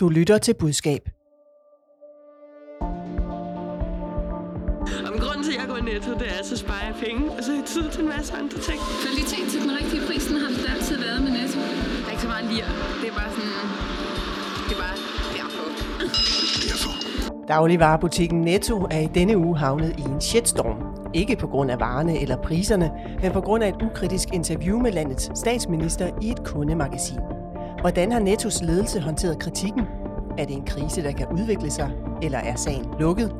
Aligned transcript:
Du 0.00 0.08
lytter 0.08 0.38
til 0.38 0.54
budskab. 0.54 1.08
Og 5.06 5.12
grunden 5.20 5.44
til, 5.44 5.52
at 5.52 5.60
jeg 5.60 5.68
går 5.68 5.76
i 5.76 5.80
netto, 5.80 6.12
det 6.12 6.28
er, 6.32 6.38
at 6.40 6.46
så 6.46 6.56
sparer 6.56 6.86
jeg 6.86 6.94
penge, 7.04 7.30
og 7.36 7.44
så 7.44 7.50
har 7.50 7.58
jeg 7.58 7.66
tid 7.66 7.90
til 7.90 8.00
en 8.02 8.08
masse 8.08 8.32
andre 8.34 8.58
ting. 8.68 8.78
Kvalitet 9.04 9.46
til 9.52 9.60
den 9.60 9.70
rigtige 9.80 10.02
pris, 10.06 10.26
den 10.26 10.36
har 10.36 10.48
det 10.48 10.70
altid 10.74 10.96
været 11.06 11.22
med 11.22 11.30
Netto. 11.38 11.60
Der 11.60 12.06
er 12.06 12.10
ikke 12.10 12.22
så 12.22 12.28
meget 12.28 12.44
lir. 12.52 12.66
Det 13.00 13.08
er 13.12 13.16
bare 13.20 13.30
sådan... 13.36 13.56
Det 14.68 14.74
er 14.76 14.80
bare 14.86 14.96
derfor. 15.38 15.66
Dagligvarerbutikken 17.52 18.40
Netto 18.40 18.76
er 18.90 19.00
i 19.00 19.08
denne 19.14 19.38
uge 19.38 19.56
havnet 19.58 19.94
i 19.98 20.02
en 20.02 20.20
shitstorm. 20.20 20.78
Ikke 21.14 21.36
på 21.36 21.46
grund 21.46 21.70
af 21.70 21.80
varerne 21.80 22.20
eller 22.22 22.36
priserne, 22.36 22.90
men 23.22 23.32
på 23.32 23.40
grund 23.40 23.64
af 23.64 23.68
et 23.68 23.82
ukritisk 23.82 24.28
interview 24.32 24.78
med 24.78 24.92
landets 24.92 25.38
statsminister 25.38 26.06
i 26.22 26.30
et 26.30 26.44
kundemagasin. 26.44 27.39
Hvordan 27.80 28.12
har 28.12 28.20
Nettos 28.20 28.62
ledelse 28.62 29.00
håndteret 29.00 29.38
kritikken? 29.38 29.80
Er 30.38 30.44
det 30.44 30.56
en 30.56 30.64
krise, 30.64 31.02
der 31.02 31.12
kan 31.12 31.26
udvikle 31.32 31.70
sig, 31.70 31.90
eller 32.22 32.38
er 32.38 32.56
sagen 32.56 32.94
lukket? 32.98 33.36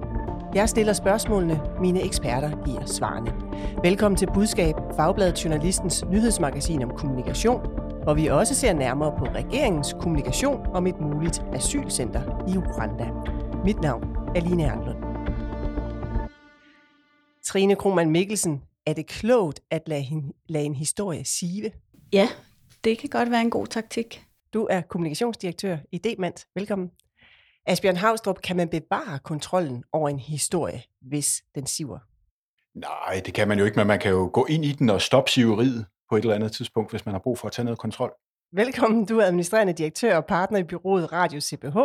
Jeg 0.55 0.69
stiller 0.69 0.93
spørgsmålene, 0.93 1.61
mine 1.81 2.03
eksperter 2.03 2.65
giver 2.65 2.87
svarene. 2.87 3.33
Velkommen 3.83 4.19
til 4.19 4.29
Budskab, 4.35 4.75
Fagbladet 4.97 5.45
Journalistens 5.45 6.05
nyhedsmagasin 6.05 6.83
om 6.83 6.91
kommunikation, 6.91 7.61
hvor 8.03 8.15
vi 8.15 8.27
også 8.27 8.55
ser 8.55 8.73
nærmere 8.73 9.15
på 9.19 9.25
regeringens 9.25 9.95
kommunikation 10.01 10.67
om 10.67 10.87
et 10.87 11.01
muligt 11.01 11.43
asylcenter 11.53 12.23
i 12.49 12.57
Uganda. 12.57 13.09
Mit 13.65 13.81
navn 13.81 14.05
er 14.37 14.41
Line 14.41 14.63
Ernlund. 14.63 14.99
Trine 17.45 17.77
Krohmann 17.77 18.11
Mikkelsen, 18.11 18.63
er 18.87 18.93
det 18.93 19.07
klogt 19.07 19.61
at 19.71 19.83
lade, 19.87 20.03
hende, 20.03 20.33
lade 20.49 20.65
en 20.65 20.75
historie 20.75 21.25
sive? 21.25 21.71
Ja, 22.13 22.29
det 22.85 22.99
kan 22.99 23.09
godt 23.09 23.31
være 23.31 23.41
en 23.41 23.51
god 23.51 23.67
taktik. 23.67 24.27
Du 24.55 24.67
er 24.71 24.81
kommunikationsdirektør 24.81 25.77
i 25.93 25.99
Demand. 25.99 26.47
Velkommen. 26.55 26.91
Asbjørn 27.67 27.97
Havstrup, 27.97 28.43
kan 28.43 28.57
man 28.57 28.69
bevare 28.69 29.19
kontrollen 29.19 29.85
over 29.93 30.09
en 30.09 30.19
historie, 30.19 30.83
hvis 31.01 31.43
den 31.55 31.67
siver? 31.67 31.99
Nej, 32.75 33.23
det 33.27 33.35
kan 33.35 33.49
man 33.49 33.59
jo 33.59 33.65
ikke, 33.65 33.77
men 33.77 33.87
man 33.87 33.99
kan 33.99 34.11
jo 34.11 34.31
gå 34.33 34.47
ind 34.47 34.65
i 34.65 34.73
den 34.73 34.91
og 34.91 35.03
stoppe 35.03 35.31
siveriet 35.31 35.87
på 36.09 36.17
et 36.17 36.21
eller 36.21 36.35
andet 36.35 36.53
tidspunkt, 36.53 36.91
hvis 36.91 37.07
man 37.07 37.15
har 37.15 37.19
brug 37.19 37.39
for 37.39 37.47
at 37.47 37.53
tage 37.53 37.65
noget 37.65 37.79
kontrol. 37.79 38.13
Velkommen, 38.53 39.07
du 39.07 39.19
er 39.19 39.25
administrerende 39.25 39.73
direktør 39.73 40.17
og 40.17 40.27
partner 40.27 40.59
i 40.59 40.65
byrådet 40.65 41.13
Radio 41.13 41.41
CPH, 41.41 41.77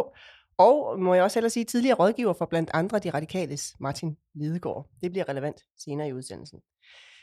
og 0.57 0.99
må 0.99 1.13
jeg 1.13 1.23
også 1.23 1.39
ellers 1.39 1.53
sige 1.53 1.65
tidligere 1.65 1.97
rådgiver 1.97 2.33
for 2.33 2.45
blandt 2.45 2.69
andre 2.73 2.99
de 2.99 3.09
radikales 3.09 3.75
Martin 3.79 4.17
Lidegaard. 4.35 4.87
Det 5.01 5.11
bliver 5.11 5.29
relevant 5.29 5.61
senere 5.77 6.07
i 6.07 6.13
udsendelsen. 6.13 6.59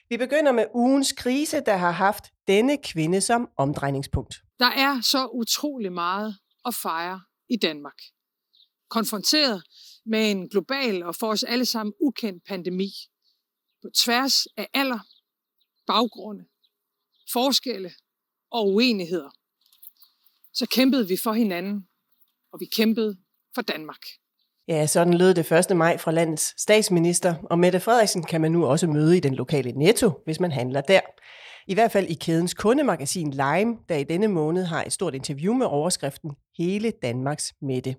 Vi 0.09 0.17
begynder 0.17 0.53
med 0.53 0.65
ugens 0.75 1.13
krise, 1.13 1.61
der 1.67 1.77
har 1.77 1.91
haft 1.91 2.25
denne 2.49 2.77
kvinde 2.85 3.21
som 3.21 3.49
omdrejningspunkt. 3.57 4.35
Der 4.63 4.71
er 4.71 5.01
så 5.01 5.27
utrolig 5.27 5.93
meget 5.93 6.37
at 6.65 6.75
fejre 6.75 7.21
i 7.49 7.57
Danmark. 7.57 7.99
Konfronteret 8.91 9.63
med 10.07 10.31
en 10.31 10.49
global 10.49 11.03
og 11.03 11.15
for 11.15 11.31
os 11.31 11.43
alle 11.43 11.67
sammen 11.67 11.93
ukendt 12.01 12.45
pandemi. 12.49 12.91
På 13.83 13.89
tværs 14.05 14.47
af 14.57 14.69
alder, 14.75 14.99
baggrunde, 15.87 16.45
forskelle 17.33 17.93
og 18.51 18.69
uenigheder. 18.69 19.31
Så 20.55 20.67
kæmpede 20.67 21.09
vi 21.09 21.17
for 21.17 21.33
hinanden, 21.33 21.89
og 22.53 22.61
vi 22.61 22.67
kæmpede 22.77 23.17
for 23.55 23.63
Danmark. 23.63 24.03
Ja, 24.69 24.87
sådan 24.87 25.15
lød 25.15 25.35
det 25.35 25.53
1. 25.53 25.77
maj 25.77 25.99
fra 25.99 26.13
landets 26.13 26.63
statsminister, 26.63 27.35
og 27.51 27.59
Mette 27.59 27.81
Frederiksen 27.81 28.23
kan 28.23 28.41
man 28.41 28.53
nu 28.53 28.67
også 28.67 28.87
møde 28.87 29.17
i 29.17 29.21
den 29.21 29.35
lokale 29.35 29.73
Netto, 29.73 30.23
hvis 30.25 30.41
man 30.41 30.53
handler 30.53 30.81
der. 30.81 31.01
I 31.67 31.75
hvert 31.75 31.93
fald 31.93 32.07
i 32.09 32.15
kædens 32.15 32.55
kundemagasin 32.55 33.31
Lime, 33.31 33.77
der 33.89 33.97
i 33.97 34.05
denne 34.05 34.29
måned 34.29 34.65
har 34.65 34.85
et 34.85 34.93
stort 34.93 35.15
interview 35.15 35.55
med 35.55 35.67
overskriften 35.67 36.31
Hele 36.59 36.93
Danmarks 37.03 37.53
Mette. 37.63 37.97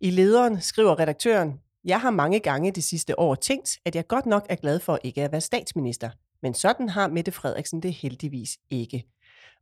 I 0.00 0.10
lederen 0.10 0.60
skriver 0.60 0.98
redaktøren, 0.98 1.52
jeg 1.84 2.00
har 2.00 2.10
mange 2.10 2.40
gange 2.40 2.70
det 2.70 2.84
sidste 2.84 3.18
år 3.18 3.34
tænkt, 3.34 3.78
at 3.84 3.96
jeg 3.96 4.06
godt 4.06 4.26
nok 4.26 4.46
er 4.48 4.54
glad 4.54 4.80
for 4.80 4.98
ikke 5.04 5.22
at 5.22 5.32
være 5.32 5.40
statsminister. 5.40 6.10
Men 6.42 6.54
sådan 6.54 6.88
har 6.88 7.08
Mette 7.08 7.32
Frederiksen 7.32 7.82
det 7.82 7.92
heldigvis 7.92 8.58
ikke. 8.70 9.04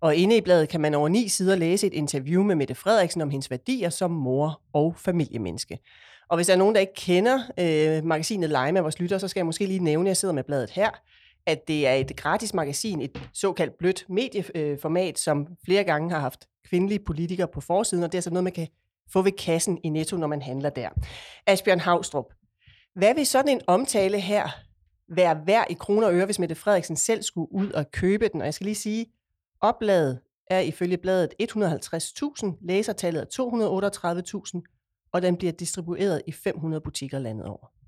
Og 0.00 0.16
inde 0.16 0.36
i 0.36 0.41
bladet 0.41 0.69
kan 0.69 0.81
man 0.81 0.94
over 0.94 1.09
ni 1.09 1.28
sider 1.28 1.56
læse 1.56 1.86
et 1.86 1.94
interview 1.94 2.42
med 2.42 2.54
Mette 2.54 2.75
Frederiksen 2.75 3.20
om 3.20 3.31
hendes 3.31 3.50
værdier 3.50 3.91
som 3.91 4.10
mor 4.10 4.60
og 4.72 4.94
familiemenneske. 4.97 5.78
Og 6.28 6.36
hvis 6.36 6.47
der 6.47 6.53
er 6.53 6.59
nogen, 6.59 6.75
der 6.75 6.81
ikke 6.81 6.94
kender 6.94 7.38
øh, 7.59 8.04
magasinet 8.04 8.48
Lime 8.48 8.78
af 8.78 8.82
vores 8.82 9.00
lytter, 9.00 9.19
så 9.19 9.28
skal 9.28 9.41
jeg 9.41 9.47
måske 9.47 9.66
lige 9.66 9.84
nævne, 9.84 10.09
at 10.09 10.09
jeg 10.09 10.16
sidder 10.16 10.34
med 10.34 10.44
bladet 10.44 10.70
her, 10.70 10.91
at 11.47 11.69
det 11.69 11.87
er 11.87 11.95
et 11.95 12.17
gratis 12.17 12.55
magasin, 12.55 13.01
et 13.01 13.28
såkaldt 13.33 13.78
blødt 13.78 14.05
medieformat, 14.09 15.15
øh, 15.15 15.17
som 15.17 15.47
flere 15.65 15.84
gange 15.84 16.11
har 16.11 16.19
haft 16.19 16.49
kvindelige 16.69 17.05
politikere 17.06 17.49
på 17.49 17.61
forsiden, 17.61 18.05
og 18.05 18.12
det 18.12 18.15
er 18.15 18.19
altså 18.19 18.31
noget, 18.31 18.45
man 18.45 18.53
kan 18.53 18.69
få 19.12 19.23
ved 19.23 19.33
kassen 19.33 19.78
i 19.84 19.89
Netto, 19.89 20.17
når 20.17 20.27
man 20.27 20.43
handler 20.43 20.71
der. 20.71 20.89
Asbjørn 21.47 21.81
Havstrup, 21.81 22.25
hvad 22.95 23.15
vil 23.15 23.27
sådan 23.27 23.49
en 23.49 23.61
omtale 23.67 24.21
her 24.21 24.49
være 25.09 25.47
værd 25.47 25.67
i 25.71 25.75
kroner 25.75 26.06
og 26.06 26.15
øre, 26.15 26.25
hvis 26.25 26.39
Mette 26.39 26.55
Frederiksen 26.55 26.97
selv 26.97 27.23
skulle 27.23 27.53
ud 27.53 27.71
og 27.71 27.91
købe 27.91 28.28
den? 28.28 28.41
Og 28.41 28.45
jeg 28.45 28.55
skal 28.55 28.65
lige 28.65 28.75
sige, 28.75 29.07
oplaget 29.61 30.21
er 30.51 30.61
ifølge 30.61 30.97
bladet 30.97 31.34
150.000, 31.43 32.59
læsertallet 32.61 33.21
er 33.22 34.57
238.000, 34.57 35.09
og 35.12 35.22
den 35.22 35.37
bliver 35.37 35.53
distribueret 35.53 36.22
i 36.27 36.33
500 36.33 36.81
butikker 36.81 37.19
landet 37.19 37.47
over. 37.47 37.79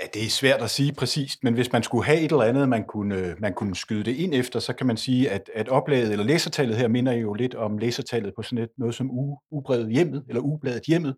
Ja, 0.00 0.06
det 0.14 0.24
er 0.24 0.28
svært 0.30 0.62
at 0.62 0.70
sige 0.70 0.92
præcist, 0.92 1.44
men 1.44 1.54
hvis 1.54 1.72
man 1.72 1.82
skulle 1.82 2.04
have 2.04 2.18
et 2.18 2.32
eller 2.32 2.44
andet, 2.44 2.68
man 2.68 2.84
kunne, 2.84 3.36
man 3.38 3.54
kunne 3.54 3.76
skyde 3.76 4.04
det 4.04 4.16
ind 4.16 4.34
efter, 4.34 4.60
så 4.60 4.72
kan 4.72 4.86
man 4.86 4.96
sige, 4.96 5.30
at, 5.30 5.50
at 5.54 5.68
oplaget 5.68 6.12
eller 6.12 6.24
læsertallet 6.24 6.76
her 6.76 6.88
minder 6.88 7.12
jo 7.12 7.34
lidt 7.34 7.54
om 7.54 7.78
læsertallet 7.78 8.32
på 8.36 8.42
sådan 8.42 8.58
et, 8.58 8.70
noget 8.78 8.94
som 8.94 9.10
u, 9.10 9.38
ubredet 9.50 9.92
hjemmet, 9.92 10.24
eller 10.28 10.42
ubladet 10.42 10.82
hjemmet. 10.86 11.16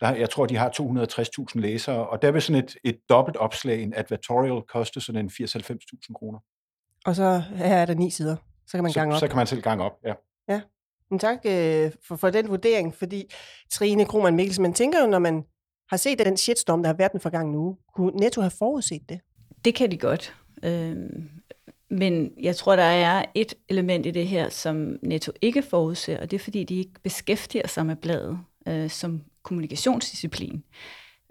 Der, 0.00 0.14
jeg 0.14 0.30
tror, 0.30 0.46
de 0.46 0.56
har 0.56 0.70
260.000 0.80 1.60
læsere, 1.60 2.08
og 2.08 2.22
der 2.22 2.30
vil 2.30 2.42
sådan 2.42 2.64
et, 2.64 2.76
et 2.84 2.98
dobbelt 3.08 3.36
opslag, 3.36 3.82
en 3.82 3.94
advertorial, 3.96 4.62
koste 4.68 5.00
sådan 5.00 5.24
en 5.24 5.30
80-90.000 5.30 6.12
kroner. 6.14 6.38
Og 7.04 7.16
så 7.16 7.42
her 7.54 7.76
er 7.76 7.86
der 7.86 7.94
ni 7.94 8.10
sider. 8.10 8.36
Så 8.66 8.72
kan 8.72 8.82
man 8.82 8.92
så, 8.92 9.00
gange 9.00 9.14
op. 9.14 9.20
Så 9.20 9.28
kan 9.28 9.36
man 9.36 9.46
selv 9.46 9.62
gange 9.62 9.84
op, 9.84 9.92
ja. 10.04 10.14
Ja, 10.48 10.60
men 11.10 11.18
tak 11.18 11.38
øh, 11.46 11.92
for, 12.08 12.16
for 12.16 12.30
den 12.30 12.48
vurdering, 12.48 12.94
fordi 12.94 13.32
Trine 13.70 14.04
Krohmann 14.04 14.36
Mikkelsen, 14.36 14.62
man 14.62 14.74
tænker 14.74 15.00
jo, 15.00 15.06
når 15.06 15.18
man 15.18 15.44
har 15.92 15.96
set 15.96 16.18
den 16.18 16.36
shitstorm, 16.36 16.82
der 16.82 16.88
har 16.88 16.94
været 16.94 17.12
den 17.12 17.20
forgangne 17.20 17.58
uge, 17.58 17.76
kunne 17.94 18.10
Netto 18.10 18.40
have 18.40 18.50
forudset 18.50 19.08
det? 19.08 19.20
Det 19.64 19.74
kan 19.74 19.90
de 19.90 19.96
godt. 19.96 20.34
Øhm, 20.62 21.30
men 21.90 22.32
jeg 22.40 22.56
tror, 22.56 22.76
der 22.76 22.82
er 22.82 23.24
et 23.34 23.54
element 23.68 24.06
i 24.06 24.10
det 24.10 24.28
her, 24.28 24.48
som 24.48 24.96
Netto 25.02 25.32
ikke 25.40 25.62
forudser, 25.62 26.20
og 26.20 26.30
det 26.30 26.36
er, 26.36 26.44
fordi 26.44 26.64
de 26.64 26.78
ikke 26.78 27.00
beskæftiger 27.02 27.68
sig 27.68 27.86
med 27.86 27.96
bladet 27.96 28.38
øh, 28.68 28.90
som 28.90 29.22
kommunikationsdisciplin. 29.42 30.64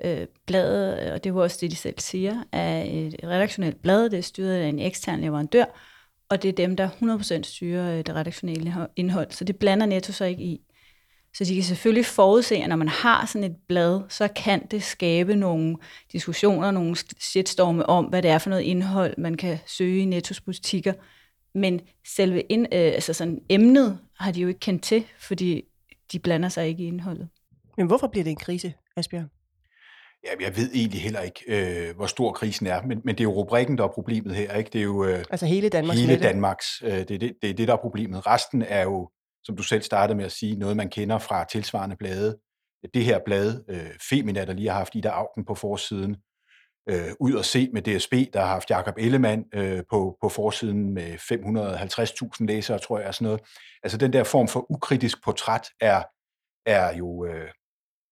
Øh, 0.06 0.28
bladet, 0.46 1.12
og 1.12 1.24
det 1.24 1.36
var 1.36 1.42
også 1.42 1.58
det, 1.62 1.72
de 1.72 1.76
selv 1.76 2.00
siger, 2.00 2.44
er 2.52 2.84
et 2.84 3.16
redaktionelt 3.24 3.82
blad, 3.82 4.10
det 4.10 4.18
er 4.20 4.24
styret 4.24 4.56
af 4.56 4.68
en 4.68 4.80
ekstern 4.80 5.22
leverandør, 5.22 5.66
og 6.30 6.44
det 6.44 6.50
er 6.50 6.54
dem, 6.54 6.76
der 6.76 6.90
100% 7.40 7.44
styrer 7.44 7.92
øh, 7.92 7.98
det 7.98 8.16
redaktionelle 8.16 8.88
indhold, 8.96 9.32
så 9.32 9.44
det 9.44 9.56
blander 9.56 9.86
Netto 9.86 10.14
så 10.14 10.26
ikke 10.26 10.44
i. 10.44 10.62
Så 11.34 11.46
de 11.46 11.56
kan 11.56 11.64
selvfølgelig 11.64 12.06
forudse, 12.06 12.56
at 12.56 12.70
når 12.70 12.76
man 12.76 12.88
har 12.88 13.26
sådan 13.26 13.52
et 13.52 13.56
blad, 13.68 14.02
så 14.10 14.28
kan 14.28 14.68
det 14.72 14.84
skabe 14.84 15.36
nogle 15.36 15.78
diskussioner, 16.12 16.72
nogle 16.72 16.96
shitstorme 17.20 17.86
om, 17.86 18.06
hvad 18.06 18.22
det 18.22 18.32
er 18.32 18.38
for 18.38 18.50
noget 18.50 18.64
indhold, 18.64 19.14
man 19.18 19.38
kan 19.38 19.58
søge 19.66 20.02
i 20.02 20.06
Nettos 20.06 20.42
butikker. 20.42 20.94
Men 21.56 21.82
selve 22.08 22.42
ind, 22.42 22.68
øh, 22.74 22.80
altså 22.80 23.14
sådan 23.14 23.42
emnet 23.50 24.00
har 24.20 24.32
de 24.32 24.42
jo 24.42 24.48
ikke 24.48 24.60
kendt 24.60 24.84
til, 24.84 25.06
fordi 25.20 25.64
de 26.12 26.20
blander 26.20 26.50
sig 26.50 26.68
ikke 26.68 26.84
i 26.84 26.88
indholdet. 26.88 27.30
Men 27.78 27.88
hvorfor 27.88 28.08
bliver 28.08 28.24
det 28.24 28.32
en 28.32 28.38
krise, 28.38 28.74
Asbjørn? 28.98 29.30
Ja, 30.26 30.46
jeg 30.46 30.58
ved 30.58 30.70
egentlig 30.74 31.02
heller 31.02 31.22
ikke, 31.22 31.44
øh, 31.48 31.96
hvor 31.96 32.06
stor 32.06 32.32
krisen 32.32 32.68
er, 32.68 32.82
men, 32.82 33.02
men 33.04 33.16
det 33.16 33.20
er 33.20 33.24
jo 33.24 33.34
rubrikken, 33.34 33.78
der 33.78 33.84
er 33.84 33.88
problemet 33.88 34.36
her. 34.36 34.54
Ikke? 34.54 34.70
Det 34.74 34.80
er 34.80 34.84
jo 34.84 35.06
øh, 35.06 35.24
altså 35.30 35.46
hele 35.46 35.70
Danmarks 35.70 36.00
hele 36.00 36.20
Danmarks. 36.20 36.68
Øh, 36.84 36.92
det, 36.92 37.12
er 37.12 37.18
det, 37.18 37.34
det 37.42 37.50
er 37.50 37.54
det, 37.54 37.68
der 37.68 37.74
er 37.74 37.78
problemet. 37.78 38.28
Resten 38.28 38.62
er 38.62 38.84
jo, 38.84 39.10
som 39.44 39.56
du 39.56 39.64
selv 39.64 39.82
startede 39.82 40.18
med 40.18 40.26
at 40.26 40.32
sige, 40.32 40.56
noget, 40.56 40.78
man 40.78 40.90
kender 40.90 41.20
fra 41.20 41.46
tilsvarende 41.52 41.96
blade. 41.96 42.38
Det 42.94 43.06
her 43.06 43.20
blad, 43.26 43.64
øh, 43.70 43.90
Femina, 44.10 44.46
der 44.46 44.54
lige 44.54 44.70
har 44.70 44.78
haft 44.78 44.96
Ida 44.96 45.10
Augen 45.10 45.46
på 45.46 45.56
forsiden, 45.56 46.16
øh, 46.90 47.12
ud 47.20 47.34
og 47.34 47.46
se 47.46 47.70
med 47.74 47.82
DSB, 47.82 48.14
der 48.34 48.40
har 48.40 48.48
haft 48.48 48.70
Jakob 48.70 48.96
Ellemann 48.98 49.46
øh, 49.54 49.84
på, 49.90 50.18
på 50.22 50.30
forsiden 50.30 50.94
med 50.94 51.16
550.000 51.16 52.46
læsere, 52.46 52.80
tror 52.80 53.00
jeg, 53.00 53.08
og 53.08 53.16
sådan 53.16 53.26
noget. 53.26 53.42
Altså 53.84 53.98
den 53.98 54.14
der 54.14 54.24
form 54.24 54.48
for 54.48 54.72
ukritisk 54.72 55.24
portræt 55.24 55.68
er, 55.82 56.04
er, 56.66 56.98
jo, 56.98 57.26
øh, 57.26 57.50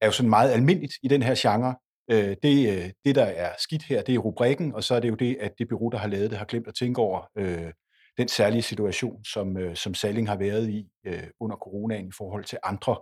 er 0.02 0.06
jo 0.06 0.12
sådan 0.12 0.30
meget 0.30 0.52
almindeligt 0.52 0.94
i 1.04 1.08
den 1.08 1.22
her 1.22 1.36
genre. 1.38 1.76
Øh, 2.12 2.36
det, 2.44 2.78
øh, 2.78 2.90
det, 3.06 3.16
der 3.16 3.26
er 3.26 3.54
skidt 3.58 3.84
her, 3.84 4.02
det 4.02 4.16
er 4.16 4.20
rubrikken, 4.20 4.76
og 4.76 4.84
så 4.84 4.96
er 4.96 5.00
det 5.00 5.10
jo 5.10 5.16
det, 5.16 5.38
at 5.40 5.52
det 5.60 5.68
bureau, 5.70 5.90
der 5.90 5.98
har 5.98 6.08
lavet 6.08 6.30
det, 6.30 6.38
har 6.38 6.46
glemt 6.46 6.68
at 6.68 6.76
tænke 6.76 7.02
over 7.02 7.30
øh, 7.38 7.72
den 8.20 8.28
særlige 8.28 8.62
situation, 8.62 9.24
som, 9.26 9.58
øh, 9.58 9.76
som 9.76 9.94
Salling 9.94 10.28
har 10.30 10.36
været 10.38 10.70
i 10.70 10.86
øh, 11.08 11.24
under 11.40 11.56
coronaen 11.58 12.08
i 12.08 12.12
forhold 12.18 12.44
til 12.44 12.58
andre 12.64 12.96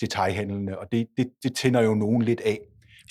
detaljhandlende, 0.00 0.78
og 0.78 0.92
det, 0.92 1.06
det, 1.16 1.30
det 1.42 1.56
tænder 1.56 1.80
jo 1.82 1.94
nogen 1.94 2.22
lidt 2.22 2.40
af. 2.40 2.58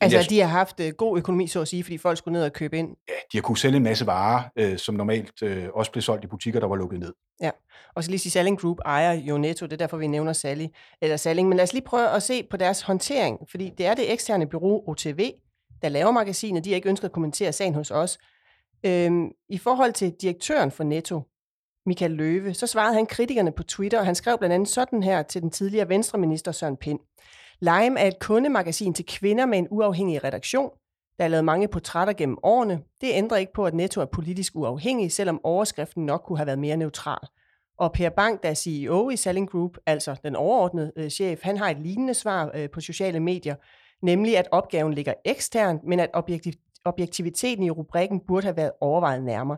Altså, 0.01 0.17
jeg- 0.17 0.29
de 0.29 0.39
har 0.39 0.47
haft 0.47 0.79
øh, 0.79 0.93
god 0.93 1.17
økonomi, 1.17 1.47
så 1.47 1.61
at 1.61 1.67
sige, 1.67 1.83
fordi 1.83 1.97
folk 1.97 2.17
skulle 2.17 2.33
ned 2.33 2.43
og 2.45 2.53
købe 2.53 2.77
ind. 2.77 2.89
Ja, 3.09 3.13
de 3.31 3.37
har 3.37 3.41
kunnet 3.41 3.59
sælge 3.59 3.77
en 3.77 3.83
masse 3.83 4.05
varer, 4.05 4.43
øh, 4.55 4.77
som 4.77 4.95
normalt 4.95 5.41
øh, 5.43 5.67
også 5.73 5.91
blev 5.91 6.01
solgt 6.01 6.23
i 6.23 6.27
butikker, 6.27 6.59
der 6.59 6.67
var 6.67 6.75
lukket 6.75 6.99
ned. 6.99 7.13
Og 7.95 8.03
så 8.03 8.09
lige 8.09 8.19
sige, 8.19 8.31
Salling 8.31 8.59
Group 8.59 8.77
ejer 8.85 9.13
jo 9.13 9.37
Netto, 9.37 9.65
det 9.65 9.73
er 9.73 9.77
derfor, 9.77 9.97
vi 9.97 10.07
nævner 10.07 10.33
Sally, 10.33 10.65
eller 11.01 11.17
Salling. 11.17 11.47
Men 11.49 11.55
lad 11.57 11.63
os 11.63 11.73
lige 11.73 11.83
prøve 11.85 12.09
at 12.09 12.23
se 12.23 12.43
på 12.43 12.57
deres 12.57 12.81
håndtering, 12.81 13.39
fordi 13.51 13.71
det 13.77 13.85
er 13.85 13.93
det 13.93 14.11
eksterne 14.13 14.47
bureau 14.47 14.83
OTV, 14.89 15.31
der 15.81 15.89
laver 15.89 16.11
magasinet. 16.11 16.63
De 16.65 16.69
har 16.69 16.75
ikke 16.75 16.89
ønsket 16.89 17.05
at 17.05 17.11
kommentere 17.11 17.51
sagen 17.53 17.73
hos 17.73 17.91
os. 17.91 18.17
Øhm, 18.85 19.31
I 19.49 19.57
forhold 19.57 19.93
til 19.93 20.13
direktøren 20.21 20.71
for 20.71 20.83
Netto, 20.83 21.21
Michael 21.87 22.11
Løve, 22.11 22.53
så 22.53 22.67
svarede 22.67 22.93
han 22.93 23.05
kritikerne 23.05 23.51
på 23.51 23.63
Twitter, 23.63 23.99
og 23.99 24.05
han 24.05 24.15
skrev 24.15 24.37
blandt 24.37 24.53
andet 24.53 24.69
sådan 24.69 25.03
her 25.03 25.23
til 25.23 25.41
den 25.41 25.49
tidligere 25.49 25.89
venstreminister 25.89 26.51
Søren 26.51 26.77
Pind. 26.77 26.99
Lime 27.59 27.99
er 27.99 28.07
et 28.07 28.19
kundemagasin 28.19 28.93
til 28.93 29.05
kvinder 29.05 29.45
med 29.45 29.57
en 29.57 29.67
uafhængig 29.71 30.23
redaktion. 30.23 30.69
Der 31.17 31.23
er 31.23 31.27
lavet 31.27 31.45
mange 31.45 31.67
portrætter 31.67 32.13
gennem 32.13 32.37
årene. 32.43 32.79
Det 33.01 33.09
ændrer 33.13 33.37
ikke 33.37 33.53
på, 33.53 33.65
at 33.65 33.73
Netto 33.73 34.01
er 34.01 34.05
politisk 34.05 34.55
uafhængig, 34.55 35.11
selvom 35.11 35.39
overskriften 35.43 36.05
nok 36.05 36.21
kunne 36.25 36.37
have 36.37 36.47
været 36.47 36.59
mere 36.59 36.77
neutral. 36.77 37.27
Og 37.79 37.91
Per 37.91 38.09
Bang, 38.09 38.43
der 38.43 38.49
er 38.49 38.53
CEO 38.53 39.09
i 39.09 39.15
Selling 39.15 39.49
Group, 39.49 39.77
altså 39.85 40.15
den 40.23 40.35
overordnede 40.35 40.91
øh, 40.95 41.09
chef, 41.09 41.39
han 41.43 41.57
har 41.57 41.69
et 41.69 41.79
lignende 41.79 42.13
svar 42.13 42.51
øh, 42.55 42.69
på 42.69 42.81
sociale 42.81 43.19
medier, 43.19 43.55
nemlig 44.01 44.37
at 44.37 44.47
opgaven 44.51 44.93
ligger 44.93 45.13
eksternt, 45.25 45.83
men 45.83 45.99
at 45.99 46.09
objektiv- 46.13 46.53
objektiviteten 46.85 47.63
i 47.63 47.69
rubrikken 47.69 48.19
burde 48.27 48.45
have 48.45 48.57
været 48.57 48.71
overvejet 48.81 49.23
nærmere. 49.23 49.57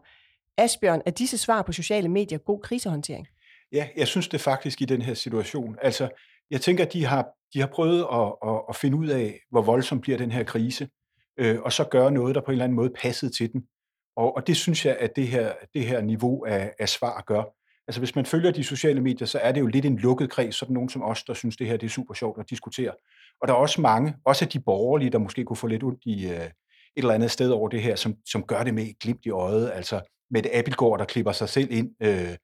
Asbjørn, 0.60 1.02
er 1.06 1.12
disse 1.12 1.38
svar 1.38 1.62
på 1.62 1.72
sociale 1.72 2.10
medier 2.10 2.38
god 2.38 2.62
krisehåndtering? 2.62 3.28
Ja, 3.72 3.88
jeg 3.98 4.08
synes 4.08 4.28
det 4.28 4.42
faktisk 4.42 4.82
i 4.82 4.86
den 4.86 5.02
her 5.02 5.14
situation. 5.14 5.76
Altså, 5.82 6.10
jeg 6.52 6.62
tænker, 6.62 6.86
at 6.86 6.94
de 6.94 7.06
har, 7.06 7.28
de 7.54 7.60
har 7.60 7.68
prøvet 7.68 8.06
at, 8.14 8.50
at, 8.50 8.62
at 8.70 8.76
finde 8.76 8.98
ud 8.98 9.08
af, 9.08 9.40
hvor 9.52 9.62
voldsom 9.62 10.02
bliver 10.02 10.18
den 10.18 10.32
her 10.32 10.44
krise, 10.44 10.90
øh, 11.40 11.62
og 11.62 11.74
så 11.74 11.84
gøre 11.84 12.12
noget, 12.12 12.36
der 12.36 12.42
på 12.42 12.46
en 12.46 12.52
eller 12.52 12.64
anden 12.64 12.76
måde 12.76 12.90
passede 12.90 13.32
til 13.32 13.54
den. 13.54 13.62
Og, 14.16 14.36
og 14.36 14.48
det 14.48 14.58
synes 14.58 14.86
jeg, 14.86 14.98
at 15.00 15.16
det 15.16 15.28
her, 15.28 15.54
det 15.74 15.86
her 15.86 16.02
niveau 16.02 16.46
af, 16.46 16.74
af 16.80 16.90
svar 16.90 17.24
gør. 17.28 17.44
Altså, 17.88 18.02
hvis 18.02 18.16
man 18.16 18.26
følger 18.26 18.52
de 18.52 18.64
sociale 18.64 19.02
medier, 19.02 19.28
så 19.28 19.40
er 19.40 19.52
det 19.52 19.62
jo 19.62 19.68
lidt 19.68 19.86
en 19.86 19.98
lukket 19.98 20.30
kreds, 20.30 20.56
sådan 20.56 20.74
nogen 20.74 20.90
som 20.90 21.04
os, 21.04 21.24
der 21.24 21.34
synes, 21.34 21.58
det 21.58 21.68
her 21.68 21.78
det 21.78 21.86
er 21.86 21.90
super 21.90 22.14
sjovt 22.14 22.40
at 22.40 22.50
diskutere. 22.50 22.92
Og 23.42 23.48
der 23.48 23.54
er 23.54 23.58
også 23.58 23.82
mange, 23.82 24.16
også 24.26 24.46
af 24.46 24.50
de 24.50 24.60
borgerlige, 24.60 25.10
der 25.10 25.18
måske 25.18 25.46
kunne 25.46 25.58
få 25.58 25.68
lidt 25.68 25.84
ondt 25.84 26.02
i 26.06 26.26
øh, 26.26 26.32
et 26.32 26.52
eller 26.96 27.14
andet 27.14 27.32
sted 27.32 27.50
over 27.52 27.70
det 27.70 27.82
her, 27.82 27.96
som, 27.96 28.16
som 28.32 28.44
gør 28.44 28.64
det 28.64 28.74
med 28.74 28.84
et 28.84 29.00
glimt 29.00 29.26
i 29.26 29.30
øjet. 29.30 29.72
Altså, 29.74 30.02
med 30.32 30.46
et 30.46 30.50
Abelgaard, 30.54 31.00
der 31.00 31.06
klipper 31.06 31.32
sig 31.32 31.50
selv 31.50 31.72
ind 31.72 31.90
øh, 32.04 32.36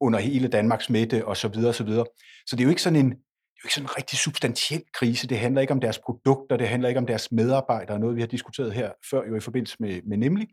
under 0.00 0.18
hele 0.18 0.48
Danmarks 0.48 0.90
midte 0.90 1.26
og 1.26 1.36
så 1.36 1.48
videre 1.48 1.68
og 1.68 1.74
så 1.74 1.84
videre. 1.84 2.04
Så 2.46 2.56
det 2.56 2.60
er 2.60 2.64
jo 2.64 2.70
ikke 2.70 2.82
sådan 2.82 2.98
en, 2.98 3.10
det 3.10 3.16
er 3.16 3.62
jo 3.64 3.66
ikke 3.66 3.74
sådan 3.74 3.86
en 3.86 3.96
rigtig 3.96 4.18
substantiel 4.18 4.82
krise. 4.94 5.26
Det 5.26 5.38
handler 5.38 5.60
ikke 5.60 5.72
om 5.72 5.80
deres 5.80 5.98
produkter, 5.98 6.56
det 6.56 6.68
handler 6.68 6.88
ikke 6.88 6.98
om 6.98 7.06
deres 7.06 7.32
medarbejdere, 7.32 7.98
noget 7.98 8.16
vi 8.16 8.20
har 8.20 8.28
diskuteret 8.28 8.72
her 8.72 8.92
før 9.10 9.22
jo 9.28 9.36
i 9.36 9.40
forbindelse 9.40 9.76
med, 9.80 10.02
med 10.02 10.16
Nemlig. 10.16 10.48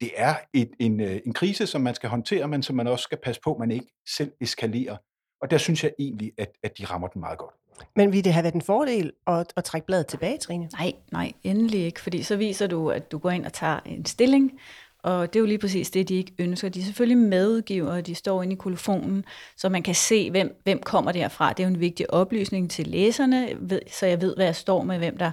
Det 0.00 0.10
er 0.16 0.34
et, 0.54 0.70
en, 0.78 1.00
øh, 1.00 1.20
en 1.26 1.34
krise, 1.34 1.66
som 1.66 1.80
man 1.80 1.94
skal 1.94 2.08
håndtere, 2.08 2.48
men 2.48 2.62
som 2.62 2.76
man 2.76 2.86
også 2.86 3.02
skal 3.02 3.18
passe 3.24 3.40
på, 3.44 3.52
at 3.52 3.58
man 3.58 3.70
ikke 3.70 3.86
selv 4.16 4.32
eskalerer. 4.40 4.96
Og 5.42 5.50
der 5.50 5.58
synes 5.58 5.84
jeg 5.84 5.92
egentlig, 5.98 6.32
at, 6.38 6.48
at 6.62 6.78
de 6.78 6.84
rammer 6.84 7.08
den 7.08 7.20
meget 7.20 7.38
godt. 7.38 7.54
Men 7.96 8.12
ville 8.12 8.22
det 8.22 8.32
have 8.32 8.42
været 8.42 8.54
en 8.54 8.62
fordel 8.62 9.12
at, 9.26 9.52
at 9.56 9.64
trække 9.64 9.86
bladet 9.86 10.06
tilbage, 10.06 10.38
Trine? 10.38 10.68
Nej, 10.72 10.92
nej, 11.12 11.32
endelig 11.42 11.80
ikke, 11.80 12.00
fordi 12.00 12.22
så 12.22 12.36
viser 12.36 12.66
du, 12.66 12.90
at 12.90 13.12
du 13.12 13.18
går 13.18 13.30
ind 13.30 13.46
og 13.46 13.52
tager 13.52 13.80
en 13.86 14.04
stilling, 14.04 14.60
og 15.02 15.32
det 15.32 15.38
er 15.38 15.40
jo 15.40 15.46
lige 15.46 15.58
præcis 15.58 15.90
det, 15.90 16.08
de 16.08 16.14
ikke 16.14 16.32
ønsker. 16.38 16.68
De 16.68 16.80
er 16.80 16.84
selvfølgelig 16.84 17.18
medudgivere, 17.18 18.00
de 18.00 18.14
står 18.14 18.42
inde 18.42 18.52
i 18.52 18.56
kolofonen, 18.56 19.24
så 19.56 19.68
man 19.68 19.82
kan 19.82 19.94
se, 19.94 20.30
hvem, 20.30 20.60
hvem 20.64 20.80
kommer 20.82 21.12
derfra. 21.12 21.52
Det 21.52 21.62
er 21.62 21.68
jo 21.68 21.74
en 21.74 21.80
vigtig 21.80 22.14
oplysning 22.14 22.70
til 22.70 22.86
læserne, 22.86 23.48
så 23.90 24.06
jeg 24.06 24.20
ved, 24.20 24.36
hvad 24.36 24.44
jeg 24.44 24.56
står 24.56 24.82
med, 24.82 24.98
hvem 24.98 25.16
der 25.18 25.30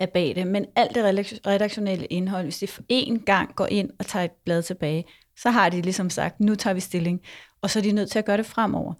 er 0.00 0.06
bag 0.06 0.32
det. 0.36 0.46
Men 0.46 0.66
alt 0.76 0.94
det 0.94 1.04
redaktionelle 1.46 2.06
indhold, 2.06 2.44
hvis 2.44 2.58
de 2.58 2.66
for 2.66 2.82
én 2.92 3.24
gang 3.24 3.54
går 3.54 3.66
ind 3.66 3.90
og 3.98 4.06
tager 4.06 4.24
et 4.24 4.30
blad 4.44 4.62
tilbage, 4.62 5.04
så 5.36 5.50
har 5.50 5.68
de 5.68 5.80
ligesom 5.80 6.10
sagt, 6.10 6.40
nu 6.40 6.54
tager 6.54 6.74
vi 6.74 6.80
stilling, 6.80 7.20
og 7.62 7.70
så 7.70 7.78
er 7.78 7.82
de 7.82 7.92
nødt 7.92 8.10
til 8.10 8.18
at 8.18 8.24
gøre 8.24 8.36
det 8.36 8.46
fremover. 8.46 8.94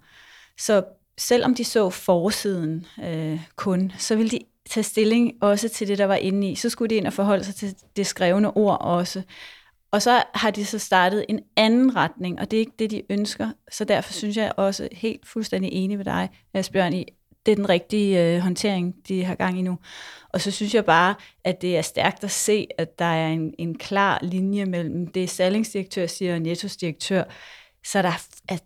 Så 0.57 0.83
selvom 1.17 1.55
de 1.55 1.63
så 1.63 1.89
forsiden 1.89 2.85
øh, 3.03 3.39
kun, 3.55 3.91
så 3.97 4.15
ville 4.15 4.29
de 4.29 4.39
tage 4.69 4.83
stilling 4.83 5.33
også 5.41 5.69
til 5.69 5.87
det, 5.87 5.97
der 5.97 6.05
var 6.05 6.15
inde 6.15 6.51
i. 6.51 6.55
Så 6.55 6.69
skulle 6.69 6.89
de 6.89 6.95
ind 6.95 7.07
og 7.07 7.13
forholde 7.13 7.43
sig 7.43 7.55
til 7.55 7.75
det 7.95 8.07
skrevne 8.07 8.57
ord 8.57 8.77
også. 8.81 9.21
Og 9.91 10.01
så 10.01 10.23
har 10.33 10.51
de 10.51 10.65
så 10.65 10.79
startet 10.79 11.25
en 11.29 11.39
anden 11.55 11.95
retning, 11.95 12.39
og 12.39 12.51
det 12.51 12.57
er 12.57 12.61
ikke 12.61 12.75
det, 12.79 12.91
de 12.91 13.01
ønsker. 13.09 13.51
Så 13.71 13.83
derfor 13.83 14.13
synes 14.13 14.37
jeg 14.37 14.51
også 14.57 14.89
helt 14.91 15.27
fuldstændig 15.27 15.71
enig 15.73 15.97
med 15.97 16.05
dig, 16.05 16.29
Asbjørn, 16.53 16.93
i, 16.93 17.05
det 17.45 17.51
er 17.51 17.55
den 17.55 17.69
rigtige 17.69 18.25
øh, 18.25 18.39
håndtering, 18.39 18.95
de 19.07 19.23
har 19.23 19.35
gang 19.35 19.59
i 19.59 19.61
nu. 19.61 19.77
Og 20.29 20.41
så 20.41 20.51
synes 20.51 20.75
jeg 20.75 20.85
bare, 20.85 21.15
at 21.43 21.61
det 21.61 21.77
er 21.77 21.81
stærkt 21.81 22.23
at 22.23 22.31
se, 22.31 22.67
at 22.77 22.99
der 22.99 23.05
er 23.05 23.27
en, 23.27 23.53
en 23.57 23.77
klar 23.77 24.19
linje 24.21 24.65
mellem 24.65 25.07
det, 25.07 25.29
salgsdirektør 25.29 26.07
siger 26.07 26.33
og 26.33 26.41
Nettos 26.41 26.77
direktør, 26.77 27.23
så 27.85 28.01
der, 28.01 28.27
at 28.49 28.63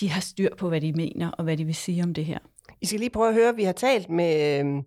de 0.00 0.10
har 0.10 0.20
styr 0.20 0.54
på, 0.54 0.68
hvad 0.68 0.80
de 0.80 0.92
mener 0.92 1.30
og 1.30 1.44
hvad 1.44 1.56
de 1.56 1.64
vil 1.64 1.74
sige 1.74 2.02
om 2.02 2.14
det 2.14 2.24
her. 2.24 2.38
I 2.80 2.86
skal 2.86 3.00
lige 3.00 3.10
prøve 3.10 3.28
at 3.28 3.34
høre, 3.34 3.56
vi 3.56 3.64
har 3.64 3.72
talt 3.72 4.10
med 4.10 4.60
øh, 4.60 4.82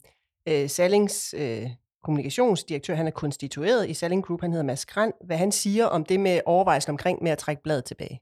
øh 0.47 0.69
Sallings 0.69 1.35
øh, 1.37 1.69
kommunikationsdirektør, 2.05 2.93
han 3.01 3.07
er 3.07 3.15
konstitueret 3.23 3.89
i 3.91 3.93
Selling 3.93 4.23
Group, 4.25 4.41
han 4.41 4.51
hedder 4.51 4.65
Mads 4.71 4.85
Grand, 4.85 5.13
hvad 5.27 5.37
han 5.37 5.51
siger 5.51 5.85
om 5.95 6.01
det 6.09 6.19
med 6.27 6.35
overvejelsen 6.45 6.91
omkring 6.95 7.23
med 7.23 7.31
at 7.31 7.37
trække 7.37 7.61
bladet 7.65 7.85
tilbage. 7.85 8.17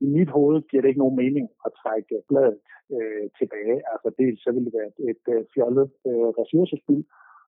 i 0.00 0.06
mit 0.16 0.30
hoved 0.36 0.62
giver 0.68 0.82
det 0.82 0.88
ikke 0.88 1.04
nogen 1.04 1.20
mening 1.24 1.46
at 1.66 1.72
trække 1.82 2.14
bladet 2.28 2.60
øh, 2.94 3.26
tilbage. 3.38 3.76
Altså 3.92 4.08
dels 4.20 4.38
så 4.44 4.50
vil 4.54 4.64
det 4.66 4.74
være 4.78 4.90
et, 4.92 4.98
et 5.10 5.24
øh, 5.34 5.42
fjollet 5.54 5.88
øh, 6.08 6.28
ressourcespil, 6.40 7.02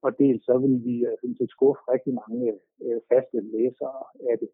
og 0.04 0.10
dels 0.22 0.42
så 0.48 0.54
vil 0.64 0.76
vi 0.88 0.96
øh, 1.08 1.14
sådan 1.20 1.38
set 1.38 1.50
skuffe 1.56 1.82
rigtig 1.94 2.12
mange 2.22 2.48
øh, 2.84 3.00
faste 3.10 3.38
læsere 3.54 4.00
af 4.30 4.36
det. 4.42 4.50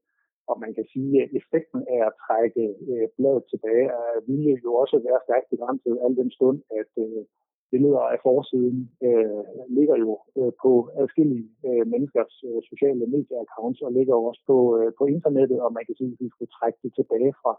Og 0.51 0.57
man 0.65 0.73
kan 0.77 0.87
sige, 0.93 1.13
at 1.23 1.29
effekten 1.39 1.81
af 1.95 2.01
at 2.09 2.17
trække 2.25 2.65
øh, 2.91 3.07
bladet 3.17 3.45
tilbage 3.53 3.87
er, 4.03 4.15
ville 4.29 4.61
jo 4.67 4.71
også 4.83 4.97
være 5.09 5.21
stærkt 5.27 5.49
begrænset, 5.55 5.95
al 6.05 6.13
den 6.21 6.31
stund, 6.37 6.59
at 6.81 6.93
øh, 7.05 7.23
billeder 7.73 8.05
af 8.15 8.19
forsiden 8.27 8.79
øh, 9.09 9.43
ligger 9.79 9.97
jo 10.05 10.13
øh, 10.39 10.53
på 10.63 10.71
adskillige 11.01 11.49
øh, 11.69 11.85
menneskers 11.93 12.35
øh, 12.49 12.61
sociale 12.71 13.05
medieaccounts 13.15 13.81
og 13.87 13.91
ligger 13.99 14.15
jo 14.19 14.25
også 14.31 14.43
på, 14.51 14.59
øh, 14.79 14.91
på 14.99 15.05
internettet, 15.15 15.59
og 15.65 15.71
man 15.73 15.85
kan 15.87 15.97
sige, 15.97 16.13
at 16.13 16.21
vi 16.25 16.29
skulle 16.31 16.55
trække 16.59 16.79
det 16.85 16.93
tilbage 16.99 17.33
fra, 17.43 17.53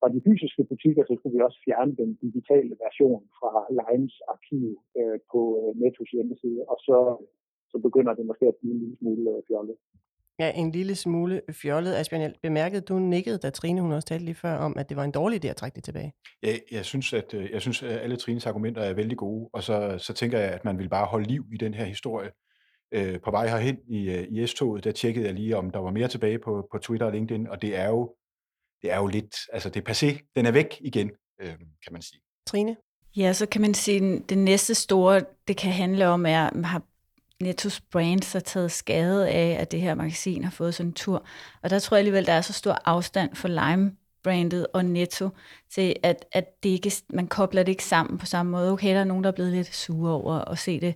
fra 0.00 0.08
de 0.14 0.20
fysiske 0.26 0.62
butikker, 0.70 1.02
så 1.04 1.12
skulle 1.14 1.36
vi 1.36 1.46
også 1.48 1.60
fjerne 1.66 1.92
den 2.02 2.10
digitale 2.24 2.74
version 2.84 3.24
fra 3.38 3.52
Limes 3.78 4.16
arkiv 4.34 4.66
øh, 5.00 5.18
på 5.32 5.40
øh, 5.60 5.72
Nettos 5.82 6.10
hjemmeside, 6.14 6.60
og 6.72 6.78
så, 6.86 6.98
så 7.70 7.76
begynder 7.86 8.12
det 8.14 8.26
måske 8.30 8.46
at 8.48 8.58
blive 8.60 8.74
en 8.74 8.80
lille 8.82 8.96
smule 8.98 9.30
øh, 9.30 9.42
fjollet. 9.48 9.76
Ja, 10.38 10.52
en 10.54 10.72
lille 10.72 10.94
smule 10.94 11.42
fjollet. 11.52 11.94
Asbjørn, 11.94 12.22
jeg 12.22 12.32
bemærkede, 12.42 12.80
du 12.80 12.98
nikkede, 12.98 13.38
da 13.38 13.50
Trine 13.50 13.80
hun 13.80 13.92
også 13.92 14.08
talte 14.08 14.24
lige 14.24 14.34
før 14.34 14.56
om, 14.56 14.78
at 14.78 14.88
det 14.88 14.96
var 14.96 15.04
en 15.04 15.10
dårlig 15.10 15.44
idé 15.44 15.48
at 15.48 15.56
trække 15.56 15.76
det 15.76 15.84
tilbage. 15.84 16.12
Jeg, 16.42 16.60
jeg, 16.70 16.84
synes, 16.84 17.12
at, 17.12 17.34
øh, 17.34 17.50
jeg 17.50 17.60
synes, 17.60 17.82
at 17.82 18.00
alle 18.00 18.16
Trines 18.16 18.46
argumenter 18.46 18.82
er 18.82 18.92
vældig 18.92 19.18
gode, 19.18 19.50
og 19.52 19.62
så, 19.62 19.98
så 19.98 20.12
tænker 20.12 20.38
jeg, 20.38 20.50
at 20.50 20.64
man 20.64 20.78
vil 20.78 20.88
bare 20.88 21.06
holde 21.06 21.28
liv 21.28 21.44
i 21.54 21.56
den 21.56 21.74
her 21.74 21.84
historie. 21.84 22.30
Øh, 22.94 23.20
på 23.24 23.30
vej 23.30 23.48
herhen 23.48 23.78
i, 23.88 24.10
øh, 24.10 24.26
i 24.30 24.46
S-toget, 24.46 24.84
der 24.84 24.92
tjekkede 24.92 25.26
jeg 25.26 25.34
lige, 25.34 25.56
om 25.56 25.70
der 25.70 25.78
var 25.78 25.90
mere 25.90 26.08
tilbage 26.08 26.38
på, 26.38 26.68
på 26.72 26.78
Twitter 26.78 27.06
og 27.06 27.12
LinkedIn, 27.12 27.46
og 27.46 27.62
det 27.62 27.76
er 27.76 27.88
jo, 27.88 28.14
det 28.82 28.92
er 28.92 28.96
jo 28.96 29.06
lidt, 29.06 29.34
altså 29.52 29.70
det 29.70 29.88
er 29.88 29.92
passé, 29.92 30.32
den 30.36 30.46
er 30.46 30.52
væk 30.52 30.78
igen, 30.80 31.10
øh, 31.40 31.48
kan 31.58 31.92
man 31.92 32.02
sige. 32.02 32.20
Trine? 32.46 32.76
Ja, 33.16 33.32
så 33.32 33.46
kan 33.46 33.60
man 33.60 33.74
sige, 33.74 34.14
at 34.14 34.28
det 34.28 34.38
næste 34.38 34.74
store, 34.74 35.20
det 35.48 35.56
kan 35.56 35.72
handle 35.72 36.06
om, 36.06 36.26
er, 36.26 36.46
at 36.46 36.66
har 36.66 36.82
Nettos 37.42 37.80
brand 37.80 38.22
så 38.22 38.40
taget 38.40 38.70
skade 38.70 39.28
af, 39.28 39.56
at 39.60 39.72
det 39.72 39.80
her 39.80 39.94
magasin 39.94 40.44
har 40.44 40.50
fået 40.50 40.74
sådan 40.74 40.88
en 40.90 40.94
tur. 40.94 41.26
Og 41.62 41.70
der 41.70 41.78
tror 41.78 41.96
jeg 41.96 41.98
alligevel, 42.00 42.26
der 42.26 42.32
er 42.32 42.40
så 42.40 42.52
stor 42.52 42.78
afstand 42.84 43.34
for 43.34 43.48
Lime-brandet 43.48 44.66
og 44.74 44.84
Netto, 44.84 45.28
til 45.70 45.96
at, 46.02 46.24
at 46.32 46.62
det 46.62 46.68
ikke, 46.68 46.92
man 47.10 47.26
kobler 47.26 47.62
det 47.62 47.72
ikke 47.72 47.84
sammen 47.84 48.18
på 48.18 48.26
samme 48.26 48.52
måde. 48.52 48.72
Okay, 48.72 48.94
der 48.94 49.00
er 49.00 49.04
nogen, 49.04 49.24
der 49.24 49.30
er 49.30 49.34
blevet 49.34 49.52
lidt 49.52 49.74
sure 49.74 50.12
over 50.12 50.50
at 50.50 50.58
se 50.58 50.80
det 50.80 50.94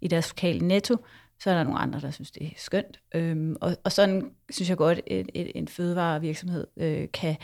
i 0.00 0.08
deres 0.08 0.30
lokale 0.30 0.68
Netto, 0.68 0.96
så 1.40 1.50
er 1.50 1.54
der 1.54 1.64
nogle 1.64 1.78
andre, 1.78 2.00
der 2.00 2.10
synes, 2.10 2.30
det 2.30 2.46
er 2.46 2.50
skønt. 2.56 3.00
Øhm, 3.14 3.56
og, 3.60 3.76
og 3.84 3.92
sådan 3.92 4.30
synes 4.50 4.68
jeg 4.68 4.76
godt, 4.76 5.00
at 5.10 5.26
en 5.34 5.68
fødevarevirksomhed 5.68 6.66
øh, 6.76 7.08
kan, 7.12 7.36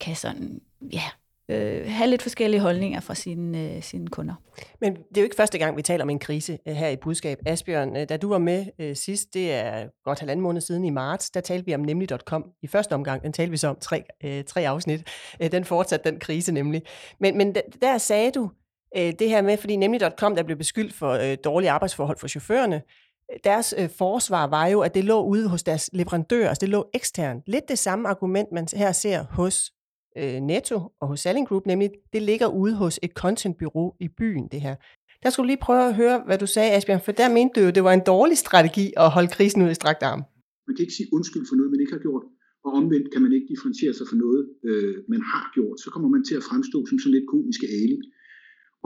kan 0.00 0.16
sådan, 0.16 0.60
ja, 0.92 1.02
øh, 1.48 1.84
have 1.86 2.10
lidt 2.10 2.22
forskellige 2.22 2.60
holdninger 2.60 3.00
fra 3.00 3.14
sine, 3.14 3.74
øh, 3.74 3.82
sine 3.82 4.06
kunder. 4.06 4.34
Men 4.80 4.94
det 4.94 5.16
er 5.16 5.20
jo 5.20 5.24
ikke 5.24 5.36
første 5.36 5.58
gang, 5.58 5.76
vi 5.76 5.82
taler 5.82 6.04
om 6.04 6.10
en 6.10 6.18
krise 6.18 6.58
øh, 6.68 6.74
her 6.74 6.88
i 6.88 6.96
Budskab. 6.96 7.38
Asbjørn, 7.46 7.96
øh, 7.96 8.08
da 8.08 8.16
du 8.16 8.28
var 8.28 8.38
med 8.38 8.66
øh, 8.78 8.96
sidst, 8.96 9.34
det 9.34 9.52
er 9.52 9.86
godt 10.04 10.18
halvanden 10.18 10.42
måned 10.42 10.60
siden 10.60 10.84
i 10.84 10.90
marts, 10.90 11.30
der 11.30 11.40
talte 11.40 11.66
vi 11.66 11.74
om 11.74 11.80
nemlig.com. 11.80 12.44
I 12.62 12.66
første 12.66 12.92
omgang, 12.92 13.22
den 13.22 13.32
talte 13.32 13.50
vi 13.50 13.56
så 13.56 13.68
om 13.68 13.76
tre, 13.80 14.04
øh, 14.24 14.44
tre 14.44 14.68
afsnit. 14.68 15.08
Øh, 15.42 15.52
den 15.52 15.64
fortsatte 15.64 16.10
den 16.10 16.20
krise 16.20 16.52
nemlig. 16.52 16.82
Men, 17.20 17.38
men 17.38 17.56
der 17.80 17.98
sagde 17.98 18.30
du 18.30 18.50
øh, 18.96 19.12
det 19.18 19.28
her 19.28 19.42
med, 19.42 19.56
fordi 19.56 19.76
nemlig.com, 19.76 20.36
der 20.36 20.42
blev 20.42 20.56
beskyldt 20.56 20.94
for 20.94 21.10
øh, 21.10 21.36
dårlige 21.44 21.70
arbejdsforhold 21.70 22.18
for 22.18 22.28
chaufførerne, 22.28 22.76
øh, 23.32 23.38
deres 23.44 23.74
øh, 23.78 23.88
forsvar 23.90 24.46
var 24.46 24.66
jo, 24.66 24.80
at 24.80 24.94
det 24.94 25.04
lå 25.04 25.22
ude 25.22 25.48
hos 25.48 25.62
deres 25.62 25.90
leverandør, 25.92 26.48
altså 26.48 26.60
det 26.60 26.68
lå 26.68 26.90
eksternt. 26.94 27.42
Lidt 27.46 27.68
det 27.68 27.78
samme 27.78 28.08
argument, 28.08 28.52
man 28.52 28.68
her 28.74 28.92
ser 28.92 29.24
hos 29.30 29.72
øh, 30.20 30.40
Netto 30.50 30.76
og 31.00 31.06
hos 31.08 31.20
Selling 31.20 31.46
Group, 31.48 31.66
nemlig 31.66 31.90
det 32.12 32.22
ligger 32.22 32.48
ude 32.62 32.74
hos 32.82 32.94
et 33.02 33.12
contentbureau 33.22 33.88
i 34.00 34.08
byen, 34.18 34.48
det 34.52 34.60
her. 34.60 34.74
Der 35.22 35.28
skulle 35.30 35.44
du 35.46 35.52
lige 35.52 35.66
prøve 35.68 35.84
at 35.90 35.96
høre, 36.02 36.16
hvad 36.26 36.38
du 36.38 36.46
sagde, 36.46 36.70
Asbjørn, 36.72 37.04
for 37.06 37.12
der 37.12 37.28
mente 37.36 37.52
du 37.56 37.60
jo, 37.66 37.70
det 37.76 37.84
var 37.88 37.94
en 38.00 38.06
dårlig 38.14 38.38
strategi 38.38 38.86
at 39.02 39.08
holde 39.16 39.30
krisen 39.36 39.62
ud 39.64 39.70
i 39.70 39.80
strakt 39.82 40.02
arm. 40.10 40.22
Man 40.66 40.74
kan 40.74 40.82
ikke 40.86 40.98
sige 40.98 41.12
undskyld 41.16 41.44
for 41.48 41.56
noget, 41.58 41.70
man 41.74 41.80
ikke 41.82 41.94
har 41.96 42.04
gjort, 42.06 42.24
og 42.64 42.70
omvendt 42.78 43.06
kan 43.12 43.22
man 43.24 43.32
ikke 43.36 43.48
differentiere 43.52 43.94
sig 43.98 44.06
for 44.10 44.18
noget, 44.24 44.42
øh, 44.68 44.94
man 45.12 45.22
har 45.32 45.44
gjort. 45.56 45.76
Så 45.84 45.88
kommer 45.94 46.08
man 46.14 46.22
til 46.28 46.36
at 46.40 46.44
fremstå 46.50 46.78
som 46.86 46.98
sådan 46.98 47.14
lidt 47.16 47.28
komiske 47.34 47.66
ali. 47.82 47.98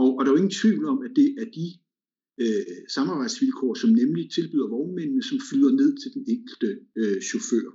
Og, 0.00 0.08
og 0.16 0.20
der 0.20 0.28
er 0.28 0.34
jo 0.34 0.42
ingen 0.42 0.58
tvivl 0.62 0.84
om, 0.92 0.98
at 1.06 1.12
det 1.20 1.28
er 1.42 1.46
de 1.58 1.66
øh, 2.42 2.76
samarbejdsvilkår, 2.96 3.72
som 3.82 3.90
nemlig 4.02 4.24
tilbyder 4.36 4.68
vognmændene, 4.76 5.22
som 5.30 5.38
flyder 5.48 5.72
ned 5.80 5.90
til 6.00 6.10
den 6.16 6.24
enkelte 6.34 6.68
øh, 7.00 7.18
chauffør. 7.28 7.68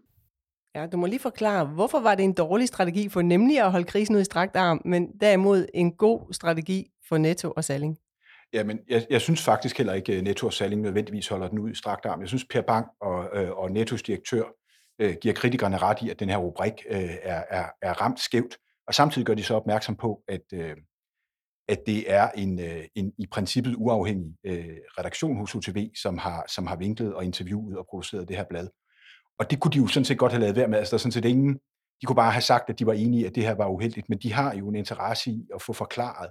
Ja, 0.75 0.87
du 0.87 0.97
må 0.97 1.05
lige 1.05 1.19
forklare, 1.19 1.65
hvorfor 1.65 1.99
var 1.99 2.15
det 2.15 2.23
en 2.23 2.33
dårlig 2.33 2.67
strategi 2.67 3.09
for 3.09 3.21
nemlig 3.21 3.61
at 3.61 3.71
holde 3.71 3.85
krisen 3.85 4.15
ud 4.15 4.21
i 4.21 4.23
strakt 4.23 4.55
arm, 4.55 4.81
men 4.85 5.07
derimod 5.21 5.65
en 5.73 5.91
god 5.91 6.33
strategi 6.33 6.91
for 7.07 7.17
Netto 7.17 7.53
og 7.55 7.63
Salling? 7.63 7.97
Jamen, 8.53 8.79
jeg, 8.89 9.05
jeg 9.09 9.21
synes 9.21 9.43
faktisk 9.43 9.77
heller 9.77 9.93
ikke, 9.93 10.13
at 10.13 10.23
Netto 10.23 10.45
og 10.45 10.53
Salling 10.53 10.81
nødvendigvis 10.81 11.27
holder 11.27 11.47
den 11.47 11.59
ud 11.59 11.71
i 11.71 11.75
strakt 11.75 12.05
arm. 12.05 12.19
Jeg 12.19 12.27
synes, 12.27 12.45
Per 12.45 12.61
Bang 12.61 12.87
og, 13.01 13.29
øh, 13.33 13.51
og 13.51 13.71
Nettos 13.71 14.03
direktør 14.03 14.43
øh, 14.99 15.15
giver 15.21 15.33
kritikerne 15.33 15.77
ret 15.77 16.01
i, 16.01 16.09
at 16.09 16.19
den 16.19 16.29
her 16.29 16.37
rubrik 16.37 16.73
øh, 16.89 17.09
er, 17.21 17.43
er, 17.49 17.65
er 17.81 18.01
ramt 18.01 18.19
skævt. 18.19 18.57
Og 18.87 18.93
samtidig 18.93 19.25
gør 19.25 19.33
de 19.33 19.43
så 19.43 19.55
opmærksom 19.55 19.95
på, 19.95 20.23
at, 20.27 20.41
øh, 20.53 20.75
at 21.67 21.79
det 21.85 22.11
er 22.11 22.29
en, 22.29 22.59
øh, 22.59 22.83
en 22.95 23.13
i 23.17 23.27
princippet 23.31 23.75
uafhængig 23.77 24.35
øh, 24.45 24.77
redaktion 24.97 25.37
hos 25.37 25.55
UTV, 25.55 25.89
som 26.01 26.17
har, 26.17 26.45
som 26.47 26.67
har 26.67 26.75
vinklet 26.75 27.13
og 27.13 27.25
interviewet 27.25 27.77
og 27.77 27.85
produceret 27.89 28.27
det 28.27 28.37
her 28.37 28.45
blad. 28.49 28.67
Og 29.39 29.51
det 29.51 29.59
kunne 29.59 29.71
de 29.71 29.77
jo 29.77 29.87
sådan 29.87 30.05
set 30.05 30.17
godt 30.17 30.31
have 30.31 30.41
lavet 30.41 30.55
være 30.55 30.67
med. 30.67 30.77
Altså, 30.77 30.91
der 30.91 30.97
er 30.97 30.99
sådan 30.99 31.11
set 31.11 31.25
ingen, 31.25 31.53
de 32.01 32.05
kunne 32.05 32.15
bare 32.15 32.31
have 32.31 32.41
sagt, 32.41 32.69
at 32.69 32.79
de 32.79 32.85
var 32.85 32.93
enige 32.93 33.27
at 33.27 33.35
det 33.35 33.43
her 33.43 33.55
var 33.55 33.67
uheldigt, 33.67 34.09
men 34.09 34.19
de 34.19 34.33
har 34.33 34.55
jo 34.55 34.69
en 34.69 34.75
interesse 34.75 35.31
i 35.31 35.47
at 35.55 35.61
få 35.61 35.73
forklaret, 35.73 36.29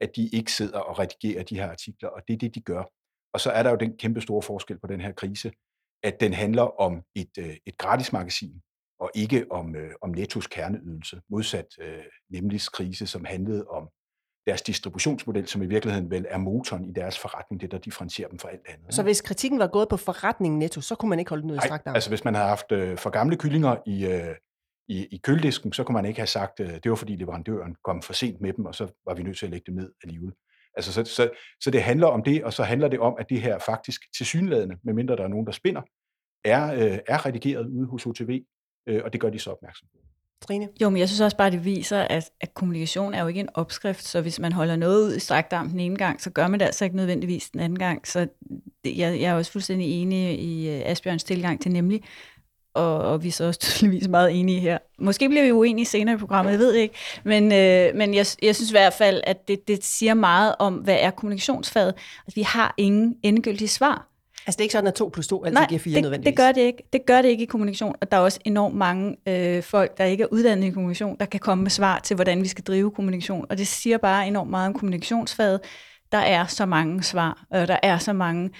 at 0.00 0.10
de 0.16 0.28
ikke 0.28 0.52
sidder 0.52 0.78
og 0.78 0.98
redigerer 0.98 1.42
de 1.42 1.54
her 1.54 1.70
artikler, 1.70 2.08
og 2.08 2.22
det 2.28 2.34
er 2.34 2.38
det, 2.38 2.54
de 2.54 2.60
gør. 2.60 2.84
Og 3.34 3.40
så 3.40 3.50
er 3.50 3.62
der 3.62 3.70
jo 3.70 3.76
den 3.76 3.96
kæmpe 3.96 4.20
store 4.20 4.42
forskel 4.42 4.78
på 4.78 4.86
den 4.86 5.00
her 5.00 5.12
krise, 5.12 5.52
at 6.02 6.20
den 6.20 6.32
handler 6.32 6.80
om 6.80 7.02
et, 7.14 7.38
øh, 7.38 7.56
et 7.66 7.78
gratis 7.78 8.12
magasin, 8.12 8.62
og 9.00 9.10
ikke 9.14 9.46
om, 9.50 9.76
øh, 9.76 9.90
om 10.02 10.10
Nettos 10.10 10.46
kerneydelse, 10.46 11.20
modsat 11.30 11.66
øh, 11.80 12.04
nemlig 12.30 12.60
krise, 12.72 13.06
som 13.06 13.24
handlede 13.24 13.66
om 13.66 13.88
deres 14.46 14.62
distributionsmodel, 14.62 15.48
som 15.48 15.62
i 15.62 15.66
virkeligheden 15.66 16.10
vel 16.10 16.26
er 16.28 16.38
motoren 16.38 16.84
i 16.84 16.92
deres 16.92 17.18
forretning, 17.18 17.60
det 17.60 17.70
der 17.70 17.78
differentierer 17.78 18.28
dem 18.28 18.38
fra 18.38 18.48
alt 18.48 18.60
andet. 18.68 18.94
Så 18.94 19.02
hvis 19.02 19.20
kritikken 19.20 19.58
var 19.58 19.66
gået 19.66 19.88
på 19.88 19.96
forretningen 19.96 20.58
netto, 20.58 20.80
så 20.80 20.94
kunne 20.94 21.08
man 21.08 21.18
ikke 21.18 21.28
holde 21.28 21.42
den 21.42 21.50
ud 21.50 21.56
i 21.56 21.60
strakt 21.64 21.86
altså 21.86 22.10
hvis 22.10 22.24
man 22.24 22.34
havde 22.34 22.48
haft 22.48 22.72
øh, 22.72 22.98
for 22.98 23.10
gamle 23.10 23.36
kyllinger 23.36 23.76
i, 23.86 24.06
øh, 24.06 24.34
i, 24.88 25.06
i 25.06 25.16
køledisken, 25.16 25.72
så 25.72 25.84
kunne 25.84 25.94
man 25.94 26.04
ikke 26.04 26.20
have 26.20 26.26
sagt, 26.26 26.60
øh, 26.60 26.68
det 26.68 26.90
var 26.90 26.94
fordi 26.94 27.16
leverandøren 27.16 27.76
kom 27.84 28.02
for 28.02 28.12
sent 28.12 28.40
med 28.40 28.52
dem, 28.52 28.64
og 28.64 28.74
så 28.74 29.02
var 29.06 29.14
vi 29.14 29.22
nødt 29.22 29.38
til 29.38 29.46
at 29.46 29.50
lægge 29.50 29.64
dem 29.66 29.74
ned 29.74 29.92
alligevel. 30.02 30.32
Altså, 30.76 30.92
så, 30.92 31.04
så, 31.04 31.30
så 31.60 31.70
det 31.70 31.82
handler 31.82 32.06
om 32.06 32.22
det, 32.22 32.44
og 32.44 32.52
så 32.52 32.62
handler 32.62 32.88
det 32.88 33.00
om, 33.00 33.16
at 33.18 33.28
det 33.28 33.40
her 33.40 33.58
faktisk 33.58 34.00
til 34.16 34.26
synlædende, 34.26 34.76
medmindre 34.82 35.16
der 35.16 35.24
er 35.24 35.28
nogen, 35.28 35.46
der 35.46 35.52
spinder, 35.52 35.82
er, 36.44 36.74
øh, 36.74 36.98
er 37.06 37.26
redigeret 37.26 37.66
ude 37.66 37.86
hos 37.86 38.06
OTV, 38.06 38.40
øh, 38.86 39.04
og 39.04 39.12
det 39.12 39.20
gør 39.20 39.30
de 39.30 39.38
så 39.38 39.50
opmærksom 39.50 39.88
på. 39.92 39.98
Trine? 40.42 40.68
Jo, 40.82 40.90
men 40.90 40.98
jeg 40.98 41.08
synes 41.08 41.20
også 41.20 41.36
bare, 41.36 41.50
det 41.50 41.64
viser, 41.64 41.98
at, 41.98 42.30
at 42.40 42.54
kommunikation 42.54 43.14
er 43.14 43.22
jo 43.22 43.28
ikke 43.28 43.40
en 43.40 43.48
opskrift, 43.54 44.04
så 44.04 44.20
hvis 44.20 44.38
man 44.38 44.52
holder 44.52 44.76
noget 44.76 45.04
ud 45.04 45.16
i 45.16 45.20
strakt 45.20 45.52
arm 45.52 45.68
den 45.68 45.80
ene 45.80 45.96
gang, 45.96 46.22
så 46.22 46.30
gør 46.30 46.48
man 46.48 46.60
det 46.60 46.66
altså 46.66 46.84
ikke 46.84 46.96
nødvendigvis 46.96 47.50
den 47.50 47.60
anden 47.60 47.78
gang. 47.78 48.06
Så 48.06 48.28
det, 48.84 48.98
jeg, 48.98 49.20
jeg 49.20 49.30
er 49.30 49.34
også 49.34 49.52
fuldstændig 49.52 50.02
enig 50.02 50.40
i 50.40 50.70
øh, 50.70 50.82
Asbjørns 50.84 51.24
tilgang 51.24 51.60
til 51.60 51.72
nemlig, 51.72 52.02
og, 52.74 52.98
og 52.98 53.22
vi 53.22 53.28
er 53.28 53.32
så 53.32 53.44
også 53.44 53.60
tydeligvis 53.70 54.08
meget 54.08 54.40
enige 54.40 54.60
her. 54.60 54.78
Måske 54.98 55.28
bliver 55.28 55.44
vi 55.44 55.52
uenige 55.52 55.86
senere 55.86 56.14
i 56.14 56.18
programmet, 56.18 56.52
jeg 56.52 56.58
ved 56.58 56.74
ikke, 56.74 56.94
men, 57.24 57.44
øh, 57.44 57.94
men 57.94 58.14
jeg, 58.14 58.26
jeg 58.42 58.56
synes 58.56 58.70
i 58.70 58.74
hvert 58.74 58.94
fald, 58.94 59.20
at 59.24 59.48
det, 59.48 59.68
det 59.68 59.84
siger 59.84 60.14
meget 60.14 60.54
om, 60.58 60.74
hvad 60.74 60.96
er 61.00 61.10
kommunikationsfaget. 61.10 61.94
Altså, 62.26 62.34
vi 62.34 62.42
har 62.42 62.74
ingen 62.76 63.16
endegyldige 63.22 63.68
svar. 63.68 64.08
Altså 64.46 64.56
det 64.56 64.60
er 64.60 64.64
ikke 64.64 64.72
sådan, 64.72 64.88
at 64.88 64.94
2 64.94 65.08
plus 65.08 65.28
2 65.28 65.44
altid 65.44 65.54
Nej, 65.54 65.66
giver 65.68 65.78
4 65.78 65.94
det, 65.94 66.02
nødvendigvis? 66.02 66.30
det 66.30 66.36
gør 66.36 66.52
det 66.52 66.60
ikke. 66.60 66.88
Det 66.92 67.06
gør 67.06 67.22
det 67.22 67.28
ikke 67.28 67.42
i 67.42 67.46
kommunikation, 67.46 67.94
og 68.00 68.10
der 68.10 68.16
er 68.16 68.20
også 68.20 68.40
enormt 68.44 68.74
mange 68.74 69.16
øh, 69.28 69.62
folk, 69.62 69.98
der 69.98 70.04
ikke 70.04 70.22
er 70.22 70.28
uddannet 70.30 70.66
i 70.66 70.70
kommunikation, 70.70 71.16
der 71.20 71.26
kan 71.26 71.40
komme 71.40 71.62
med 71.62 71.70
svar 71.70 71.98
til, 71.98 72.14
hvordan 72.14 72.42
vi 72.42 72.48
skal 72.48 72.64
drive 72.64 72.90
kommunikation. 72.90 73.46
Og 73.50 73.58
det 73.58 73.66
siger 73.66 73.98
bare 73.98 74.26
enormt 74.26 74.50
meget 74.50 74.66
om 74.66 74.74
kommunikationsfaget. 74.74 75.60
Der 76.12 76.18
er 76.18 76.46
så 76.46 76.66
mange 76.66 77.02
svar, 77.02 77.46
og 77.50 77.68
der 77.68 77.78
er 77.82 77.98
så 77.98 78.12
mange 78.12 78.50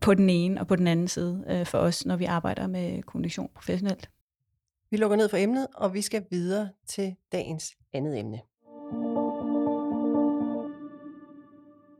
på 0.00 0.14
den 0.14 0.30
ene 0.30 0.60
og 0.60 0.66
på 0.66 0.76
den 0.76 0.86
anden 0.86 1.08
side 1.08 1.44
øh, 1.48 1.66
for 1.66 1.78
os, 1.78 2.06
når 2.06 2.16
vi 2.16 2.24
arbejder 2.24 2.66
med 2.66 3.02
kommunikation 3.02 3.50
professionelt. 3.54 4.10
Vi 4.90 4.96
lukker 4.96 5.16
ned 5.16 5.28
for 5.28 5.36
emnet, 5.36 5.66
og 5.74 5.94
vi 5.94 6.00
skal 6.00 6.24
videre 6.30 6.68
til 6.88 7.14
dagens 7.32 7.72
andet 7.92 8.18
emne. 8.18 8.40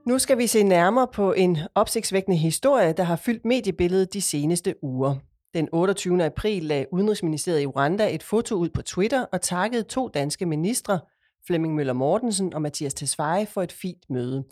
Nu 0.07 0.19
skal 0.19 0.39
vi 0.39 0.47
se 0.47 0.63
nærmere 0.63 1.09
på 1.15 1.33
en 1.33 1.59
opsigtsvækkende 1.75 2.37
historie, 2.37 2.93
der 2.93 3.03
har 3.03 3.17
fyldt 3.17 3.45
mediebilledet 3.45 4.13
de 4.15 4.21
seneste 4.21 4.75
uger. 4.83 5.15
Den 5.55 5.69
28. 5.73 6.25
april 6.25 6.63
lagde 6.63 6.87
Udenrigsministeriet 6.93 7.63
i 7.63 7.67
Rwanda 7.67 8.15
et 8.15 8.23
foto 8.23 8.55
ud 8.55 8.69
på 8.69 8.83
Twitter 8.83 9.25
og 9.33 9.41
takkede 9.41 9.83
to 9.83 10.09
danske 10.09 10.47
ministre, 10.47 11.01
Flemming 11.47 11.75
Møller 11.75 11.93
Mortensen 11.93 12.55
og 12.55 12.63
Mathias 12.63 12.95
Tesfaye 12.95 13.47
for 13.47 13.63
et 13.63 13.73
fint 13.73 14.11
møde. 14.11 14.45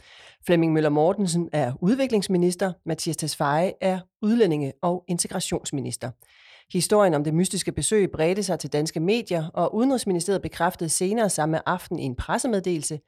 Flemming 0.46 0.72
Møller 0.72 0.90
Mortensen 0.90 1.48
er 1.52 1.72
udviklingsminister, 1.80 2.72
Mathias 2.86 3.16
Tesfaye 3.16 3.72
er 3.80 4.00
udlændinge- 4.22 4.72
og 4.82 5.04
integrationsminister. 5.08 6.10
Historien 6.72 7.14
om 7.14 7.24
det 7.24 7.34
mystiske 7.34 7.72
besøg 7.72 8.10
bredte 8.10 8.42
sig 8.42 8.58
til 8.58 8.72
danske 8.72 9.00
medier, 9.00 9.48
og 9.54 9.74
Udenrigsministeriet 9.74 10.42
bekræftede 10.42 10.90
senere 10.90 11.30
samme 11.30 11.68
aften 11.68 11.98
i 11.98 12.02
en 12.02 12.16
pressemeddelelse, 12.16 13.00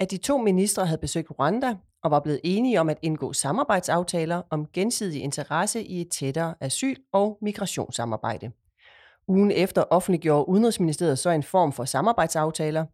at 0.00 0.10
de 0.10 0.16
to 0.16 0.38
ministre 0.38 0.86
havde 0.86 1.00
besøgt 1.00 1.30
Rwanda 1.30 1.76
og 2.02 2.10
var 2.10 2.20
blevet 2.20 2.40
enige 2.44 2.80
om 2.80 2.88
at 2.88 2.98
indgå 3.02 3.32
samarbejdsaftaler 3.32 4.42
om 4.50 4.66
gensidig 4.72 5.22
interesse 5.22 5.82
i 5.82 6.00
et 6.00 6.08
tættere 6.10 6.54
asyl- 6.60 7.04
og 7.12 7.38
migrationssamarbejde. 7.42 8.50
Ugen 9.28 9.50
efter 9.50 9.84
offentliggjorde 9.90 10.48
Udenrigsministeriet 10.48 11.18
så 11.18 11.30
en 11.30 11.42
form 11.42 11.72
for 11.72 11.84
samarbejdsaftaler. 11.84 12.84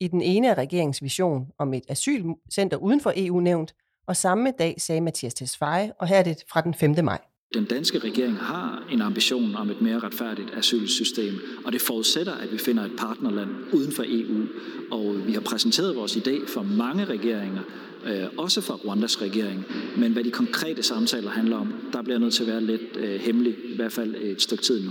I 0.00 0.08
den 0.08 0.22
ene 0.22 0.48
er 0.48 0.58
regeringens 0.58 1.02
vision 1.02 1.46
om 1.58 1.74
et 1.74 1.84
asylcenter 1.88 2.76
uden 2.76 3.00
for 3.00 3.12
EU 3.16 3.40
nævnt, 3.40 3.74
og 4.06 4.16
samme 4.16 4.52
dag 4.58 4.80
sagde 4.80 5.00
Mathias 5.00 5.34
Tesfaye, 5.34 5.92
og 5.98 6.06
her 6.06 6.18
er 6.18 6.22
det 6.22 6.44
fra 6.52 6.60
den 6.60 6.74
5. 6.74 6.94
maj. 7.04 7.20
Den 7.54 7.64
danske 7.64 7.98
regering 7.98 8.36
har 8.36 8.86
en 8.92 9.00
ambition 9.00 9.54
om 9.54 9.70
et 9.70 9.80
mere 9.80 9.98
retfærdigt 9.98 10.54
asylsystem, 10.56 11.34
og 11.64 11.72
det 11.72 11.80
forudsætter, 11.80 12.32
at 12.32 12.52
vi 12.52 12.58
finder 12.58 12.84
et 12.84 12.92
partnerland 12.98 13.50
uden 13.72 13.92
for 13.92 14.04
EU. 14.06 14.46
Og 14.90 15.26
vi 15.26 15.32
har 15.32 15.40
præsenteret 15.40 15.96
vores 15.96 16.16
idé 16.16 16.48
for 16.54 16.62
mange 16.62 17.04
regeringer, 17.04 17.62
øh, 18.04 18.24
også 18.38 18.60
for 18.60 18.74
Rwandas 18.74 19.22
regering. 19.22 19.64
Men 19.96 20.12
hvad 20.12 20.24
de 20.24 20.30
konkrete 20.30 20.82
samtaler 20.82 21.30
handler 21.30 21.56
om, 21.56 21.74
der 21.92 22.02
bliver 22.02 22.18
nødt 22.18 22.34
til 22.34 22.42
at 22.42 22.48
være 22.48 22.60
lidt 22.60 22.96
øh, 22.96 23.28
i 23.72 23.76
hvert 23.76 23.92
fald 23.92 24.14
et 24.14 24.42
stykke 24.42 24.64
tid 24.64 24.84
nu. 24.84 24.90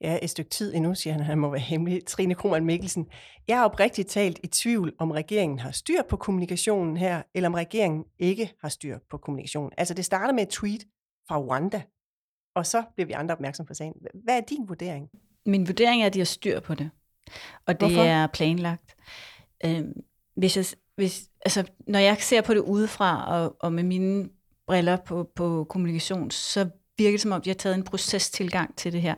Ja, 0.00 0.18
et 0.22 0.30
stykke 0.30 0.50
tid 0.50 0.74
endnu, 0.74 0.94
siger 0.94 1.14
han, 1.14 1.22
han 1.22 1.38
må 1.38 1.50
være 1.50 1.60
hemmelig. 1.60 2.06
Trine 2.06 2.34
Krohmann 2.34 2.66
Mikkelsen. 2.66 3.06
Jeg 3.48 3.58
er 3.58 3.64
oprigtigt 3.64 4.08
talt 4.08 4.38
i 4.44 4.46
tvivl, 4.46 4.92
om 4.98 5.10
regeringen 5.10 5.58
har 5.58 5.70
styr 5.70 6.02
på 6.10 6.16
kommunikationen 6.16 6.96
her, 6.96 7.22
eller 7.34 7.48
om 7.48 7.54
regeringen 7.54 8.04
ikke 8.18 8.52
har 8.60 8.68
styr 8.68 8.98
på 9.10 9.16
kommunikationen. 9.16 9.72
Altså, 9.78 9.94
det 9.94 10.04
starter 10.04 10.34
med 10.34 10.42
et 10.42 10.48
tweet 10.48 10.84
fra 11.28 11.38
Rwanda, 11.38 11.82
og 12.58 12.66
så 12.66 12.82
bliver 12.94 13.06
vi 13.06 13.12
andre 13.12 13.34
opmærksom 13.34 13.66
på 13.66 13.74
sagen. 13.74 13.94
Hvad 14.14 14.36
er 14.36 14.40
din 14.40 14.68
vurdering? 14.68 15.10
Min 15.46 15.66
vurdering 15.66 16.02
er, 16.02 16.06
at 16.06 16.14
de 16.14 16.18
har 16.18 16.24
styr 16.24 16.60
på 16.60 16.74
det. 16.74 16.90
Og 17.66 17.80
det 17.80 17.88
Hvorfor? 17.88 18.08
er 18.08 18.26
planlagt. 18.26 18.96
Øhm, 19.64 19.92
hvis 20.36 20.56
jeg, 20.56 20.64
hvis, 20.96 21.28
altså, 21.40 21.64
når 21.86 21.98
jeg 21.98 22.16
ser 22.20 22.40
på 22.40 22.54
det 22.54 22.60
udefra, 22.60 23.34
og, 23.34 23.56
og 23.60 23.72
med 23.72 23.82
mine 23.82 24.28
briller 24.66 24.96
på, 24.96 25.30
på 25.36 25.66
kommunikation, 25.68 26.30
så 26.30 26.68
virker 26.98 27.12
det 27.12 27.20
som 27.20 27.32
om, 27.32 27.42
de 27.42 27.50
har 27.50 27.54
taget 27.54 27.74
en 27.74 27.84
procestilgang 27.84 28.76
til 28.76 28.92
det 28.92 29.02
her. 29.02 29.14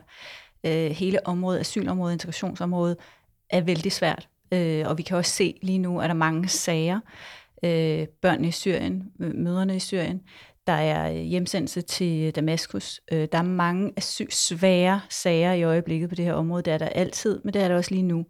Øh, 0.63 0.91
hele 0.91 1.27
området, 1.27 1.59
asylområdet, 1.59 2.13
integrationsområdet, 2.13 2.97
er 3.49 3.61
vældig 3.61 3.91
svært. 3.91 4.29
Øh, 4.53 4.87
og 4.87 4.97
vi 4.97 5.03
kan 5.03 5.17
også 5.17 5.31
se 5.31 5.59
lige 5.61 5.79
nu, 5.79 5.99
at 5.99 6.03
der 6.03 6.09
er 6.09 6.17
mange 6.17 6.47
sager. 6.47 6.99
Øh, 7.63 8.07
børnene 8.21 8.47
i 8.47 8.51
Syrien, 8.51 9.11
møderne 9.17 9.75
i 9.75 9.79
Syrien, 9.79 10.21
der 10.67 10.73
er 10.73 11.11
øh, 11.11 11.17
hjemsendelse 11.17 11.81
til 11.81 12.27
øh, 12.27 12.35
Damaskus. 12.35 13.01
Øh, 13.11 13.27
der 13.31 13.37
er 13.37 13.41
mange 13.41 13.93
asyl, 13.97 14.27
svære 14.29 15.01
sager 15.09 15.53
i 15.53 15.63
øjeblikket 15.63 16.09
på 16.09 16.15
det 16.15 16.25
her 16.25 16.33
område. 16.33 16.63
Det 16.63 16.73
er 16.73 16.77
der 16.77 16.89
altid, 16.89 17.41
men 17.43 17.53
det 17.53 17.61
er 17.61 17.67
der 17.67 17.75
også 17.75 17.91
lige 17.91 18.03
nu. 18.03 18.25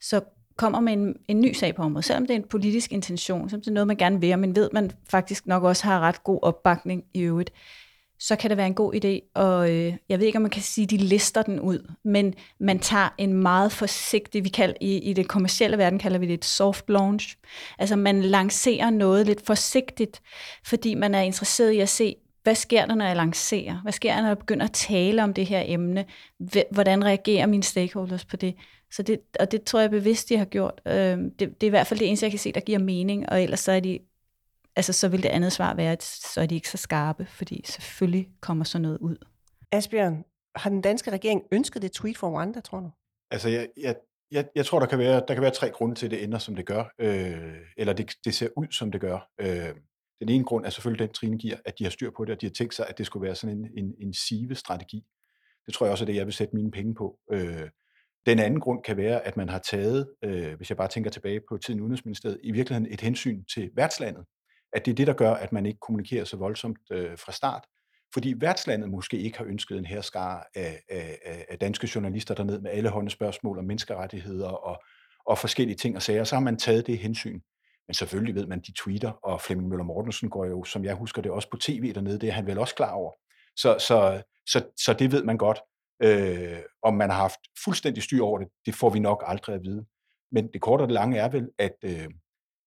Så 0.00 0.20
kommer 0.56 0.80
med 0.80 0.92
en, 0.92 1.14
en 1.28 1.40
ny 1.40 1.52
sag 1.52 1.74
på 1.74 1.82
området, 1.82 2.04
selvom 2.04 2.26
det 2.26 2.34
er 2.34 2.38
en 2.38 2.48
politisk 2.50 2.92
intention, 2.92 3.48
selvom 3.48 3.60
det 3.60 3.68
er 3.68 3.74
noget, 3.74 3.86
man 3.86 3.96
gerne 3.96 4.20
vil, 4.20 4.38
men 4.38 4.56
ved, 4.56 4.70
man 4.72 4.90
faktisk 5.10 5.46
nok 5.46 5.62
også 5.62 5.84
har 5.84 6.00
ret 6.00 6.24
god 6.24 6.38
opbakning 6.42 7.04
i 7.14 7.20
øvrigt, 7.20 7.52
så 8.18 8.36
kan 8.36 8.50
det 8.50 8.56
være 8.56 8.66
en 8.66 8.74
god 8.74 8.94
idé, 8.94 9.30
og 9.34 9.70
øh, 9.70 9.94
jeg 10.08 10.18
ved 10.18 10.26
ikke, 10.26 10.36
om 10.36 10.42
man 10.42 10.50
kan 10.50 10.62
sige, 10.62 10.84
at 10.84 10.90
de 10.90 10.96
lister 10.96 11.42
den 11.42 11.60
ud, 11.60 11.92
men 12.04 12.34
man 12.60 12.78
tager 12.78 13.08
en 13.18 13.32
meget 13.32 13.72
forsigtig, 13.72 14.44
vi 14.44 14.48
kalder, 14.48 14.74
i, 14.80 14.98
i 14.98 15.12
det 15.12 15.28
kommercielle 15.28 15.78
verden 15.78 15.98
kalder 15.98 16.18
vi 16.18 16.26
det 16.26 16.34
et 16.34 16.44
soft 16.44 16.84
launch, 16.88 17.36
altså 17.78 17.96
man 17.96 18.22
lancerer 18.22 18.90
noget 18.90 19.26
lidt 19.26 19.46
forsigtigt, 19.46 20.22
fordi 20.66 20.94
man 20.94 21.14
er 21.14 21.20
interesseret 21.20 21.70
i 21.72 21.80
at 21.80 21.88
se, 21.88 22.16
hvad 22.42 22.54
sker 22.54 22.86
der, 22.86 22.94
når 22.94 23.04
jeg 23.04 23.16
lancerer? 23.16 23.80
Hvad 23.82 23.92
sker 23.92 24.14
der, 24.14 24.20
når 24.20 24.28
jeg 24.28 24.38
begynder 24.38 24.66
at 24.66 24.72
tale 24.72 25.22
om 25.22 25.34
det 25.34 25.46
her 25.46 25.62
emne? 25.66 26.04
Hvordan 26.70 27.04
reagerer 27.04 27.46
mine 27.46 27.62
stakeholders 27.62 28.24
på 28.24 28.36
det? 28.36 28.54
Så 28.92 29.02
det, 29.02 29.20
og 29.40 29.52
det 29.52 29.62
tror 29.62 29.80
jeg 29.80 29.90
bevidst, 29.90 30.28
de 30.28 30.36
har 30.36 30.44
gjort. 30.44 30.80
Øh, 30.86 30.94
det, 30.94 31.38
det 31.38 31.62
er 31.62 31.66
i 31.66 31.68
hvert 31.68 31.86
fald 31.86 32.00
det 32.00 32.08
eneste, 32.08 32.24
jeg 32.24 32.30
kan 32.30 32.38
se, 32.38 32.52
der 32.52 32.60
giver 32.60 32.78
mening, 32.78 33.28
og 33.28 33.42
ellers 33.42 33.60
så 33.60 33.72
er 33.72 33.80
de 33.80 33.98
altså, 34.76 34.92
så 34.92 35.08
vil 35.08 35.22
det 35.22 35.28
andet 35.28 35.52
svar 35.52 35.74
være, 35.74 35.92
at 35.92 36.02
så 36.02 36.40
er 36.40 36.46
de 36.46 36.54
ikke 36.54 36.68
så 36.68 36.76
skarpe, 36.76 37.26
fordi 37.26 37.62
selvfølgelig 37.66 38.28
kommer 38.40 38.64
sådan 38.64 38.82
noget 38.82 38.98
ud. 38.98 39.16
Asbjørn, 39.72 40.24
har 40.56 40.70
den 40.70 40.80
danske 40.80 41.10
regering 41.10 41.42
ønsket 41.52 41.82
det 41.82 41.92
tweet 41.92 42.18
for 42.18 42.30
Rwanda, 42.30 42.60
tror 42.60 42.80
du? 42.80 42.90
Altså, 43.30 43.48
jeg, 43.48 43.68
jeg, 43.76 43.96
jeg, 44.30 44.48
jeg 44.54 44.66
tror, 44.66 44.78
der 44.78 44.86
kan, 44.86 44.98
være, 44.98 45.22
der 45.28 45.34
kan 45.34 45.42
være 45.42 45.50
tre 45.50 45.70
grunde 45.70 45.94
til, 45.94 46.06
at 46.06 46.10
det 46.10 46.24
ender, 46.24 46.38
som 46.38 46.56
det 46.56 46.66
gør. 46.66 46.84
Øh, 46.98 47.56
eller 47.76 47.92
det, 47.92 48.12
det 48.24 48.34
ser 48.34 48.48
ud, 48.56 48.66
som 48.70 48.92
det 48.92 49.00
gør. 49.00 49.28
Øh, 49.40 49.74
den 50.20 50.28
ene 50.28 50.44
grund 50.44 50.66
er 50.66 50.70
selvfølgelig 50.70 51.06
den, 51.06 51.14
Trine 51.14 51.38
giver, 51.38 51.56
at 51.64 51.78
de 51.78 51.84
har 51.84 51.90
styr 51.90 52.10
på 52.16 52.24
det, 52.24 52.34
og 52.34 52.40
de 52.40 52.46
har 52.46 52.50
tænkt 52.50 52.74
sig, 52.74 52.86
at 52.88 52.98
det 52.98 53.06
skulle 53.06 53.26
være 53.26 53.34
sådan 53.34 53.58
en, 53.58 53.84
en, 53.84 53.94
en 54.00 54.14
sive-strategi. 54.14 55.04
Det 55.66 55.74
tror 55.74 55.86
jeg 55.86 55.92
også 55.92 56.04
er 56.04 56.06
det, 56.06 56.14
jeg 56.14 56.26
vil 56.26 56.34
sætte 56.34 56.56
mine 56.56 56.70
penge 56.70 56.94
på. 56.94 57.18
Øh, 57.32 57.68
den 58.26 58.38
anden 58.38 58.60
grund 58.60 58.82
kan 58.82 58.96
være, 58.96 59.26
at 59.26 59.36
man 59.36 59.48
har 59.48 59.58
taget, 59.58 60.08
øh, 60.24 60.54
hvis 60.56 60.70
jeg 60.70 60.76
bare 60.76 60.88
tænker 60.88 61.10
tilbage 61.10 61.40
på 61.48 61.56
tiden 61.56 61.80
Udenrigsministeriet, 61.80 62.40
i 62.42 62.52
virkeligheden 62.52 62.92
et 62.92 63.00
hensyn 63.00 63.44
til 63.44 63.70
værtslandet. 63.76 64.24
At 64.72 64.86
det 64.86 64.90
er 64.90 64.94
det, 64.94 65.06
der 65.06 65.12
gør, 65.12 65.34
at 65.34 65.52
man 65.52 65.66
ikke 65.66 65.78
kommunikerer 65.80 66.24
så 66.24 66.36
voldsomt 66.36 66.78
øh, 66.92 67.18
fra 67.18 67.32
start. 67.32 67.64
Fordi 68.14 68.34
værtslandet 68.36 68.90
måske 68.90 69.18
ikke 69.18 69.38
har 69.38 69.44
ønsket 69.44 69.78
en 69.78 69.86
herskare 69.86 70.42
af, 70.54 70.82
af, 70.88 71.44
af 71.48 71.58
danske 71.58 71.90
journalister 71.94 72.34
derned 72.34 72.60
med 72.60 72.70
alle 72.70 72.88
hånde 72.88 73.10
spørgsmål 73.10 73.58
om 73.58 73.64
menneskerettigheder 73.64 74.48
og, 74.48 74.82
og 75.26 75.38
forskellige 75.38 75.76
ting 75.76 75.96
og 75.96 76.02
sager. 76.02 76.24
Så 76.24 76.34
har 76.34 76.40
man 76.42 76.56
taget 76.56 76.86
det 76.86 76.98
hensyn. 76.98 77.40
Men 77.88 77.94
selvfølgelig 77.94 78.34
ved 78.34 78.46
man, 78.46 78.60
de 78.60 78.72
tweeter, 78.72 79.10
og 79.10 79.40
Flemming 79.40 79.68
Møller 79.68 79.84
Mortensen 79.84 80.30
går 80.30 80.44
jo, 80.44 80.64
som 80.64 80.84
jeg 80.84 80.94
husker 80.94 81.22
det, 81.22 81.30
også 81.30 81.50
på 81.50 81.56
tv 81.56 81.92
dernede. 81.94 82.18
Det 82.18 82.28
er 82.28 82.32
han 82.32 82.46
vel 82.46 82.58
også 82.58 82.74
klar 82.74 82.92
over. 82.92 83.12
Så, 83.56 83.76
så, 83.78 84.22
så, 84.46 84.64
så 84.76 84.92
det 84.92 85.12
ved 85.12 85.24
man 85.24 85.38
godt. 85.38 85.60
Øh, 86.02 86.58
om 86.82 86.94
man 86.94 87.10
har 87.10 87.16
haft 87.16 87.40
fuldstændig 87.64 88.02
styr 88.02 88.22
over 88.22 88.38
det, 88.38 88.48
det 88.66 88.74
får 88.74 88.90
vi 88.90 88.98
nok 88.98 89.24
aldrig 89.26 89.54
at 89.54 89.62
vide. 89.64 89.86
Men 90.32 90.48
det 90.52 90.60
korte 90.60 90.82
og 90.82 90.88
det 90.88 90.94
lange 90.94 91.18
er 91.18 91.28
vel, 91.28 91.50
at, 91.58 91.76
øh, 91.84 92.08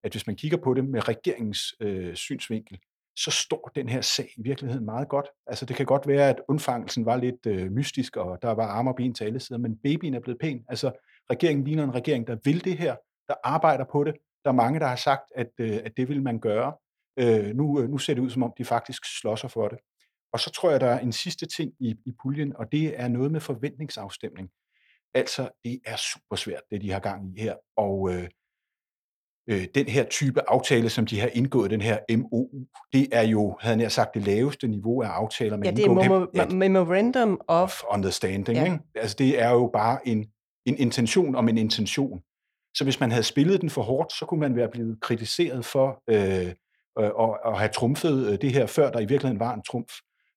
at 0.04 0.12
hvis 0.12 0.28
man 0.28 0.36
kigger 0.36 0.58
på 0.58 0.74
det 0.74 0.86
med 0.90 1.08
regeringens 1.08 1.76
øh, 1.82 2.16
synsvinkel, 2.16 2.80
så 3.16 3.32
står 3.32 3.72
den 3.76 3.90
her 3.90 4.02
sag 4.02 4.30
i 4.38 4.42
virkeligheden 4.42 4.86
meget 4.86 5.10
godt. 5.10 5.26
Altså 5.48 5.66
det 5.66 5.76
kan 5.76 5.86
godt 5.86 6.08
være, 6.08 6.30
at 6.30 6.42
undfangelsen 6.48 7.06
var 7.06 7.18
lidt 7.18 7.46
øh, 7.46 7.72
mystisk, 7.72 8.18
og 8.18 8.42
der 8.42 8.52
var 8.52 8.68
arme 8.68 8.90
og 8.90 8.96
ben 8.96 9.14
til 9.14 9.24
alle 9.24 9.40
sider, 9.40 9.60
men 9.60 9.78
babyen 9.84 10.14
er 10.14 10.20
blevet 10.20 10.40
pæn. 10.40 10.66
Altså 10.70 10.92
regeringen 11.30 11.66
ligner 11.66 11.84
en 11.84 11.96
regering, 11.96 12.28
der 12.28 12.38
vil 12.44 12.66
det 12.66 12.78
her, 12.78 12.96
der 13.28 13.36
arbejder 13.44 13.86
på 13.92 14.04
det. 14.04 14.16
Der 14.44 14.50
er 14.50 14.56
mange, 14.56 14.80
der 14.80 14.88
har 14.88 14.96
sagt, 14.96 15.32
at, 15.36 15.52
øh, 15.60 15.80
at 15.86 15.98
det 15.98 16.10
vil 16.10 16.24
man 16.24 16.40
gøre. 16.40 16.74
Øh, 17.20 17.56
nu, 17.56 17.82
øh, 17.82 17.90
nu 17.90 17.98
ser 17.98 18.14
det 18.14 18.22
ud, 18.22 18.30
som 18.30 18.44
om 18.44 18.54
de 18.58 18.66
faktisk 18.66 19.20
slås 19.20 19.46
for 19.50 19.68
det. 19.68 19.78
Og 20.34 20.40
så 20.40 20.52
tror 20.52 20.72
jeg, 20.72 20.80
der 20.80 20.88
er 20.88 21.00
en 21.00 21.12
sidste 21.12 21.46
ting 21.46 21.74
i, 21.80 21.96
i 22.06 22.14
puljen, 22.22 22.56
og 22.56 22.72
det 22.72 23.00
er 23.00 23.08
noget 23.08 23.32
med 23.32 23.40
forventningsafstemning. 23.40 24.50
Altså, 25.14 25.50
det 25.64 25.80
er 25.86 25.96
super 25.96 26.36
svært, 26.36 26.62
det 26.72 26.82
de 26.82 26.92
har 26.92 27.00
gang 27.00 27.38
i 27.38 27.42
her. 27.42 27.56
Og 27.78 28.14
øh, 28.14 28.30
øh, 29.50 29.66
den 29.76 29.86
her 29.86 30.04
type 30.04 30.50
aftale, 30.50 30.90
som 30.90 31.06
de 31.06 31.20
har 31.20 31.30
indgået, 31.34 31.72
den 31.72 31.82
her 31.82 31.98
MOU, 32.18 32.48
det 32.94 33.08
er 33.12 33.22
jo, 33.22 33.58
havde 33.62 33.80
jeg 33.82 33.92
sagt, 33.92 34.14
det 34.14 34.22
laveste 34.24 34.68
niveau 34.68 35.02
af 35.02 35.08
aftaler, 35.08 35.58
man 35.58 35.66
Ja, 35.66 35.72
det 35.72 35.80
er 35.86 35.90
indgår. 35.90 36.26
memo- 36.50 36.54
Memorandum 36.56 37.42
of... 37.48 37.82
understanding. 37.94 38.58
Ja. 38.58 38.64
Ikke? 38.64 38.80
Altså, 38.96 39.16
det 39.20 39.42
er 39.42 39.50
jo 39.52 39.70
bare 39.74 40.08
en, 40.08 40.26
en 40.66 40.78
intention 40.78 41.36
om 41.36 41.50
en 41.50 41.58
intention. 41.58 42.20
Så 42.76 42.84
hvis 42.84 43.00
man 43.00 43.12
havde 43.12 43.24
spillet 43.24 43.62
den 43.62 43.70
for 43.70 43.82
hårdt, 43.82 44.14
så 44.14 44.26
kunne 44.26 44.40
man 44.40 44.56
være 44.56 44.70
blevet 44.72 45.02
kritiseret 45.02 45.66
for 45.66 46.04
øh, 46.10 46.46
øh, 47.00 47.12
at, 47.20 47.38
at 47.46 47.58
have 47.58 47.70
trumfet 47.74 48.28
øh, 48.32 48.38
det 48.42 48.52
her, 48.52 48.66
før 48.66 48.92
der 48.92 49.00
i 49.00 49.06
virkeligheden 49.06 49.40
var 49.40 49.54
en 49.54 49.62
trumf. 49.62 49.94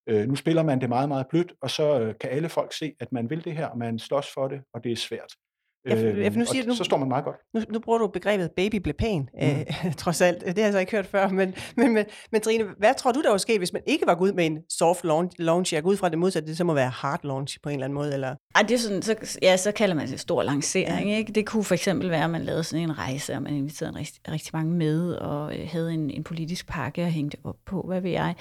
Øh, 0.09 0.29
nu 0.29 0.35
spiller 0.35 0.63
man 0.63 0.81
det 0.81 0.89
meget, 0.89 1.09
meget 1.09 1.27
blødt, 1.31 1.53
og 1.63 1.71
så 1.71 2.01
øh, 2.01 2.15
kan 2.21 2.31
alle 2.31 2.49
folk 2.49 2.73
se, 2.73 2.93
at 3.01 3.13
man 3.13 3.31
vil 3.31 3.45
det 3.45 3.53
her, 3.57 3.67
og 3.67 3.79
man 3.79 3.99
slås 3.99 4.27
for 4.35 4.49
det, 4.49 4.61
og 4.75 4.85
det 4.85 4.93
er 4.93 4.97
svært. 4.97 5.33
Ja, 5.87 5.95
for- 5.95 6.21
ja, 6.21 6.29
for 6.29 6.35
nu 6.35 6.41
og 6.41 6.49
siger 6.49 6.65
du- 6.65 6.75
så 6.75 6.85
står 6.85 6.97
man 6.97 7.09
meget 7.09 7.25
godt. 7.25 7.37
Nu, 7.55 7.61
nu 7.73 7.79
bruger 7.79 7.99
du 7.99 8.07
begrebet 8.07 8.51
baby 8.57 8.77
blev 8.77 8.95
pæn, 8.95 9.29
mm. 9.41 9.47
øh, 9.87 9.95
trods 9.99 10.21
alt. 10.21 10.41
Det 10.47 10.59
har 10.59 10.65
jeg 10.65 10.73
så 10.73 10.79
ikke 10.79 10.93
hørt 10.93 11.07
før. 11.07 11.29
Men, 11.29 11.55
men, 11.77 11.93
men, 11.95 12.05
men 12.33 12.41
Trine, 12.41 12.65
hvad 12.79 12.95
tror 12.99 13.13
du, 13.13 13.23
der 13.23 13.31
var 13.31 13.37
sket, 13.39 13.59
hvis 13.59 13.73
man 13.73 13.83
ikke 13.87 14.07
var 14.07 14.15
gået 14.15 14.29
ud 14.29 14.35
med 14.35 14.47
en 14.47 14.59
soft 14.69 15.05
launch? 15.05 15.37
launch? 15.39 15.75
Jeg 15.75 15.83
går 15.83 15.91
ud 15.91 15.97
fra 15.97 16.09
det 16.09 16.19
modsatte, 16.19 16.49
det 16.49 16.57
så 16.57 16.65
må 16.65 16.75
være 16.75 16.91
hard 16.91 17.21
launch 17.25 17.59
på 17.63 17.69
en 17.69 17.73
eller 17.75 17.85
anden 17.85 17.95
måde. 17.95 18.15
Eller? 18.15 18.35
Ej, 18.55 18.63
det 18.63 18.71
er 18.75 18.79
sådan, 18.79 19.03
så, 19.03 19.37
ja, 19.43 19.57
så 19.57 19.73
kalder 19.73 19.95
man 19.95 20.09
det 20.09 20.21
stor 20.21 20.43
lancering. 20.43 21.13
Ikke? 21.13 21.33
Det 21.33 21.47
kunne 21.47 21.65
for 21.65 21.75
eksempel 21.75 22.11
være, 22.11 22.25
at 22.25 22.31
man 22.31 22.43
lavede 22.43 22.65
sådan 22.65 22.83
en 22.85 22.99
rejse, 22.99 23.35
og 23.35 23.43
man 23.43 23.55
inviterede 23.55 23.91
en 23.93 23.97
rigtig, 23.99 24.21
rigtig 24.33 24.51
mange 24.53 24.73
med, 24.75 25.13
og 25.13 25.59
øh, 25.59 25.69
havde 25.73 25.93
en, 25.93 26.11
en 26.11 26.25
politisk 26.25 26.67
pakke 26.69 27.03
og 27.03 27.09
hængte 27.11 27.37
op 27.45 27.57
på, 27.67 27.83
hvad 27.89 28.01
ved 28.01 28.11
jeg. 28.11 28.35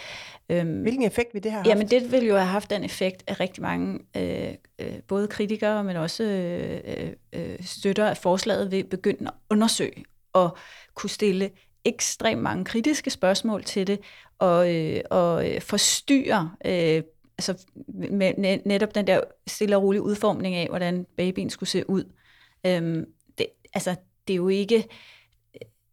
Øhm, 0.50 0.82
Hvilken 0.82 1.04
effekt 1.04 1.34
vil 1.34 1.44
det 1.44 1.52
have 1.52 1.58
haft? 1.60 1.70
Jamen, 1.70 1.88
det 1.88 2.12
ville 2.12 2.28
jo 2.28 2.36
have 2.36 2.48
haft 2.48 2.70
den 2.70 2.84
effekt, 2.84 3.24
at 3.28 3.40
rigtig 3.40 3.62
mange, 3.64 4.00
øh, 4.18 4.48
øh, 4.80 4.88
både 5.08 5.28
kritikere, 5.28 5.84
men 5.84 5.96
også 5.96 6.24
øh, 6.24 7.10
øh, 7.34 7.64
støtter 7.64 8.06
af 8.06 8.18
forslaget, 8.18 8.72
vil 8.72 8.84
begynde 8.84 9.28
at 9.28 9.34
undersøge 9.50 10.06
og 10.34 10.58
kunne 10.96 11.10
stille 11.10 11.50
ekstremt 11.86 12.42
mange 12.42 12.66
kritiske 12.66 13.10
spørgsmål 13.10 13.64
til 13.64 13.88
det, 13.88 14.00
og, 14.40 14.76
øh, 14.76 15.02
og 15.10 15.50
øh, 15.50 15.62
forstyrre 15.62 16.52
øh, 16.66 17.04
altså 17.38 17.66
med 18.12 18.60
netop 18.66 18.96
den 18.96 19.08
der 19.08 19.22
stille 19.48 19.78
og 19.78 19.84
rolige 19.84 20.02
udformning 20.02 20.56
af, 20.56 20.68
hvordan 20.68 21.06
babyen 21.18 21.50
skulle 21.50 21.70
se 21.70 21.90
ud. 21.90 22.04
Øhm, 22.66 23.06
det, 23.38 23.48
altså, 23.74 23.96
det 24.28 24.34
er 24.34 24.38
jo 24.38 24.48
ikke 24.48 24.88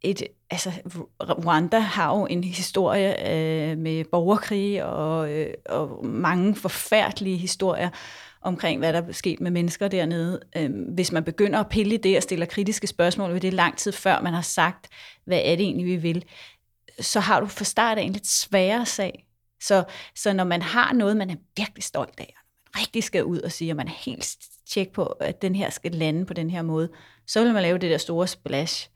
et, 0.01 0.23
altså, 0.49 0.71
Rwanda 1.19 1.79
har 1.79 2.17
jo 2.17 2.25
en 2.25 2.43
historie 2.43 3.31
øh, 3.31 3.77
med 3.77 4.05
borgerkrig 4.05 4.83
og, 4.83 5.31
øh, 5.31 5.53
og 5.65 6.05
mange 6.05 6.55
forfærdelige 6.55 7.37
historier 7.37 7.89
omkring, 8.41 8.79
hvad 8.79 8.93
der 8.93 9.01
er 9.01 9.11
sket 9.11 9.41
med 9.41 9.51
mennesker 9.51 9.87
dernede. 9.87 10.39
Øhm, 10.57 10.83
hvis 10.83 11.11
man 11.11 11.23
begynder 11.23 11.59
at 11.59 11.69
pille 11.69 11.97
det 11.97 12.17
og 12.17 12.23
stiller 12.23 12.45
kritiske 12.45 12.87
spørgsmål 12.87 13.33
ved 13.33 13.41
det 13.41 13.53
lang 13.53 13.77
tid 13.77 13.91
før 13.91 14.21
man 14.21 14.33
har 14.33 14.41
sagt, 14.41 14.87
hvad 15.25 15.41
er 15.43 15.55
det 15.55 15.63
egentlig, 15.63 15.85
vi 15.85 15.95
vil, 15.95 16.25
så 16.99 17.19
har 17.19 17.39
du 17.39 17.45
for 17.45 17.63
start 17.63 17.97
af 17.97 18.01
en 18.01 18.13
lidt 18.13 18.27
sværere 18.27 18.85
sag. 18.85 19.25
Så, 19.61 19.83
så 20.15 20.33
når 20.33 20.43
man 20.43 20.61
har 20.61 20.93
noget, 20.93 21.17
man 21.17 21.29
er 21.29 21.35
virkelig 21.57 21.83
stolt 21.83 22.19
af, 22.19 22.33
og 22.37 22.43
man 22.65 22.81
rigtig 22.81 23.03
skal 23.03 23.23
ud 23.23 23.39
og 23.39 23.51
sige, 23.51 23.71
at 23.71 23.77
man 23.77 23.87
er 23.87 24.03
helt 24.05 24.37
tjek 24.69 24.91
på, 24.91 25.03
at 25.05 25.41
den 25.41 25.55
her 25.55 25.69
skal 25.69 25.91
lande 25.91 26.25
på 26.25 26.33
den 26.33 26.49
her 26.49 26.61
måde, 26.61 26.89
så 27.27 27.43
vil 27.43 27.53
man 27.53 27.61
lave 27.61 27.77
det 27.77 27.91
der 27.91 27.97
store 27.97 28.27
splash. 28.27 28.89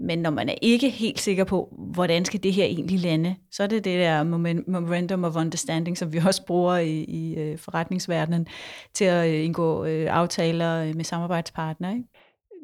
Men 0.00 0.18
når 0.18 0.30
man 0.30 0.48
er 0.48 0.54
ikke 0.62 0.90
helt 0.90 1.20
sikker 1.20 1.44
på, 1.44 1.74
hvordan 1.94 2.24
skal 2.24 2.42
det 2.42 2.52
her 2.52 2.64
egentlig 2.64 3.00
lande, 3.00 3.36
så 3.50 3.62
er 3.62 3.66
det 3.66 3.84
det 3.84 4.00
der 4.00 4.24
moment- 4.24 4.68
memorandum 4.70 5.24
of 5.24 5.36
understanding, 5.36 5.98
som 5.98 6.12
vi 6.12 6.18
også 6.26 6.46
bruger 6.46 6.76
i, 6.76 7.04
i 7.04 7.34
øh, 7.34 7.58
forretningsverdenen 7.58 8.46
til 8.94 9.04
at 9.04 9.28
øh, 9.28 9.44
indgå 9.44 9.84
øh, 9.84 10.06
aftaler 10.10 10.94
med 10.94 11.04
samarbejdspartnere. 11.04 11.92
Ikke? 11.92 12.04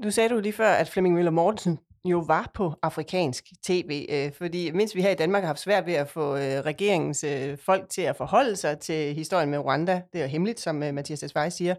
Nu 0.05 0.11
sagde 0.11 0.29
du 0.29 0.41
lige 0.41 0.53
før, 0.53 0.69
at 0.69 0.89
Flemming 0.89 1.15
Møller 1.15 1.31
Mortensen 1.31 1.79
jo 2.05 2.19
var 2.19 2.51
på 2.55 2.75
afrikansk 2.83 3.45
tv, 3.65 4.07
øh, 4.11 4.33
fordi 4.39 4.71
mens 4.71 4.95
vi 4.95 5.03
her 5.03 5.11
i 5.11 5.15
Danmark 5.15 5.43
har 5.43 5.47
haft 5.47 5.61
svært 5.61 5.87
ved 5.87 5.95
at 5.95 6.09
få 6.09 6.37
øh, 6.37 6.41
regeringens 6.43 7.25
øh, 7.25 7.59
folk 7.59 7.89
til 7.91 8.03
at 8.03 8.17
forholde 8.17 8.57
sig 8.57 8.79
til 8.79 9.15
historien 9.15 9.51
med 9.51 9.59
Rwanda, 9.59 10.03
det 10.13 10.19
er 10.19 10.25
jo 10.25 10.31
hemmeligt, 10.31 10.61
som 10.61 10.83
øh, 10.83 10.95
Mathias 10.95 11.21
Desvej 11.21 11.49
siger, 11.49 11.75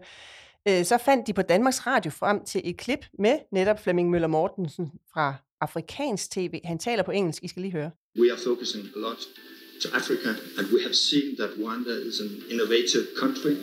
øh, 0.68 0.84
så 0.84 0.98
fandt 0.98 1.26
de 1.26 1.32
på 1.32 1.42
Danmarks 1.42 1.86
Radio 1.86 2.10
frem 2.10 2.44
til 2.44 2.60
et 2.64 2.76
klip 2.76 3.06
med 3.18 3.38
netop 3.52 3.80
Flemming 3.80 4.10
Møller 4.10 4.28
Mortensen 4.28 4.90
fra 5.12 5.34
afrikansk 5.60 6.30
tv. 6.30 6.60
Han 6.64 6.78
taler 6.78 7.02
på 7.02 7.10
engelsk, 7.10 7.44
I 7.44 7.48
skal 7.48 7.62
lige 7.62 7.72
høre. 7.72 7.90
We 8.18 8.32
are 8.32 8.40
focusing 8.44 8.84
a 8.96 8.98
lot 9.06 9.20
to 9.82 9.88
Africa, 10.00 10.30
and 10.58 10.66
we 10.74 10.80
have 10.82 10.94
seen 10.94 11.36
that 11.36 11.50
Rwanda 11.60 11.94
is 12.08 12.20
an 12.20 12.32
innovative 12.52 13.06
country, 13.22 13.54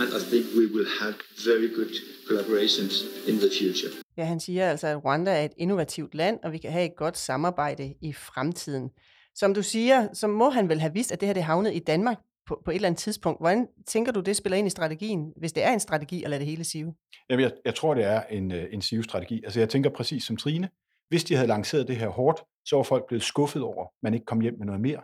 and 0.00 0.08
I 0.18 0.20
think 0.30 0.44
we 0.60 0.66
will 0.74 0.88
have 1.00 1.14
very 1.50 1.68
good 1.78 1.92
collaborations 2.28 2.94
in 3.28 3.34
the 3.44 3.50
future. 3.58 3.92
Ja, 4.16 4.24
han 4.24 4.40
siger 4.40 4.70
altså, 4.70 4.86
at 4.86 5.04
Rwanda 5.04 5.30
er 5.30 5.44
et 5.44 5.52
innovativt 5.56 6.14
land, 6.14 6.38
og 6.42 6.52
vi 6.52 6.58
kan 6.58 6.72
have 6.72 6.84
et 6.84 6.96
godt 6.96 7.18
samarbejde 7.18 7.94
i 8.02 8.12
fremtiden. 8.12 8.90
Som 9.34 9.54
du 9.54 9.62
siger, 9.62 10.08
så 10.12 10.26
må 10.26 10.50
han 10.50 10.68
vel 10.68 10.80
have 10.80 10.92
vidst, 10.94 11.12
at 11.12 11.20
det 11.20 11.28
her 11.28 11.34
det 11.34 11.42
havnet 11.42 11.74
i 11.74 11.78
Danmark 11.78 12.18
på, 12.46 12.62
på 12.64 12.70
et 12.70 12.74
eller 12.74 12.88
andet 12.88 13.00
tidspunkt. 13.00 13.40
Hvordan 13.40 13.66
tænker 13.86 14.12
du, 14.12 14.20
det 14.20 14.36
spiller 14.36 14.56
ind 14.56 14.66
i 14.66 14.70
strategien, 14.70 15.32
hvis 15.36 15.52
det 15.52 15.62
er 15.62 15.72
en 15.72 15.80
strategi 15.80 16.22
at 16.22 16.30
lade 16.30 16.40
det 16.40 16.46
hele 16.46 16.64
sive? 16.64 16.94
Jamen, 17.30 17.42
jeg, 17.42 17.52
jeg 17.64 17.74
tror, 17.74 17.94
det 17.94 18.04
er 18.04 18.22
en, 18.30 18.52
øh, 18.52 18.64
en 18.72 18.82
SIV-strategi. 18.82 19.40
Altså, 19.44 19.60
jeg 19.60 19.68
tænker 19.68 19.90
præcis 19.90 20.24
som 20.24 20.36
Trine. 20.36 20.68
Hvis 21.10 21.24
de 21.24 21.34
havde 21.34 21.48
lanceret 21.48 21.88
det 21.88 21.96
her 21.96 22.08
hårdt, 22.08 22.42
så 22.64 22.76
var 22.76 22.82
folk 22.82 23.06
blevet 23.08 23.22
skuffet 23.22 23.62
over, 23.62 23.84
at 23.84 23.90
man 24.02 24.14
ikke 24.14 24.26
kom 24.26 24.40
hjem 24.40 24.54
med 24.58 24.66
noget 24.66 24.80
mere. 24.80 25.00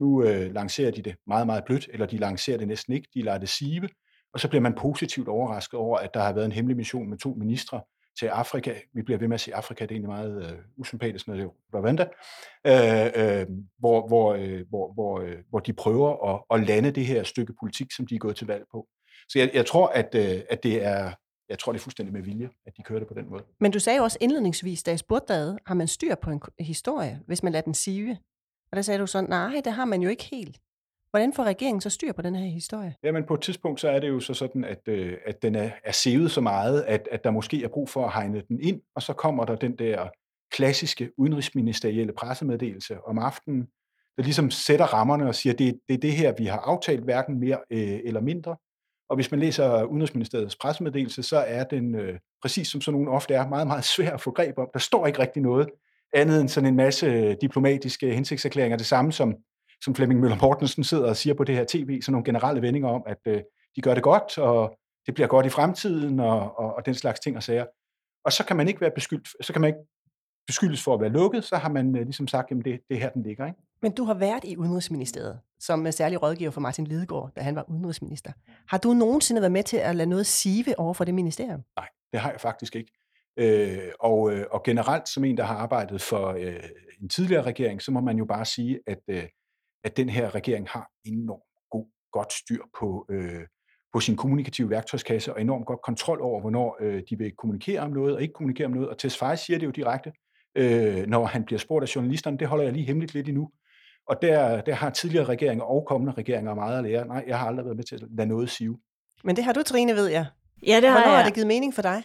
Nu 0.00 0.24
øh, 0.24 0.54
lancerer 0.54 0.90
de 0.90 1.02
det 1.02 1.16
meget, 1.26 1.46
meget 1.46 1.64
blødt, 1.64 1.88
eller 1.92 2.06
de 2.06 2.16
lancerer 2.16 2.58
det 2.58 2.68
næsten 2.68 2.92
ikke. 2.92 3.08
De 3.14 3.22
lader 3.22 3.38
det 3.38 3.48
sive, 3.48 3.88
og 4.32 4.40
så 4.40 4.48
bliver 4.48 4.62
man 4.62 4.74
positivt 4.74 5.28
overrasket 5.28 5.80
over, 5.80 5.98
at 5.98 6.14
der 6.14 6.20
har 6.20 6.32
været 6.32 6.44
en 6.44 6.52
hemmelig 6.52 6.76
mission 6.76 7.10
med 7.10 7.18
to 7.18 7.34
ministre 7.38 7.80
til 8.18 8.26
Afrika. 8.26 8.74
Vi 8.94 9.02
bliver 9.02 9.18
ved 9.18 9.28
med 9.28 9.34
at 9.34 9.40
sige 9.40 9.54
Afrika, 9.54 9.84
det 9.84 9.90
er 9.90 9.94
egentlig 9.94 10.08
meget 10.08 10.52
øh, 10.52 10.58
usympatisk, 10.76 11.28
når 11.28 11.34
det 11.34 11.44
er 11.44 11.48
Rwanda, 11.74 12.06
øh, 12.66 13.40
øh, 13.40 13.46
hvor, 13.78 14.08
hvor, 14.08 14.34
øh, 14.34 14.64
hvor, 14.68 14.92
hvor, 14.92 15.20
øh, 15.20 15.36
hvor 15.50 15.58
de 15.58 15.72
prøver 15.72 16.34
at, 16.34 16.60
at 16.60 16.66
lande 16.66 16.90
det 16.90 17.06
her 17.06 17.22
stykke 17.22 17.54
politik, 17.60 17.92
som 17.92 18.06
de 18.06 18.14
er 18.14 18.18
gået 18.18 18.36
til 18.36 18.46
valg 18.46 18.64
på. 18.72 18.86
Så 19.28 19.38
jeg, 19.38 19.50
jeg 19.54 19.66
tror, 19.66 19.86
at, 19.86 20.14
øh, 20.14 20.40
at 20.50 20.62
det 20.62 20.84
er, 20.84 21.12
jeg 21.48 21.58
tror, 21.58 21.72
det 21.72 21.78
er 21.78 21.82
fuldstændig 21.82 22.12
med 22.12 22.22
vilje, 22.22 22.50
at 22.66 22.76
de 22.76 22.82
kører 22.82 22.98
det 22.98 23.08
på 23.08 23.14
den 23.14 23.30
måde. 23.30 23.44
Men 23.60 23.72
du 23.72 23.78
sagde 23.78 24.00
også 24.00 24.18
indledningsvis, 24.20 24.82
da 24.82 24.90
jeg 24.90 24.98
spurgte 24.98 25.34
dig, 25.34 25.58
har 25.66 25.74
man 25.74 25.88
styr 25.88 26.14
på 26.14 26.30
en 26.30 26.40
historie, 26.60 27.20
hvis 27.26 27.42
man 27.42 27.52
lader 27.52 27.64
den 27.64 27.74
sive? 27.74 28.18
Og 28.72 28.76
der 28.76 28.82
sagde 28.82 29.00
du 29.00 29.06
så, 29.06 29.20
nej, 29.20 29.60
det 29.64 29.72
har 29.72 29.84
man 29.84 30.02
jo 30.02 30.08
ikke 30.08 30.24
helt. 30.24 30.60
Hvordan 31.10 31.32
får 31.32 31.44
regeringen 31.44 31.80
så 31.80 31.90
styr 31.90 32.12
på 32.12 32.22
den 32.22 32.34
her 32.34 32.46
historie? 32.46 32.94
Jamen 33.02 33.24
på 33.24 33.34
et 33.34 33.40
tidspunkt, 33.40 33.80
så 33.80 33.88
er 33.88 34.00
det 34.00 34.08
jo 34.08 34.20
så 34.20 34.34
sådan, 34.34 34.64
at, 34.64 34.88
øh, 34.88 35.16
at 35.26 35.42
den 35.42 35.54
er, 35.54 35.70
er 35.84 35.92
sevet 35.92 36.30
så 36.30 36.40
meget, 36.40 36.82
at, 36.82 37.08
at 37.10 37.24
der 37.24 37.30
måske 37.30 37.64
er 37.64 37.68
brug 37.68 37.88
for 37.88 38.06
at 38.06 38.12
hegne 38.12 38.42
den 38.48 38.60
ind, 38.60 38.80
og 38.94 39.02
så 39.02 39.12
kommer 39.12 39.44
der 39.44 39.56
den 39.56 39.78
der 39.78 40.08
klassiske 40.52 41.10
udenrigsministerielle 41.18 42.12
pressemeddelelse 42.12 43.04
om 43.04 43.18
aftenen, 43.18 43.60
der 44.16 44.22
ligesom 44.22 44.50
sætter 44.50 44.84
rammerne 44.84 45.28
og 45.28 45.34
siger, 45.34 45.54
det, 45.54 45.80
det 45.88 45.94
er 45.94 45.98
det 45.98 46.12
her, 46.12 46.34
vi 46.38 46.46
har 46.46 46.58
aftalt, 46.58 47.04
hverken 47.04 47.40
mere 47.40 47.58
øh, 47.70 48.00
eller 48.04 48.20
mindre. 48.20 48.56
Og 49.08 49.16
hvis 49.16 49.30
man 49.30 49.40
læser 49.40 49.82
Udenrigsministeriets 49.84 50.56
pressemeddelelse, 50.56 51.22
så 51.22 51.36
er 51.36 51.64
den, 51.64 51.94
øh, 51.94 52.18
præcis 52.42 52.68
som 52.68 52.80
sådan 52.80 53.00
nogle 53.00 53.16
ofte 53.16 53.34
er, 53.34 53.48
meget, 53.48 53.66
meget 53.66 53.84
svær 53.84 54.10
at 54.10 54.20
få 54.20 54.30
greb 54.30 54.58
om. 54.58 54.68
Der 54.72 54.78
står 54.78 55.06
ikke 55.06 55.18
rigtig 55.18 55.42
noget 55.42 55.68
andet 56.12 56.40
end 56.40 56.48
sådan 56.48 56.68
en 56.68 56.76
masse 56.76 57.06
øh, 57.06 57.36
diplomatiske 57.40 58.14
hensigtserklæringer. 58.14 58.76
Det 58.76 58.86
samme 58.86 59.12
som, 59.12 59.34
som 59.84 59.94
Flemming 59.94 60.20
Møller 60.20 60.38
Mortensen 60.42 60.84
sidder 60.84 61.08
og 61.08 61.16
siger 61.16 61.34
på 61.34 61.44
det 61.44 61.54
her 61.54 61.64
tv, 61.68 62.00
sådan 62.02 62.12
nogle 62.12 62.24
generelle 62.24 62.62
vendinger 62.62 62.88
om, 62.88 63.02
at 63.06 63.18
øh, 63.26 63.42
de 63.76 63.80
gør 63.80 63.94
det 63.94 64.02
godt, 64.02 64.38
og 64.38 64.78
det 65.06 65.14
bliver 65.14 65.28
godt 65.28 65.46
i 65.46 65.48
fremtiden, 65.48 66.20
og, 66.20 66.58
og, 66.58 66.74
og 66.74 66.86
den 66.86 66.94
slags 66.94 67.20
ting 67.20 67.36
og 67.36 67.42
sager. 67.42 67.66
Og 68.24 68.32
så 68.32 68.44
kan 68.44 68.56
man 68.56 68.68
ikke 68.68 68.80
være 68.80 68.90
beskyldt, 68.94 69.28
så 69.46 69.52
kan 69.52 69.60
man 69.60 69.68
ikke 69.68 69.80
beskyldes 70.46 70.84
for 70.84 70.94
at 70.94 71.00
være 71.00 71.10
lukket, 71.10 71.44
så 71.44 71.56
har 71.56 71.68
man 71.68 71.96
øh, 71.96 72.02
ligesom 72.02 72.28
sagt, 72.28 72.50
at 72.50 72.56
det, 72.56 72.80
det 72.88 72.96
er 72.96 73.00
her, 73.00 73.10
den 73.10 73.22
ligger. 73.22 73.46
Ikke? 73.46 73.58
Men 73.82 73.92
du 73.92 74.04
har 74.04 74.14
været 74.14 74.44
i 74.44 74.56
Udenrigsministeriet 74.56 75.40
som 75.64 75.86
øh, 75.86 75.92
særlig 75.92 76.22
rådgiver 76.22 76.50
for 76.50 76.60
Martin 76.60 76.86
Lidegaard, 76.86 77.32
da 77.36 77.40
han 77.40 77.56
var 77.56 77.64
udenrigsminister. 77.70 78.32
Har 78.68 78.78
du 78.78 78.92
nogensinde 78.92 79.40
været 79.40 79.52
med 79.52 79.62
til 79.62 79.76
at 79.76 79.96
lade 79.96 80.08
noget 80.08 80.26
sive 80.26 80.78
over 80.78 80.94
for 80.94 81.04
det 81.04 81.14
ministerium? 81.14 81.60
Nej, 81.76 81.88
det 82.12 82.20
har 82.20 82.30
jeg 82.30 82.40
faktisk 82.40 82.76
ikke. 82.76 82.92
Øh, 83.36 83.92
og, 84.00 84.32
øh, 84.32 84.46
og 84.50 84.62
generelt 84.62 85.08
som 85.08 85.24
en, 85.24 85.36
der 85.36 85.44
har 85.44 85.56
arbejdet 85.56 86.00
for 86.02 86.28
øh, 86.28 86.60
en 87.02 87.08
tidligere 87.08 87.42
regering, 87.42 87.82
så 87.82 87.90
må 87.92 88.00
man 88.00 88.18
jo 88.18 88.24
bare 88.24 88.44
sige, 88.44 88.80
at, 88.86 88.98
øh, 89.08 89.24
at 89.84 89.96
den 89.96 90.08
her 90.08 90.34
regering 90.34 90.68
har 90.68 90.90
enormt 91.04 91.42
god, 91.70 91.86
godt 92.12 92.32
styr 92.32 92.62
på, 92.78 93.06
øh, 93.10 93.46
på 93.92 94.00
sin 94.00 94.16
kommunikative 94.16 94.70
værktøjskasse 94.70 95.34
og 95.34 95.40
enormt 95.40 95.66
godt 95.66 95.82
kontrol 95.82 96.20
over, 96.20 96.40
hvornår 96.40 96.76
øh, 96.80 97.02
de 97.10 97.18
vil 97.18 97.32
kommunikere 97.36 97.80
om 97.80 97.90
noget 97.90 98.14
og 98.14 98.22
ikke 98.22 98.34
kommunikere 98.34 98.66
om 98.66 98.72
noget. 98.72 98.88
Og 98.88 98.98
Tesfaye 98.98 99.36
siger 99.36 99.58
det 99.58 99.66
jo 99.66 99.70
direkte, 99.70 100.12
øh, 100.54 101.06
når 101.06 101.24
han 101.24 101.44
bliver 101.44 101.58
spurgt 101.58 101.82
af 101.82 101.96
journalisterne. 101.96 102.38
Det 102.38 102.48
holder 102.48 102.64
jeg 102.64 102.72
lige 102.72 102.86
hemmeligt 102.86 103.14
lidt 103.14 103.28
endnu. 103.28 103.50
Og 104.08 104.16
der, 104.22 104.60
der 104.60 104.74
har 104.74 104.90
tidligere 104.90 105.24
regeringer 105.24 105.64
og 105.64 105.84
kommende 105.88 106.12
regeringer 106.12 106.54
meget 106.54 106.78
at 106.78 106.84
lære. 106.84 107.06
Nej, 107.06 107.24
jeg 107.26 107.38
har 107.38 107.46
aldrig 107.46 107.64
været 107.64 107.76
med 107.76 107.84
til 107.84 107.94
at 107.94 108.02
lade 108.16 108.28
noget 108.28 108.50
sive. 108.50 108.78
Men 109.24 109.36
det 109.36 109.44
har 109.44 109.52
du, 109.52 109.62
Trine, 109.62 109.94
ved 109.94 110.06
jeg. 110.06 110.26
Ja, 110.66 110.76
det 110.76 110.84
har 110.84 110.98
Hvornår 110.98 111.08
jeg. 111.08 111.18
har 111.18 111.24
det 111.24 111.34
givet 111.34 111.46
mening 111.46 111.74
for 111.74 111.82
dig? 111.82 112.02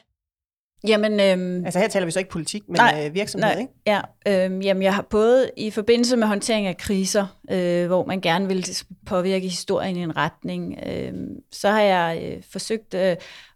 Jamen, 0.88 1.19
øhm, 1.19 1.65
Altså 1.65 1.79
her 1.79 1.88
taler 1.88 2.05
vi 2.05 2.12
så 2.12 2.19
ikke 2.19 2.31
politik, 2.31 2.63
men 2.67 2.75
nej, 2.75 3.05
øh, 3.07 3.13
virksomhed, 3.13 3.49
nej, 3.49 3.59
ikke? 3.59 3.73
Ja, 3.85 4.01
øhm, 4.45 4.62
jamen 4.62 4.83
jeg 4.83 4.95
har 4.95 5.01
både 5.01 5.51
i 5.57 5.71
forbindelse 5.71 6.17
med 6.17 6.27
håndtering 6.27 6.67
af 6.67 6.77
kriser, 6.77 7.39
øh, 7.51 7.88
hvor 7.88 8.05
man 8.05 8.21
gerne 8.21 8.47
vil 8.47 8.65
påvirke 9.05 9.47
historien 9.47 9.95
i 9.97 10.03
en 10.03 10.17
retning, 10.17 10.79
øh, 10.85 11.13
så 11.51 11.69
har 11.69 11.81
jeg 11.81 12.21
øh, 12.23 12.43
forsøgt 12.51 12.93
øh, 12.93 13.15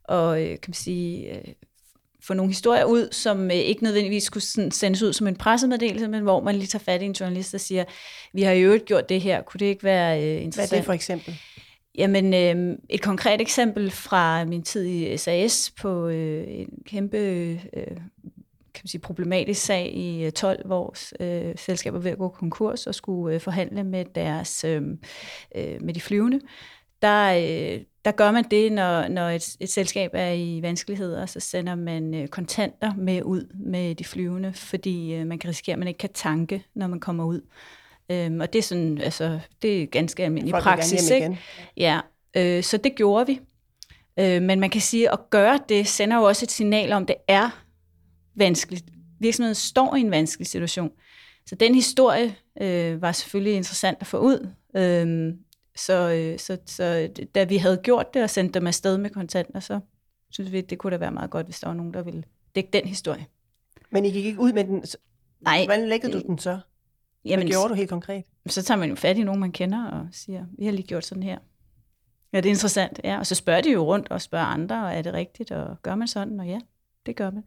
at 0.09 0.41
øh, 0.41 0.49
kan 0.49 0.67
man 0.67 0.73
sige, 0.73 1.37
øh, 1.37 1.53
få 2.23 2.33
nogle 2.33 2.51
historier 2.51 2.83
ud, 2.83 3.07
som 3.11 3.51
øh, 3.51 3.57
ikke 3.57 3.83
nødvendigvis 3.83 4.23
skulle 4.23 4.43
sådan 4.43 4.71
sendes 4.71 5.03
ud 5.03 5.13
som 5.13 5.27
en 5.27 5.35
pressemeddelelse, 5.35 6.07
men 6.07 6.23
hvor 6.23 6.41
man 6.41 6.55
lige 6.55 6.67
tager 6.67 6.83
fat 6.83 7.01
i 7.01 7.05
en 7.05 7.11
journalist 7.11 7.53
og 7.53 7.59
siger, 7.59 7.83
vi 8.33 8.41
har 8.41 8.51
i 8.51 8.61
øvrigt 8.61 8.85
gjort 8.85 9.09
det 9.09 9.21
her, 9.21 9.41
kunne 9.41 9.59
det 9.59 9.65
ikke 9.65 9.83
være 9.83 10.23
øh, 10.23 10.43
interessant? 10.43 10.69
Hvad 10.69 10.77
er 10.77 10.81
det 10.81 10.85
for 10.85 10.93
eksempel? 10.93 11.39
Jamen, 11.95 12.33
øh, 12.33 12.77
et 12.89 13.01
konkret 13.01 13.41
eksempel 13.41 13.91
fra 13.91 14.45
min 14.45 14.63
tid 14.63 14.85
i 14.85 15.17
SAS 15.17 15.73
på 15.81 16.07
øh, 16.07 16.43
en 16.47 16.69
kæmpe 16.85 17.17
øh, 17.73 17.97
kan 18.73 18.81
man 18.83 18.87
sige, 18.87 19.01
problematisk 19.01 19.65
sag 19.65 19.95
i 19.95 20.31
12, 20.31 20.67
hvor 20.67 20.95
øh, 21.19 21.53
selskaber 21.57 21.99
ved 21.99 22.11
at 22.11 22.17
gå 22.17 22.29
konkurs 22.29 22.87
og 22.87 22.95
skulle 22.95 23.35
øh, 23.35 23.41
forhandle 23.41 23.83
med 23.83 24.05
deres 24.05 24.63
øh, 24.63 24.81
øh, 25.55 25.81
med 25.81 25.93
de 25.93 26.01
flyvende. 26.01 26.39
Der, 27.03 27.33
øh, 27.33 27.81
der 28.05 28.11
gør 28.11 28.31
man 28.31 28.43
det, 28.51 28.71
når, 28.71 29.07
når 29.07 29.29
et, 29.29 29.55
et 29.59 29.69
selskab 29.69 30.11
er 30.13 30.31
i 30.31 30.59
vanskeligheder, 30.61 31.25
så 31.25 31.39
sender 31.39 31.75
man 31.75 32.13
øh, 32.13 32.27
kontanter 32.27 32.93
med 32.97 33.23
ud 33.23 33.53
med 33.53 33.95
de 33.95 34.03
flyvende, 34.03 34.53
fordi 34.53 35.13
øh, 35.13 35.27
man 35.27 35.39
kan 35.39 35.49
risikere, 35.49 35.73
at 35.73 35.79
man 35.79 35.87
ikke 35.87 35.97
kan 35.97 36.09
tanke, 36.13 36.65
når 36.75 36.87
man 36.87 36.99
kommer 36.99 37.25
ud. 37.25 37.41
Øhm, 38.09 38.39
og 38.39 38.53
det 38.53 38.59
er 38.59 38.63
sådan, 38.63 38.97
altså, 38.97 39.39
det 39.61 39.83
er 39.83 39.85
ganske 39.85 40.23
almindelig 40.23 40.53
Folk 40.53 40.63
praksis, 40.63 41.09
ikke? 41.09 41.25
igen. 41.25 41.37
Ja, 41.77 41.99
øh, 42.35 42.63
så 42.63 42.77
det 42.77 42.95
gjorde 42.95 43.27
vi. 43.27 43.39
Øh, 44.19 44.41
men 44.41 44.59
man 44.59 44.69
kan 44.69 44.81
sige, 44.81 45.11
at 45.11 45.19
gøre 45.29 45.59
det 45.69 45.87
sender 45.87 46.17
jo 46.17 46.23
også 46.23 46.45
et 46.45 46.51
signal 46.51 46.91
om, 46.91 47.01
at 47.01 47.07
det 47.07 47.15
er 47.27 47.49
vanskeligt. 48.35 48.85
Virksomheden 49.19 49.55
står 49.55 49.95
i 49.95 49.99
en 49.99 50.11
vanskelig 50.11 50.47
situation. 50.47 50.91
Så 51.45 51.55
den 51.55 51.75
historie 51.75 52.35
øh, 52.61 53.01
var 53.01 53.11
selvfølgelig 53.11 53.55
interessant 53.55 53.97
at 54.01 54.07
få 54.07 54.17
ud. 54.17 54.47
Øh, 54.75 55.33
så, 55.75 56.11
øh, 56.11 56.39
så, 56.39 56.57
så 56.65 57.09
da 57.35 57.43
vi 57.43 57.57
havde 57.57 57.77
gjort 57.83 58.13
det 58.13 58.23
og 58.23 58.29
sendt 58.29 58.53
dem 58.53 58.67
afsted 58.67 58.97
med 58.97 59.09
kontanter, 59.09 59.59
så 59.59 59.79
synes 60.29 60.51
vi, 60.51 60.61
det 60.61 60.77
kunne 60.77 60.91
da 60.91 60.97
være 60.97 61.11
meget 61.11 61.29
godt, 61.29 61.45
hvis 61.47 61.59
der 61.59 61.67
var 61.67 61.73
nogen, 61.73 61.93
der 61.93 62.01
ville 62.03 62.23
dække 62.55 62.69
den 62.73 62.85
historie. 62.87 63.25
Men 63.91 64.05
I 64.05 64.11
gik 64.11 64.25
ikke 64.25 64.39
ud 64.39 64.53
med 64.53 64.63
den. 64.63 64.85
så- 64.85 64.97
Nej. 65.41 65.65
Hvordan 65.65 65.89
læggede 65.89 66.13
du 66.13 66.19
den 66.27 66.37
så? 66.37 66.59
Hvad 67.35 67.37
gjorde 67.51 67.69
du 67.69 67.73
helt 67.73 67.89
konkret? 67.89 68.23
Så 68.47 68.63
tager 68.63 68.77
man 68.77 68.89
jo 68.89 68.95
fat 68.95 69.17
i 69.17 69.23
nogen, 69.23 69.39
man 69.39 69.51
kender, 69.51 69.85
og 69.87 70.07
siger, 70.11 70.45
vi 70.57 70.65
har 70.65 70.71
lige 70.71 70.87
gjort 70.87 71.05
sådan 71.05 71.23
her. 71.23 71.37
Ja, 72.33 72.37
det 72.37 72.45
er 72.45 72.49
interessant, 72.49 72.99
ja. 73.03 73.19
Og 73.19 73.25
så 73.27 73.35
spørger 73.35 73.61
de 73.61 73.71
jo 73.71 73.83
rundt 73.85 74.09
og 74.11 74.21
spørger 74.21 74.45
andre, 74.45 74.85
og 74.85 74.93
er 74.93 75.01
det 75.01 75.13
rigtigt, 75.13 75.51
og 75.51 75.81
gør 75.81 75.95
man 75.95 76.07
sådan? 76.07 76.39
Og 76.39 76.47
ja, 76.47 76.59
det 77.05 77.15
gør 77.15 77.31
man. 77.31 77.43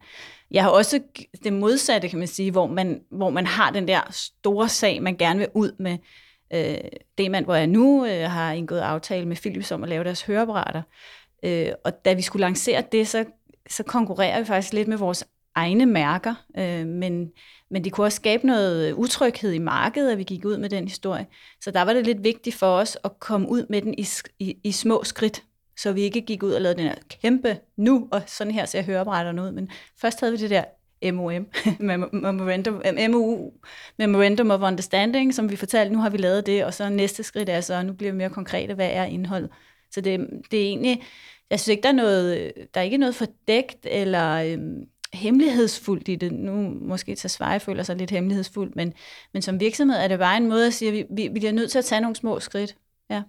Jeg 0.51 0.63
har 0.63 0.69
også 0.69 1.01
det 1.43 1.53
modsatte, 1.53 2.09
kan 2.09 2.19
man 2.19 2.27
sige, 2.27 2.51
hvor 2.51 2.67
man, 2.67 3.01
hvor 3.11 3.29
man 3.29 3.45
har 3.45 3.71
den 3.71 3.87
der 3.87 4.01
store 4.11 4.69
sag, 4.69 5.03
man 5.03 5.17
gerne 5.17 5.39
vil 5.39 5.47
ud 5.53 5.71
med. 5.79 5.97
Øh, 6.53 6.77
det 7.17 7.31
mand, 7.31 7.45
hvor 7.45 7.55
jeg 7.55 7.67
nu 7.67 8.05
øh, 8.05 8.29
har 8.29 8.51
indgået 8.51 8.79
aftale 8.79 9.25
med 9.25 9.35
Philips 9.35 9.71
om 9.71 9.83
at 9.83 9.89
lave 9.89 10.03
deres 10.03 10.21
høreapparater. 10.21 10.81
Øh, 11.43 11.71
og 11.85 12.05
da 12.05 12.13
vi 12.13 12.21
skulle 12.21 12.41
lancere 12.41 12.83
det, 12.91 13.07
så, 13.07 13.25
så 13.69 13.83
konkurrerer 13.83 14.39
vi 14.39 14.45
faktisk 14.45 14.73
lidt 14.73 14.87
med 14.87 14.97
vores 14.97 15.25
egne 15.55 15.85
mærker, 15.85 16.35
øh, 16.57 16.87
men, 16.87 17.31
men 17.71 17.83
det 17.83 17.91
kunne 17.91 18.05
også 18.05 18.15
skabe 18.15 18.47
noget 18.47 18.93
utryghed 18.93 19.51
i 19.51 19.59
markedet, 19.59 20.11
at 20.11 20.17
vi 20.17 20.23
gik 20.23 20.45
ud 20.45 20.57
med 20.57 20.69
den 20.69 20.83
historie. 20.83 21.27
Så 21.61 21.71
der 21.71 21.81
var 21.81 21.93
det 21.93 22.05
lidt 22.05 22.23
vigtigt 22.23 22.55
for 22.55 22.67
os 22.67 22.97
at 23.03 23.19
komme 23.19 23.49
ud 23.49 23.65
med 23.69 23.81
den 23.81 23.93
i, 23.93 24.07
i, 24.39 24.57
i 24.63 24.71
små 24.71 25.03
skridt, 25.03 25.43
så 25.77 25.91
vi 25.91 26.01
ikke 26.01 26.21
gik 26.21 26.43
ud 26.43 26.51
og 26.51 26.61
lavede 26.61 26.77
den 26.77 26.87
her 26.87 26.95
kæmpe 27.21 27.57
nu, 27.77 28.07
og 28.11 28.21
sådan 28.27 28.53
her 28.53 28.65
ser 28.65 28.81
høreapparaterne 28.81 29.43
ud. 29.43 29.51
Men 29.51 29.69
først 30.01 30.19
havde 30.19 30.33
vi 30.33 30.37
det 30.37 30.49
der 30.49 30.63
MOM, 31.03 31.47
Memorandum, 31.79 32.81
MOU, 33.09 33.51
Memorandum 33.97 34.51
of 34.51 34.61
Understanding, 34.61 35.33
som 35.33 35.49
vi 35.49 35.55
fortalte, 35.55 35.93
nu 35.93 35.99
har 35.99 36.09
vi 36.09 36.17
lavet 36.17 36.45
det, 36.45 36.65
og 36.65 36.73
så 36.73 36.89
næste 36.89 37.23
skridt 37.23 37.49
er 37.49 37.61
så, 37.61 37.83
nu 37.83 37.93
bliver 37.93 38.11
vi 38.11 38.17
mere 38.17 38.29
konkrete, 38.29 38.73
hvad 38.73 38.89
er 38.91 39.03
indholdet. 39.03 39.49
Så 39.91 40.01
det, 40.01 40.29
det 40.51 40.59
er 40.59 40.65
egentlig, 40.65 41.03
jeg 41.49 41.59
synes 41.59 41.67
ikke, 41.71 41.83
der 41.83 41.89
er 41.89 41.93
noget, 41.93 42.53
der 42.73 42.79
er 42.79 42.83
ikke 42.83 42.97
noget 42.97 43.15
fordækt 43.15 43.77
eller 43.83 44.33
øhm, 44.33 44.87
hemmelighedsfuldt 45.13 46.07
i 46.07 46.15
det. 46.15 46.31
Nu 46.31 46.69
måske 46.81 47.15
til 47.15 47.29
Sverige 47.29 47.59
føler 47.59 47.83
sig 47.83 47.95
lidt 47.95 48.11
hemmelighedsfuldt, 48.11 48.75
men, 48.75 48.93
men 49.33 49.41
som 49.41 49.59
virksomhed 49.59 49.97
er 49.97 50.07
det 50.07 50.19
bare 50.19 50.37
en 50.37 50.47
måde 50.47 50.67
at 50.67 50.73
sige, 50.73 50.89
at 50.89 50.93
vi, 50.93 51.05
vi, 51.09 51.27
vi 51.27 51.39
bliver 51.39 51.51
nødt 51.51 51.71
til 51.71 51.77
at 51.77 51.85
tage 51.85 52.01
nogle 52.01 52.15
små 52.15 52.39
skridt. 52.39 52.77
Ja. 53.09 53.23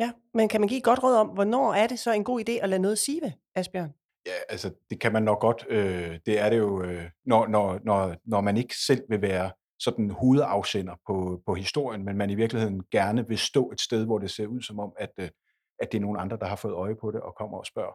Ja, 0.00 0.10
men 0.34 0.48
kan 0.48 0.60
man 0.60 0.68
give 0.68 0.78
et 0.78 0.84
godt 0.84 1.02
råd 1.02 1.14
om, 1.14 1.28
hvornår 1.28 1.74
er 1.74 1.86
det 1.86 1.98
så 1.98 2.12
en 2.12 2.24
god 2.24 2.40
idé 2.40 2.52
at 2.52 2.68
lade 2.68 2.82
noget 2.82 2.98
sive, 2.98 3.32
Asbjørn? 3.54 3.92
Ja, 4.26 4.32
altså 4.48 4.70
det 4.90 5.00
kan 5.00 5.12
man 5.12 5.22
nok 5.22 5.40
godt. 5.40 5.66
Øh, 5.68 6.18
det 6.26 6.38
er 6.38 6.50
det 6.50 6.58
jo, 6.58 6.82
øh, 6.82 7.10
når, 7.24 7.46
når, 7.46 7.80
når, 7.84 8.16
når 8.24 8.40
man 8.40 8.56
ikke 8.56 8.74
selv 8.76 9.02
vil 9.08 9.22
være 9.22 9.50
sådan 9.78 10.10
hovedafsender 10.10 10.94
på, 11.06 11.42
på 11.46 11.54
historien, 11.54 12.04
men 12.04 12.16
man 12.16 12.30
i 12.30 12.34
virkeligheden 12.34 12.82
gerne 12.90 13.28
vil 13.28 13.38
stå 13.38 13.70
et 13.70 13.80
sted, 13.80 14.04
hvor 14.04 14.18
det 14.18 14.30
ser 14.30 14.46
ud 14.46 14.62
som 14.62 14.78
om, 14.78 14.92
at, 14.98 15.10
øh, 15.18 15.28
at 15.78 15.92
det 15.92 15.98
er 15.98 16.02
nogen 16.02 16.20
andre, 16.20 16.36
der 16.36 16.46
har 16.46 16.56
fået 16.56 16.72
øje 16.72 16.96
på 17.00 17.10
det 17.10 17.20
og 17.20 17.34
kommer 17.34 17.58
og 17.58 17.66
spørger. 17.66 17.92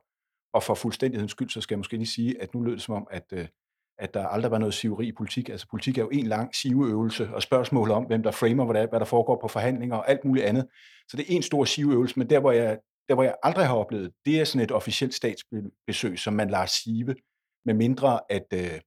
Og 0.53 0.63
for 0.63 0.73
fuldstændighedens 0.73 1.31
skyld, 1.31 1.49
så 1.49 1.61
skal 1.61 1.75
jeg 1.75 1.79
måske 1.79 1.97
lige 1.97 2.07
sige, 2.07 2.41
at 2.41 2.53
nu 2.53 2.61
lød 2.61 2.73
det 2.73 2.81
som 2.81 2.95
om, 2.95 3.07
at, 3.11 3.25
øh, 3.33 3.47
at 3.99 4.13
der 4.13 4.27
aldrig 4.27 4.51
var 4.51 4.57
noget 4.57 4.73
siveri 4.73 5.07
i 5.07 5.11
politik. 5.11 5.49
Altså 5.49 5.67
politik 5.69 5.97
er 5.97 6.01
jo 6.01 6.09
en 6.09 6.27
lang 6.27 6.55
siveøvelse 6.55 7.29
og 7.33 7.41
spørgsmål 7.41 7.91
om, 7.91 8.03
hvem 8.03 8.23
der 8.23 8.31
framer, 8.31 8.65
hvad 8.65 8.81
der, 8.81 8.87
hvad 8.87 8.99
der 8.99 9.05
foregår 9.05 9.39
på 9.41 9.47
forhandlinger 9.47 9.95
og 9.95 10.09
alt 10.09 10.25
muligt 10.25 10.45
andet. 10.45 10.67
Så 11.09 11.17
det 11.17 11.31
er 11.31 11.35
en 11.35 11.43
stor 11.43 11.65
siveøvelse, 11.65 12.19
men 12.19 12.29
der 12.29 12.39
hvor 12.39 12.51
jeg 12.51 12.79
der 13.07 13.13
hvor 13.13 13.23
jeg 13.23 13.35
aldrig 13.43 13.67
har 13.67 13.75
oplevet, 13.75 14.11
det 14.25 14.39
er 14.39 14.45
sådan 14.45 14.61
et 14.61 14.71
officielt 14.71 15.13
statsbesøg, 15.13 16.19
som 16.19 16.33
man 16.33 16.49
lader 16.49 16.65
sive, 16.65 17.15
med 17.65 17.73
mindre 17.73 18.19
at, 18.29 18.45
øh, 18.53 18.79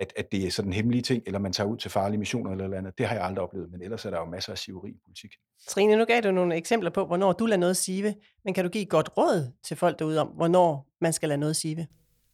at, 0.00 0.12
at 0.16 0.32
det 0.32 0.46
er 0.46 0.50
sådan 0.50 0.72
hemmelige 0.72 1.02
ting, 1.02 1.22
eller 1.26 1.38
man 1.38 1.52
tager 1.52 1.68
ud 1.68 1.76
til 1.76 1.90
farlige 1.90 2.18
missioner 2.18 2.50
eller 2.50 2.64
noget 2.64 2.78
andet. 2.78 2.98
Det 2.98 3.06
har 3.06 3.14
jeg 3.14 3.24
aldrig 3.24 3.42
oplevet, 3.42 3.70
men 3.70 3.82
ellers 3.82 4.04
er 4.04 4.10
der 4.10 4.18
jo 4.18 4.24
masser 4.24 4.52
af 4.52 4.58
siveri 4.58 4.90
i 4.90 4.98
politik. 5.04 5.30
Trine, 5.68 5.96
nu 5.96 6.04
gav 6.04 6.20
du 6.20 6.30
nogle 6.30 6.56
eksempler 6.56 6.90
på, 6.90 7.06
hvornår 7.06 7.32
du 7.32 7.46
lader 7.46 7.60
noget 7.60 7.76
sive, 7.76 8.14
men 8.44 8.54
kan 8.54 8.64
du 8.64 8.70
give 8.70 8.82
et 8.82 8.88
godt 8.88 9.10
råd 9.16 9.52
til 9.64 9.76
folk 9.76 9.98
derude 9.98 10.20
om, 10.20 10.26
hvornår 10.26 10.86
man 11.00 11.12
skal 11.12 11.28
lade 11.28 11.40
noget 11.40 11.56
sive? 11.56 11.86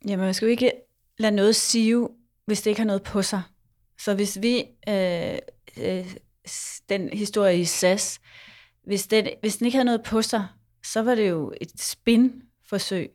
Jamen, 0.09 0.25
man 0.25 0.35
skal 0.35 0.47
jo 0.47 0.51
ikke 0.51 0.73
lade 1.19 1.37
noget 1.37 1.57
sive, 1.57 2.09
hvis 2.47 2.63
det 2.63 2.71
ikke 2.71 2.81
har 2.81 2.87
noget 2.87 3.03
på 3.03 3.23
sig. 3.23 3.43
Så 3.99 4.15
hvis 4.15 4.39
vi, 4.43 4.65
øh, 4.89 5.39
øh, 5.81 6.15
den 6.89 7.09
historie 7.09 7.59
i 7.59 7.65
SAS, 7.65 8.21
hvis 8.85 9.07
den, 9.07 9.29
hvis 9.41 9.57
den 9.57 9.67
ikke 9.67 9.77
havde 9.77 9.85
noget 9.85 10.03
på 10.03 10.23
sig, 10.23 10.47
så 10.85 11.03
var 11.03 11.15
det 11.15 11.31
jo 11.31 11.53
et 11.61 11.81
spinforsøg. 11.81 13.11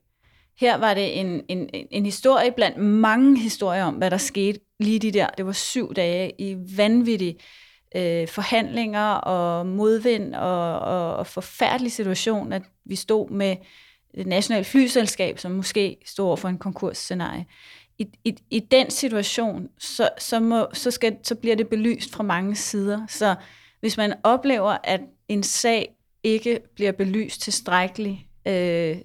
Her 0.59 0.77
var 0.77 0.93
det 0.93 1.19
en, 1.19 1.41
en, 1.49 1.69
en 1.91 2.05
historie 2.05 2.51
blandt 2.51 2.77
mange 2.77 3.39
historier 3.39 3.83
om, 3.83 3.95
hvad 3.95 4.11
der 4.11 4.17
skete 4.17 4.59
lige 4.79 4.99
de 4.99 5.11
der. 5.11 5.27
Det 5.27 5.45
var 5.45 5.51
syv 5.51 5.93
dage 5.93 6.31
i 6.41 6.57
vanvittige 6.77 7.39
øh, 7.95 8.27
forhandlinger 8.27 9.09
og 9.09 9.65
modvind 9.65 10.35
og, 10.35 10.79
og, 10.79 11.15
og 11.15 11.27
forfærdelig 11.27 11.91
situation, 11.91 12.53
at 12.53 12.61
vi 12.85 12.95
stod 12.95 13.29
med 13.29 13.55
et 14.13 14.27
nationalt 14.27 14.67
flyselskab, 14.67 15.39
som 15.39 15.51
måske 15.51 15.97
stod 16.05 16.25
over 16.25 16.35
for 16.35 16.49
en 16.49 16.57
konkursscenarie. 16.57 17.45
i, 17.97 18.07
i, 18.23 18.35
i 18.49 18.59
den 18.59 18.89
situation, 18.89 19.67
så, 19.79 20.09
så, 20.17 20.39
må, 20.39 20.67
så, 20.73 20.91
skal, 20.91 21.17
så 21.23 21.35
bliver 21.35 21.55
det 21.55 21.67
belyst 21.67 22.13
fra 22.13 22.23
mange 22.23 22.55
sider. 22.55 23.07
Så 23.07 23.35
hvis 23.79 23.97
man 23.97 24.13
oplever, 24.23 24.77
at 24.83 25.01
en 25.27 25.43
sag 25.43 25.96
ikke 26.27 26.59
bliver 26.75 26.91
belyst 26.91 27.41
tilstrækkeligt, 27.41 28.17
øh, 28.47 28.97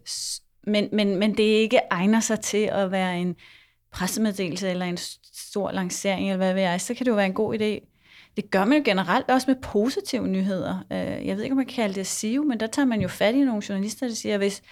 men, 0.66 0.88
men, 0.92 1.16
men 1.16 1.36
det 1.36 1.42
ikke 1.42 1.80
egner 1.90 2.20
sig 2.20 2.40
til 2.40 2.66
at 2.72 2.90
være 2.90 3.18
en 3.18 3.36
pressemeddelelse 3.92 4.70
eller 4.70 4.86
en 4.86 4.98
stor 5.34 5.70
lancering, 5.70 6.26
eller 6.26 6.36
hvad 6.36 6.54
ved 6.54 6.62
jeg, 6.62 6.80
så 6.80 6.94
kan 6.94 7.06
det 7.06 7.10
jo 7.10 7.16
være 7.16 7.26
en 7.26 7.34
god 7.34 7.54
idé. 7.54 7.88
Det 8.36 8.50
gør 8.50 8.64
man 8.64 8.78
jo 8.78 8.84
generelt 8.84 9.30
også 9.30 9.50
med 9.50 9.56
positive 9.62 10.28
nyheder. 10.28 10.84
Øh, 10.92 11.26
jeg 11.26 11.36
ved 11.36 11.42
ikke, 11.42 11.52
om 11.52 11.56
man 11.56 11.66
kan 11.66 11.74
kalde 11.74 11.94
det 11.94 12.06
SIO, 12.06 12.42
men 12.42 12.60
der 12.60 12.66
tager 12.66 12.86
man 12.86 13.00
jo 13.00 13.08
fat 13.08 13.34
i 13.34 13.44
nogle 13.44 13.62
journalister, 13.68 14.06
der 14.06 14.14
siger, 14.14 14.38
hvis, 14.38 14.62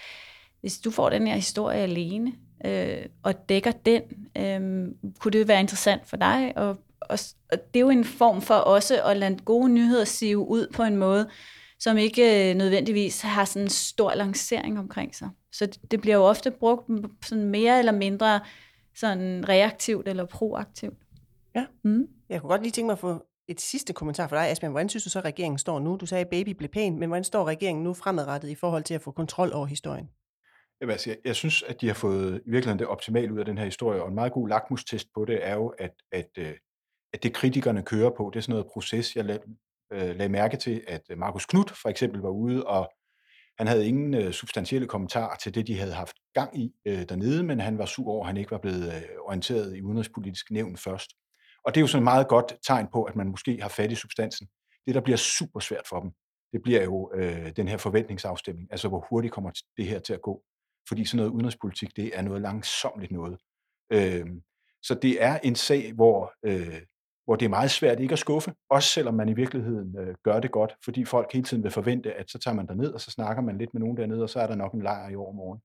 hvis 0.61 0.79
du 0.79 0.91
får 0.91 1.09
den 1.09 1.27
her 1.27 1.35
historie 1.35 1.79
alene, 1.79 2.33
øh, 2.65 3.05
og 3.23 3.49
dækker 3.49 3.71
den, 3.71 4.01
øh, 4.37 4.87
kunne 5.19 5.31
det 5.31 5.47
være 5.47 5.59
interessant 5.59 6.09
for 6.09 6.17
dig? 6.17 6.53
Og, 6.55 6.77
og, 7.01 7.19
og 7.51 7.57
det 7.73 7.79
er 7.79 7.79
jo 7.79 7.89
en 7.89 8.05
form 8.05 8.41
for 8.41 8.55
også 8.55 9.03
at 9.03 9.17
lade 9.17 9.37
gode 9.45 9.69
nyheder 9.69 10.05
sive 10.05 10.37
ud 10.37 10.67
på 10.73 10.83
en 10.83 10.97
måde, 10.97 11.29
som 11.81 11.97
ikke 11.97 12.49
øh, 12.49 12.55
nødvendigvis 12.55 13.21
har 13.21 13.45
sådan 13.45 13.65
en 13.65 13.69
stor 13.69 14.13
lancering 14.13 14.79
omkring 14.79 15.15
sig. 15.15 15.29
Så 15.51 15.65
det, 15.65 15.91
det 15.91 16.01
bliver 16.01 16.15
jo 16.15 16.23
ofte 16.23 16.51
brugt 16.51 16.89
sådan 17.25 17.43
mere 17.43 17.79
eller 17.79 17.91
mindre 17.91 18.39
sådan 18.95 19.49
reaktivt 19.49 20.07
eller 20.07 20.25
proaktivt. 20.25 20.97
Ja. 21.55 21.65
Mm. 21.83 22.07
Jeg 22.29 22.41
kunne 22.41 22.49
godt 22.49 22.61
lige 22.61 22.71
tænke 22.71 22.85
mig 22.85 22.93
at 22.93 22.99
få 22.99 23.25
et 23.47 23.61
sidste 23.61 23.93
kommentar 23.93 24.27
for 24.27 24.35
dig, 24.35 24.49
Asbjørn. 24.49 24.71
Hvordan 24.71 24.89
synes 24.89 25.03
du 25.03 25.09
så, 25.09 25.19
at 25.19 25.25
regeringen 25.25 25.57
står 25.57 25.79
nu? 25.79 25.95
Du 25.95 26.05
sagde, 26.05 26.21
at 26.21 26.29
baby 26.29 26.49
blev 26.49 26.69
pæn, 26.69 26.99
men 26.99 27.09
hvordan 27.09 27.23
står 27.23 27.45
regeringen 27.45 27.83
nu 27.83 27.93
fremadrettet 27.93 28.49
i 28.49 28.55
forhold 28.55 28.83
til 28.83 28.93
at 28.93 29.01
få 29.01 29.11
kontrol 29.11 29.53
over 29.53 29.65
historien? 29.65 30.09
Jamen, 30.81 30.91
altså, 30.91 31.09
jeg, 31.09 31.17
jeg 31.25 31.35
synes, 31.35 31.63
at 31.63 31.81
de 31.81 31.87
har 31.87 31.93
fået 31.93 32.41
i 32.45 32.49
virkeligheden 32.49 32.79
det 32.79 32.87
optimale 32.87 33.33
ud 33.33 33.39
af 33.39 33.45
den 33.45 33.57
her 33.57 33.65
historie, 33.65 34.01
og 34.01 34.09
en 34.09 34.15
meget 34.15 34.33
god 34.33 34.49
lakmustest 34.49 35.07
på 35.13 35.25
det 35.25 35.47
er 35.47 35.55
jo, 35.55 35.67
at, 35.67 35.93
at, 36.11 36.29
øh, 36.37 36.53
at 37.13 37.23
det 37.23 37.33
kritikerne 37.33 37.83
kører 37.83 38.09
på, 38.17 38.29
det 38.33 38.39
er 38.39 38.41
sådan 38.41 38.53
noget 38.53 38.67
proces. 38.73 39.15
Jeg 39.15 39.25
øh, 39.91 40.15
lagde 40.15 40.29
mærke 40.29 40.57
til, 40.57 40.83
at 40.87 41.01
øh, 41.09 41.17
Markus 41.17 41.45
Knudt 41.45 41.71
for 41.71 41.89
eksempel 41.89 42.21
var 42.21 42.29
ude, 42.29 42.67
og 42.67 42.91
han 43.57 43.67
havde 43.67 43.87
ingen 43.87 44.13
øh, 44.13 44.31
substantielle 44.31 44.87
kommentarer 44.87 45.35
til 45.35 45.55
det, 45.55 45.67
de 45.67 45.77
havde 45.77 45.93
haft 45.93 46.15
gang 46.33 46.59
i 46.59 46.73
øh, 46.85 47.09
dernede, 47.09 47.43
men 47.43 47.59
han 47.59 47.77
var 47.77 47.85
sur 47.85 48.11
over, 48.11 48.23
at 48.23 48.27
han 48.27 48.37
ikke 48.37 48.51
var 48.51 48.57
blevet 48.57 48.93
øh, 48.93 49.01
orienteret 49.19 49.75
i 49.77 49.81
udenrigspolitisk 49.81 50.51
nævn 50.51 50.77
først. 50.77 51.11
Og 51.65 51.75
det 51.75 51.79
er 51.79 51.81
jo 51.81 51.87
sådan 51.87 52.01
et 52.01 52.03
meget 52.03 52.27
godt 52.27 52.53
tegn 52.67 52.87
på, 52.93 53.03
at 53.03 53.15
man 53.15 53.27
måske 53.27 53.61
har 53.61 53.69
fat 53.69 53.91
i 53.91 53.95
substansen. 53.95 54.47
Det, 54.87 54.95
der 54.95 55.01
bliver 55.01 55.17
super 55.17 55.59
svært 55.59 55.87
for 55.89 55.99
dem, 55.99 56.11
det 56.53 56.61
bliver 56.61 56.83
jo 56.83 57.11
øh, 57.15 57.51
den 57.55 57.67
her 57.67 57.77
forventningsafstemning. 57.77 58.67
Altså, 58.71 58.87
hvor 58.87 59.07
hurtigt 59.09 59.33
kommer 59.33 59.51
det 59.77 59.85
her 59.85 59.99
til 59.99 60.13
at 60.13 60.21
gå. 60.21 60.43
Fordi 60.87 61.05
sådan 61.05 61.17
noget 61.17 61.31
udenrigspolitik, 61.31 61.95
det 61.95 62.11
er 62.17 62.21
noget 62.21 62.41
langsomt 62.41 63.11
noget. 63.11 63.37
Øh, 63.93 64.27
så 64.83 64.95
det 65.01 65.23
er 65.23 65.39
en 65.43 65.55
sag, 65.55 65.93
hvor, 65.93 66.33
øh, 66.45 66.81
hvor 67.25 67.35
det 67.35 67.45
er 67.45 67.49
meget 67.49 67.71
svært 67.71 67.99
ikke 67.99 68.13
at 68.13 68.19
skuffe, 68.19 68.53
også 68.69 68.89
selvom 68.89 69.13
man 69.13 69.29
i 69.29 69.33
virkeligheden 69.33 69.97
øh, 69.99 70.15
gør 70.23 70.39
det 70.39 70.51
godt, 70.51 70.75
fordi 70.83 71.05
folk 71.05 71.33
hele 71.33 71.43
tiden 71.43 71.63
vil 71.63 71.71
forvente, 71.71 72.13
at 72.13 72.31
så 72.31 72.39
tager 72.39 72.55
man 72.55 72.67
ned 72.77 72.93
og 72.93 73.01
så 73.01 73.11
snakker 73.11 73.43
man 73.43 73.57
lidt 73.57 73.73
med 73.73 73.81
nogen 73.81 73.97
dernede, 73.97 74.23
og 74.23 74.29
så 74.29 74.39
er 74.39 74.47
der 74.47 74.55
nok 74.55 74.73
en 74.73 74.81
lejr 74.81 75.09
i 75.09 75.15
overmorgen. 75.15 75.61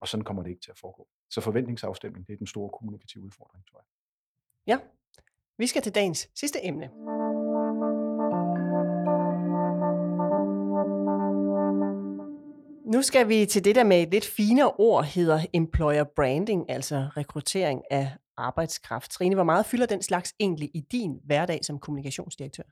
Og 0.00 0.08
sådan 0.08 0.24
kommer 0.24 0.42
det 0.42 0.50
ikke 0.50 0.62
til 0.62 0.70
at 0.70 0.78
foregå. 0.78 1.08
Så 1.30 1.40
forventningsafstemning, 1.40 2.26
det 2.26 2.32
er 2.32 2.36
den 2.36 2.46
store 2.46 2.70
kommunikative 2.78 3.24
udfordring, 3.24 3.64
tror 3.66 3.78
jeg. 3.78 3.86
Ja, 4.66 4.78
vi 5.58 5.66
skal 5.66 5.82
til 5.82 5.94
dagens 5.94 6.28
sidste 6.34 6.66
emne. 6.66 6.90
Nu 12.94 13.02
skal 13.02 13.28
vi 13.28 13.46
til 13.46 13.64
det, 13.64 13.74
der 13.74 13.84
med 13.84 14.02
et 14.02 14.10
lidt 14.10 14.24
finere 14.24 14.72
ord 14.78 15.04
hedder 15.04 15.40
employer 15.52 16.04
branding, 16.04 16.70
altså 16.70 17.08
rekruttering 17.16 17.82
af 17.90 18.10
arbejdskraft. 18.40 19.10
Trine, 19.10 19.34
hvor 19.34 19.44
meget 19.44 19.66
fylder 19.66 19.86
den 19.86 20.02
slags 20.02 20.34
egentlig 20.40 20.70
i 20.74 20.80
din 20.80 21.20
hverdag 21.24 21.60
som 21.64 21.78
kommunikationsdirektør? 21.78 22.62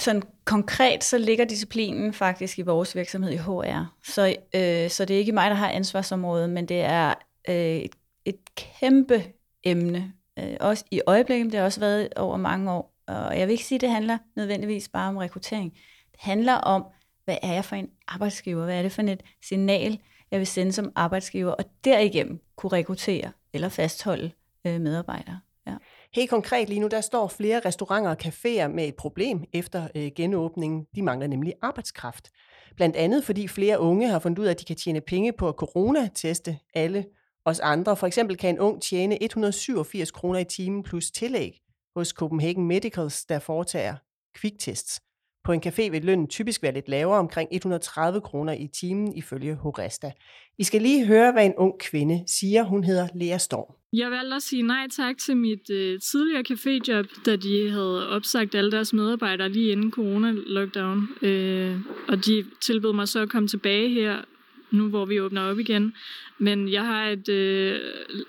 Sådan 0.00 0.22
konkret, 0.44 1.04
så 1.04 1.18
ligger 1.18 1.44
disciplinen 1.44 2.12
faktisk 2.12 2.58
i 2.58 2.62
vores 2.62 2.96
virksomhed 2.96 3.32
i 3.32 3.36
HR. 3.36 3.96
Så, 4.04 4.36
øh, 4.54 4.90
så 4.90 5.04
det 5.04 5.14
er 5.14 5.18
ikke 5.18 5.32
mig, 5.32 5.50
der 5.50 5.56
har 5.56 5.70
ansvarsområdet, 5.70 6.50
men 6.50 6.66
det 6.66 6.80
er 6.80 7.14
øh, 7.48 7.54
et, 7.54 7.94
et 8.24 8.38
kæmpe 8.54 9.24
emne 9.64 10.12
øh, 10.38 10.56
også 10.60 10.84
i 10.90 11.00
øjeblikket, 11.06 11.52
det 11.52 11.58
har 11.58 11.64
også 11.64 11.80
været 11.80 12.14
over 12.16 12.36
mange 12.36 12.72
år. 12.72 12.94
Og 13.06 13.38
jeg 13.38 13.46
vil 13.46 13.52
ikke 13.52 13.64
sige, 13.64 13.76
at 13.76 13.80
det 13.80 13.90
handler 13.90 14.18
nødvendigvis 14.36 14.88
bare 14.88 15.08
om 15.08 15.16
rekruttering. 15.16 15.72
Det 16.12 16.20
handler 16.20 16.54
om, 16.54 16.84
hvad 17.24 17.36
er 17.42 17.52
jeg 17.52 17.64
for 17.64 17.76
en 17.76 17.88
arbejdsgiver? 18.08 18.64
Hvad 18.64 18.78
er 18.78 18.82
det 18.82 18.92
for 18.92 19.02
et 19.02 19.22
signal, 19.44 19.98
jeg 20.30 20.38
vil 20.38 20.46
sende 20.46 20.72
som 20.72 20.92
arbejdsgiver? 20.94 21.52
Og 21.52 21.64
derigennem 21.84 22.40
kunne 22.56 22.72
rekruttere 22.72 23.32
eller 23.52 23.68
fastholde 23.68 24.30
øh, 24.66 24.80
medarbejdere. 24.80 25.40
Ja. 25.66 25.74
Helt 26.14 26.30
konkret 26.30 26.68
lige 26.68 26.80
nu, 26.80 26.88
der 26.88 27.00
står 27.00 27.28
flere 27.28 27.60
restauranter 27.60 28.10
og 28.10 28.16
caféer 28.24 28.66
med 28.66 28.88
et 28.88 28.96
problem 28.96 29.44
efter 29.52 29.88
øh, 29.94 30.10
genåbningen. 30.16 30.86
De 30.94 31.02
mangler 31.02 31.26
nemlig 31.26 31.54
arbejdskraft. 31.62 32.30
Blandt 32.76 32.96
andet 32.96 33.24
fordi 33.24 33.48
flere 33.48 33.80
unge 33.80 34.08
har 34.08 34.18
fundet 34.18 34.38
ud 34.38 34.46
af, 34.46 34.50
at 34.50 34.60
de 34.60 34.64
kan 34.64 34.76
tjene 34.76 35.00
penge 35.00 35.32
på 35.32 35.48
at 35.48 35.54
coronateste 35.54 36.58
alle 36.74 37.04
os 37.44 37.60
andre. 37.60 37.96
For 37.96 38.06
eksempel 38.06 38.36
kan 38.36 38.54
en 38.54 38.58
ung 38.58 38.82
tjene 38.82 39.22
187 39.22 40.10
kroner 40.10 40.38
i 40.38 40.44
timen 40.44 40.82
plus 40.82 41.10
tillæg 41.10 41.60
hos 41.96 42.08
Copenhagen 42.08 42.66
Medicals, 42.66 43.24
der 43.24 43.38
foretager 43.38 43.96
kviktests. 44.34 45.00
På 45.44 45.52
en 45.52 45.62
café 45.66 45.90
vil 45.90 46.04
lønnen 46.04 46.28
typisk 46.28 46.62
være 46.62 46.74
lidt 46.74 46.88
lavere, 46.88 47.18
omkring 47.18 47.48
130 47.52 48.20
kroner 48.20 48.52
i 48.52 48.68
timen 48.80 49.16
ifølge 49.16 49.54
Horesta. 49.54 50.10
I 50.58 50.64
skal 50.64 50.82
lige 50.82 51.06
høre, 51.06 51.32
hvad 51.32 51.46
en 51.46 51.54
ung 51.56 51.80
kvinde 51.80 52.24
siger. 52.26 52.62
Hun 52.62 52.84
hedder 52.84 53.08
Lea 53.14 53.38
Storm. 53.38 53.74
Jeg 53.92 54.10
valgte 54.10 54.36
at 54.36 54.42
sige 54.42 54.62
nej 54.62 54.86
tak 54.96 55.18
til 55.18 55.36
mit 55.36 55.70
øh, 55.70 56.00
tidligere 56.00 56.44
caféjob, 56.50 57.22
da 57.26 57.36
de 57.36 57.70
havde 57.70 58.08
opsagt 58.08 58.54
alle 58.54 58.72
deres 58.72 58.92
medarbejdere 58.92 59.48
lige 59.48 59.72
inden 59.72 59.90
corona-lockdown. 59.90 61.26
Øh, 61.26 61.76
og 62.08 62.26
de 62.26 62.44
tilbød 62.60 62.92
mig 62.92 63.08
så 63.08 63.20
at 63.20 63.28
komme 63.28 63.48
tilbage 63.48 63.88
her 63.88 64.24
nu 64.70 64.88
hvor 64.88 65.04
vi 65.04 65.20
åbner 65.20 65.42
op 65.42 65.58
igen. 65.58 65.94
Men 66.38 66.72
jeg 66.72 66.86
har 66.86 67.04
et, 67.04 67.28
øh, 67.28 67.80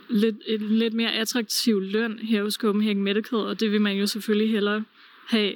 lidt, 0.09 0.35
et 0.47 0.61
lidt 0.61 0.93
mere 0.93 1.13
attraktiv 1.13 1.81
løn 1.81 2.19
her 2.19 2.43
hos 2.43 2.53
Copenhagen 2.53 3.03
Medical, 3.03 3.37
og 3.37 3.59
det 3.59 3.71
vil 3.71 3.81
man 3.81 3.97
jo 3.97 4.07
selvfølgelig 4.07 4.51
hellere 4.51 4.83
have. 5.27 5.53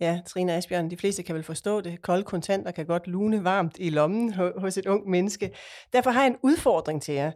Ja, 0.00 0.20
Trine 0.26 0.52
Asbjørn, 0.52 0.90
de 0.90 0.96
fleste 0.96 1.22
kan 1.22 1.34
vel 1.34 1.42
forstå 1.42 1.80
det. 1.80 2.02
Kolde 2.02 2.24
kontanter 2.24 2.70
kan 2.70 2.86
godt 2.86 3.06
lune 3.06 3.44
varmt 3.44 3.76
i 3.78 3.90
lommen 3.90 4.32
hos 4.32 4.78
et 4.78 4.86
ung 4.86 5.10
menneske. 5.10 5.50
Derfor 5.92 6.10
har 6.10 6.22
jeg 6.22 6.30
en 6.30 6.38
udfordring 6.42 7.02
til 7.02 7.14
jer. 7.14 7.32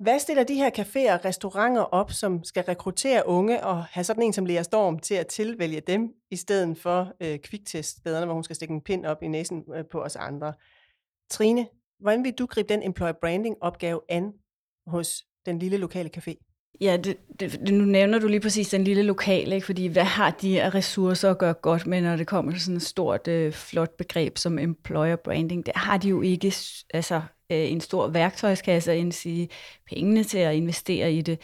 Hvad 0.00 0.18
stiller 0.18 0.44
de 0.44 0.54
her 0.54 0.70
caféer 0.70 1.12
og 1.12 1.24
restauranter 1.24 1.82
op, 1.82 2.12
som 2.12 2.44
skal 2.44 2.64
rekruttere 2.64 3.26
unge 3.26 3.64
og 3.64 3.84
have 3.84 4.04
sådan 4.04 4.22
en 4.22 4.32
som 4.32 4.46
Lea 4.46 4.62
Storm 4.62 4.98
til 4.98 5.14
at 5.14 5.26
tilvælge 5.26 5.80
dem, 5.80 6.08
i 6.30 6.36
stedet 6.36 6.78
for 6.78 7.12
øh, 7.20 7.38
kvikteststederne, 7.38 8.26
hvor 8.26 8.34
hun 8.34 8.44
skal 8.44 8.56
stikke 8.56 8.74
en 8.74 8.80
pind 8.80 9.06
op 9.06 9.22
i 9.22 9.28
næsen 9.28 9.64
øh, 9.74 9.84
på 9.92 10.02
os 10.02 10.16
andre? 10.16 10.52
Trine, 11.30 11.66
Hvordan 12.02 12.24
vil 12.24 12.32
du 12.32 12.46
gribe 12.46 12.68
den 12.68 12.82
employer 12.82 13.12
branding 13.12 13.56
opgave 13.60 14.00
an 14.08 14.32
hos 14.86 15.24
den 15.46 15.58
lille 15.58 15.76
lokale 15.76 16.10
café? 16.16 16.51
Ja, 16.80 16.96
det, 16.96 17.16
det, 17.40 17.60
nu 17.72 17.84
nævner 17.84 18.18
du 18.18 18.26
lige 18.26 18.40
præcis 18.40 18.68
den 18.68 18.84
lille 18.84 19.02
lokale, 19.02 19.54
ikke? 19.54 19.66
fordi 19.66 19.86
hvad 19.86 20.04
har 20.04 20.30
de 20.30 20.62
af 20.62 20.74
ressourcer 20.74 21.30
at 21.30 21.38
gøre 21.38 21.54
godt 21.54 21.86
med, 21.86 22.02
når 22.02 22.16
det 22.16 22.26
kommer 22.26 22.52
til 22.52 22.60
sådan 22.60 22.76
et 22.76 22.82
stort, 22.82 23.28
øh, 23.28 23.52
flot 23.52 23.96
begreb 23.96 24.38
som 24.38 24.58
employer 24.58 25.16
branding? 25.16 25.66
Der 25.66 25.72
har 25.74 25.98
de 25.98 26.08
jo 26.08 26.22
ikke 26.22 26.54
altså, 26.94 27.22
øh, 27.52 27.72
en 27.72 27.80
stor 27.80 28.08
værktøjskasse 28.08 28.92
at 28.92 29.14
sige 29.14 29.48
pengene 29.86 30.24
til 30.24 30.38
at 30.38 30.54
investere 30.54 31.12
i 31.12 31.22
det. 31.22 31.38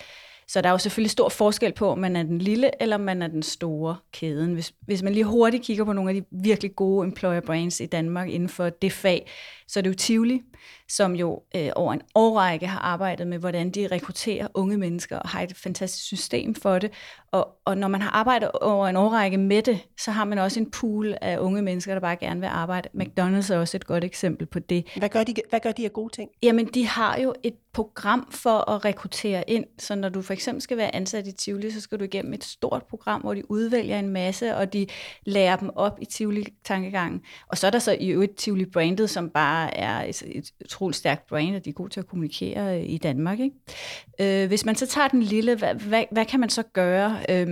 Så 0.48 0.60
der 0.60 0.68
er 0.68 0.72
jo 0.72 0.78
selvfølgelig 0.78 1.10
stor 1.10 1.28
forskel 1.28 1.72
på, 1.72 1.90
om 1.90 1.98
man 1.98 2.16
er 2.16 2.22
den 2.22 2.38
lille, 2.38 2.82
eller 2.82 2.96
om 2.96 3.02
man 3.02 3.22
er 3.22 3.26
den 3.26 3.42
store 3.42 3.96
kæden. 4.12 4.54
Hvis, 4.54 4.72
hvis 4.80 5.02
man 5.02 5.12
lige 5.12 5.24
hurtigt 5.24 5.64
kigger 5.64 5.84
på 5.84 5.92
nogle 5.92 6.10
af 6.10 6.14
de 6.14 6.24
virkelig 6.42 6.76
gode 6.76 7.06
employer 7.06 7.40
brands 7.40 7.80
i 7.80 7.86
Danmark 7.86 8.28
inden 8.28 8.48
for 8.48 8.68
det 8.68 8.92
fag, 8.92 9.30
så 9.68 9.80
er 9.80 9.82
det 9.82 9.90
jo 9.90 9.94
Tivoli, 9.94 10.42
som 10.88 11.14
jo 11.14 11.42
øh, 11.56 11.68
over 11.76 11.92
en 11.92 12.02
årrække 12.14 12.66
har 12.66 12.78
arbejdet 12.78 13.26
med, 13.26 13.38
hvordan 13.38 13.70
de 13.70 13.86
rekrutterer 13.86 14.46
unge 14.54 14.76
mennesker, 14.76 15.18
og 15.18 15.28
har 15.28 15.40
et 15.40 15.56
fantastisk 15.56 16.04
system 16.04 16.54
for 16.54 16.78
det. 16.78 16.90
Og, 17.32 17.48
og 17.64 17.78
når 17.78 17.88
man 17.88 18.00
har 18.02 18.10
arbejdet 18.10 18.50
over 18.52 18.88
en 18.88 18.96
årrække 18.96 19.38
med 19.38 19.62
det, 19.62 19.86
så 19.98 20.10
har 20.10 20.24
man 20.24 20.38
også 20.38 20.60
en 20.60 20.70
pool 20.70 21.14
af 21.20 21.38
unge 21.38 21.62
mennesker, 21.62 21.92
der 21.94 22.00
bare 22.00 22.16
gerne 22.16 22.40
vil 22.40 22.46
arbejde. 22.46 22.88
McDonald's 22.94 23.52
er 23.52 23.58
også 23.58 23.76
et 23.76 23.86
godt 23.86 24.04
eksempel 24.04 24.46
på 24.46 24.58
det. 24.58 24.86
Hvad 24.96 25.08
gør 25.08 25.24
de, 25.24 25.34
hvad 25.50 25.60
gør 25.60 25.72
de 25.72 25.84
af 25.84 25.92
gode 25.92 26.14
ting? 26.14 26.30
Jamen, 26.42 26.66
de 26.66 26.86
har 26.86 27.18
jo 27.18 27.34
et 27.42 27.54
program 27.72 28.28
for 28.30 28.70
at 28.70 28.84
rekruttere 28.84 29.50
ind. 29.50 29.64
Så 29.78 29.94
når 29.94 30.08
du 30.08 30.22
for 30.22 30.32
eksempel 30.32 30.62
skal 30.62 30.76
være 30.76 30.94
ansat 30.94 31.26
i 31.26 31.32
Tivoli, 31.32 31.70
så 31.70 31.80
skal 31.80 31.98
du 31.98 32.04
igennem 32.04 32.32
et 32.32 32.44
stort 32.44 32.82
program, 32.90 33.20
hvor 33.20 33.34
de 33.34 33.50
udvælger 33.50 33.98
en 33.98 34.08
masse, 34.08 34.56
og 34.56 34.72
de 34.72 34.86
lærer 35.26 35.56
dem 35.56 35.70
op 35.76 35.98
i 36.02 36.04
Tivoli-tankegangen. 36.04 37.20
Og 37.48 37.58
så 37.58 37.66
er 37.66 37.70
der 37.70 37.78
så 37.78 37.96
i 38.00 38.08
øvrigt 38.08 38.36
Tivoli-brandet, 38.36 39.10
som 39.10 39.30
bare 39.30 39.76
er 39.76 40.02
et, 40.02 40.22
et 40.26 40.47
utroligt 40.64 40.96
stærkt 40.96 41.26
brand, 41.26 41.56
og 41.56 41.64
de 41.64 41.70
er 41.70 41.74
gode 41.74 41.90
til 41.90 42.00
at 42.00 42.06
kommunikere 42.06 42.78
øh, 42.78 42.88
i 42.88 42.98
Danmark. 42.98 43.38
Ikke? 43.40 44.42
Øh, 44.42 44.48
hvis 44.48 44.64
man 44.64 44.76
så 44.76 44.86
tager 44.86 45.08
den 45.08 45.22
lille, 45.22 45.56
hvad, 45.56 45.74
hvad, 45.74 46.04
hvad 46.10 46.24
kan 46.24 46.40
man 46.40 46.50
så 46.50 46.62
gøre? 46.62 47.18
Øh, 47.28 47.46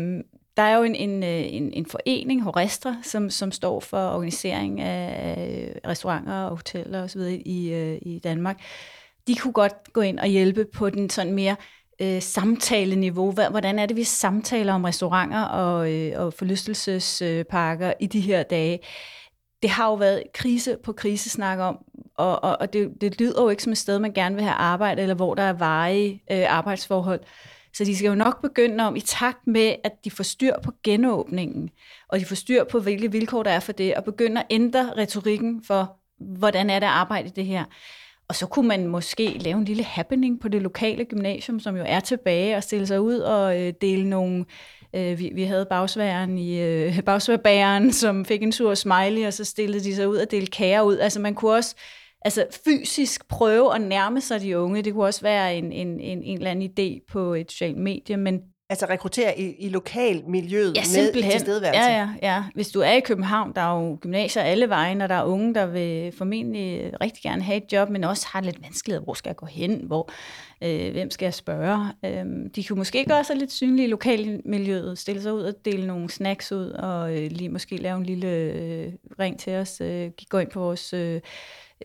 der 0.56 0.62
er 0.62 0.76
jo 0.76 0.82
en, 0.82 0.94
en, 0.94 1.22
øh, 1.22 1.54
en, 1.54 1.72
en 1.72 1.86
forening, 1.86 2.42
Horestra, 2.42 2.96
som, 3.02 3.30
som 3.30 3.52
står 3.52 3.80
for 3.80 4.10
organisering 4.10 4.80
af 4.80 5.80
restauranter 5.86 6.42
og 6.42 6.56
hoteller 6.56 7.02
osv. 7.02 7.20
i, 7.44 7.72
øh, 7.72 7.98
i 8.02 8.20
Danmark. 8.24 8.60
De 9.26 9.34
kunne 9.34 9.52
godt 9.52 9.92
gå 9.92 10.00
ind 10.00 10.18
og 10.18 10.26
hjælpe 10.26 10.64
på 10.74 10.90
den 10.90 11.10
sådan 11.10 11.32
mere 11.32 11.56
øh, 12.00 12.22
samtaleniveau. 12.22 13.32
Hvordan 13.32 13.78
er 13.78 13.86
det, 13.86 13.96
vi 13.96 14.04
samtaler 14.04 14.72
om 14.72 14.84
restauranter 14.84 15.42
og, 15.42 15.92
øh, 15.92 16.12
og 16.16 16.32
forlystelsesparker 16.32 17.92
i 18.00 18.06
de 18.06 18.20
her 18.20 18.42
dage? 18.42 18.78
Det 19.62 19.70
har 19.70 19.86
jo 19.88 19.94
været 19.94 20.22
krise 20.34 20.76
på 20.84 20.92
krise 20.92 21.30
snak 21.30 21.58
om, 21.58 21.78
og, 22.16 22.44
og, 22.44 22.56
og 22.60 22.72
det, 22.72 22.90
det 23.00 23.20
lyder 23.20 23.42
jo 23.42 23.48
ikke 23.48 23.62
som 23.62 23.72
et 23.72 23.78
sted, 23.78 23.98
man 23.98 24.12
gerne 24.12 24.34
vil 24.34 24.44
have 24.44 24.54
arbejde, 24.54 25.02
eller 25.02 25.14
hvor 25.14 25.34
der 25.34 25.42
er 25.42 25.52
varige 25.52 26.22
øh, 26.30 26.44
arbejdsforhold. 26.48 27.20
Så 27.74 27.84
de 27.84 27.96
skal 27.96 28.08
jo 28.08 28.14
nok 28.14 28.42
begynde 28.42 28.84
om, 28.84 28.96
i 28.96 29.00
takt 29.00 29.46
med, 29.46 29.74
at 29.84 29.92
de 30.04 30.10
får 30.10 30.24
styr 30.24 30.54
på 30.62 30.72
genåbningen, 30.84 31.70
og 32.08 32.20
de 32.20 32.24
får 32.24 32.34
styr 32.36 32.64
på, 32.64 32.80
hvilke 32.80 33.12
vilkår 33.12 33.42
der 33.42 33.50
er 33.50 33.60
for 33.60 33.72
det, 33.72 33.94
og 33.94 34.04
begynder 34.04 34.40
at 34.42 34.46
ændre 34.50 34.92
retorikken 34.96 35.64
for, 35.64 35.96
hvordan 36.38 36.70
er 36.70 36.78
det 36.78 36.86
at 36.86 36.92
arbejde 36.92 37.28
i 37.28 37.32
det 37.36 37.46
her. 37.46 37.64
Og 38.28 38.34
så 38.34 38.46
kunne 38.46 38.68
man 38.68 38.86
måske 38.86 39.38
lave 39.38 39.58
en 39.58 39.64
lille 39.64 39.84
happening 39.84 40.40
på 40.40 40.48
det 40.48 40.62
lokale 40.62 41.04
gymnasium, 41.04 41.60
som 41.60 41.76
jo 41.76 41.82
er 41.86 42.00
tilbage, 42.00 42.56
og 42.56 42.62
stille 42.62 42.86
sig 42.86 43.00
ud 43.00 43.18
og 43.18 43.60
øh, 43.60 43.72
dele 43.80 44.10
nogle... 44.10 44.44
Øh, 44.94 45.18
vi, 45.18 45.30
vi 45.34 45.42
havde 45.42 45.66
bagsværen 45.70 46.38
i 46.38 46.60
øh, 46.60 47.02
bagsværbæren, 47.06 47.92
som 47.92 48.24
fik 48.24 48.42
en 48.42 48.52
sur 48.52 48.74
smiley, 48.74 49.26
og 49.26 49.32
så 49.32 49.44
stillede 49.44 49.84
de 49.84 49.94
sig 49.94 50.08
ud 50.08 50.16
og 50.16 50.30
delte 50.30 50.50
kager 50.50 50.82
ud. 50.82 50.98
Altså 50.98 51.20
man 51.20 51.34
kunne 51.34 51.52
også 51.52 51.74
altså 52.24 52.46
fysisk 52.64 53.28
prøve 53.28 53.74
at 53.74 53.80
nærme 53.80 54.20
sig 54.20 54.40
de 54.40 54.58
unge. 54.58 54.82
Det 54.82 54.92
kunne 54.92 55.04
også 55.04 55.20
være 55.20 55.56
en, 55.56 55.72
en, 55.72 56.00
en, 56.00 56.22
en 56.22 56.36
eller 56.36 56.50
anden 56.50 56.70
idé 56.70 57.04
på 57.12 57.34
et 57.34 57.52
socialt 57.52 57.78
medie, 57.78 58.16
men 58.16 58.42
Altså 58.68 58.86
rekruttere 58.86 59.38
i, 59.38 59.54
i 59.58 59.68
lokalmiljøet 59.68 60.76
ja, 60.76 60.80
med 60.96 61.22
tilstedeværelse? 61.22 61.90
Ja, 61.90 61.96
ja, 61.98 62.08
ja. 62.22 62.44
Hvis 62.54 62.68
du 62.68 62.80
er 62.80 62.92
i 62.92 63.00
København, 63.00 63.52
der 63.54 63.60
er 63.60 63.80
jo 63.80 63.98
gymnasier 64.00 64.42
alle 64.42 64.68
vejen, 64.68 65.00
og 65.00 65.08
der 65.08 65.14
er 65.14 65.24
unge, 65.24 65.54
der 65.54 65.66
vil 65.66 66.12
formentlig 66.12 66.92
rigtig 67.00 67.22
gerne 67.22 67.42
have 67.42 67.56
et 67.56 67.72
job, 67.72 67.90
men 67.90 68.04
også 68.04 68.26
har 68.32 68.40
lidt 68.40 68.62
vanskelighed. 68.62 69.04
Hvor 69.04 69.14
skal 69.14 69.30
jeg 69.30 69.36
gå 69.36 69.46
hen? 69.46 69.80
Hvor, 69.86 70.10
øh, 70.62 70.92
hvem 70.92 71.10
skal 71.10 71.26
jeg 71.26 71.34
spørge? 71.34 71.92
Øh, 72.04 72.24
de 72.56 72.64
kunne 72.64 72.78
måske 72.78 73.04
gøre 73.04 73.24
sig 73.24 73.36
lidt 73.36 73.52
synlige 73.52 73.86
i 73.86 73.90
lokalmiljøet, 73.90 74.98
stille 74.98 75.22
sig 75.22 75.32
ud 75.32 75.42
og 75.42 75.54
dele 75.64 75.86
nogle 75.86 76.10
snacks 76.10 76.52
ud, 76.52 76.70
og 76.70 77.16
øh, 77.16 77.30
lige 77.30 77.48
måske 77.48 77.76
lave 77.76 77.96
en 77.96 78.06
lille 78.06 78.28
øh, 78.28 78.92
ring 79.18 79.40
til 79.40 79.52
os, 79.52 79.80
øh, 79.80 80.10
gå 80.28 80.38
ind 80.38 80.50
på 80.50 80.60
vores... 80.60 80.92
Øh, 80.92 81.20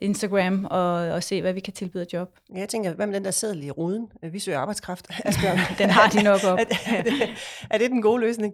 Instagram 0.01 0.65
og, 0.65 0.93
og 0.93 1.23
se, 1.23 1.41
hvad 1.41 1.53
vi 1.53 1.59
kan 1.59 1.73
tilbyde 1.73 2.05
job. 2.13 2.29
Jeg 2.55 2.69
tænker, 2.69 2.93
hvad 2.93 3.07
med 3.07 3.15
den 3.15 3.25
der 3.25 3.31
sædel 3.31 3.63
i 3.63 3.71
ruden? 3.71 4.07
Vi 4.31 4.39
søger 4.39 4.59
arbejdskraft. 4.59 5.07
den 5.79 5.89
har 5.89 6.09
de 6.09 6.23
nok 6.23 6.43
op. 6.43 6.59
er, 6.61 6.93
er, 6.97 7.03
det, 7.03 7.13
er 7.69 7.77
det 7.77 7.91
den 7.91 8.01
gode 8.01 8.21
løsning? 8.21 8.53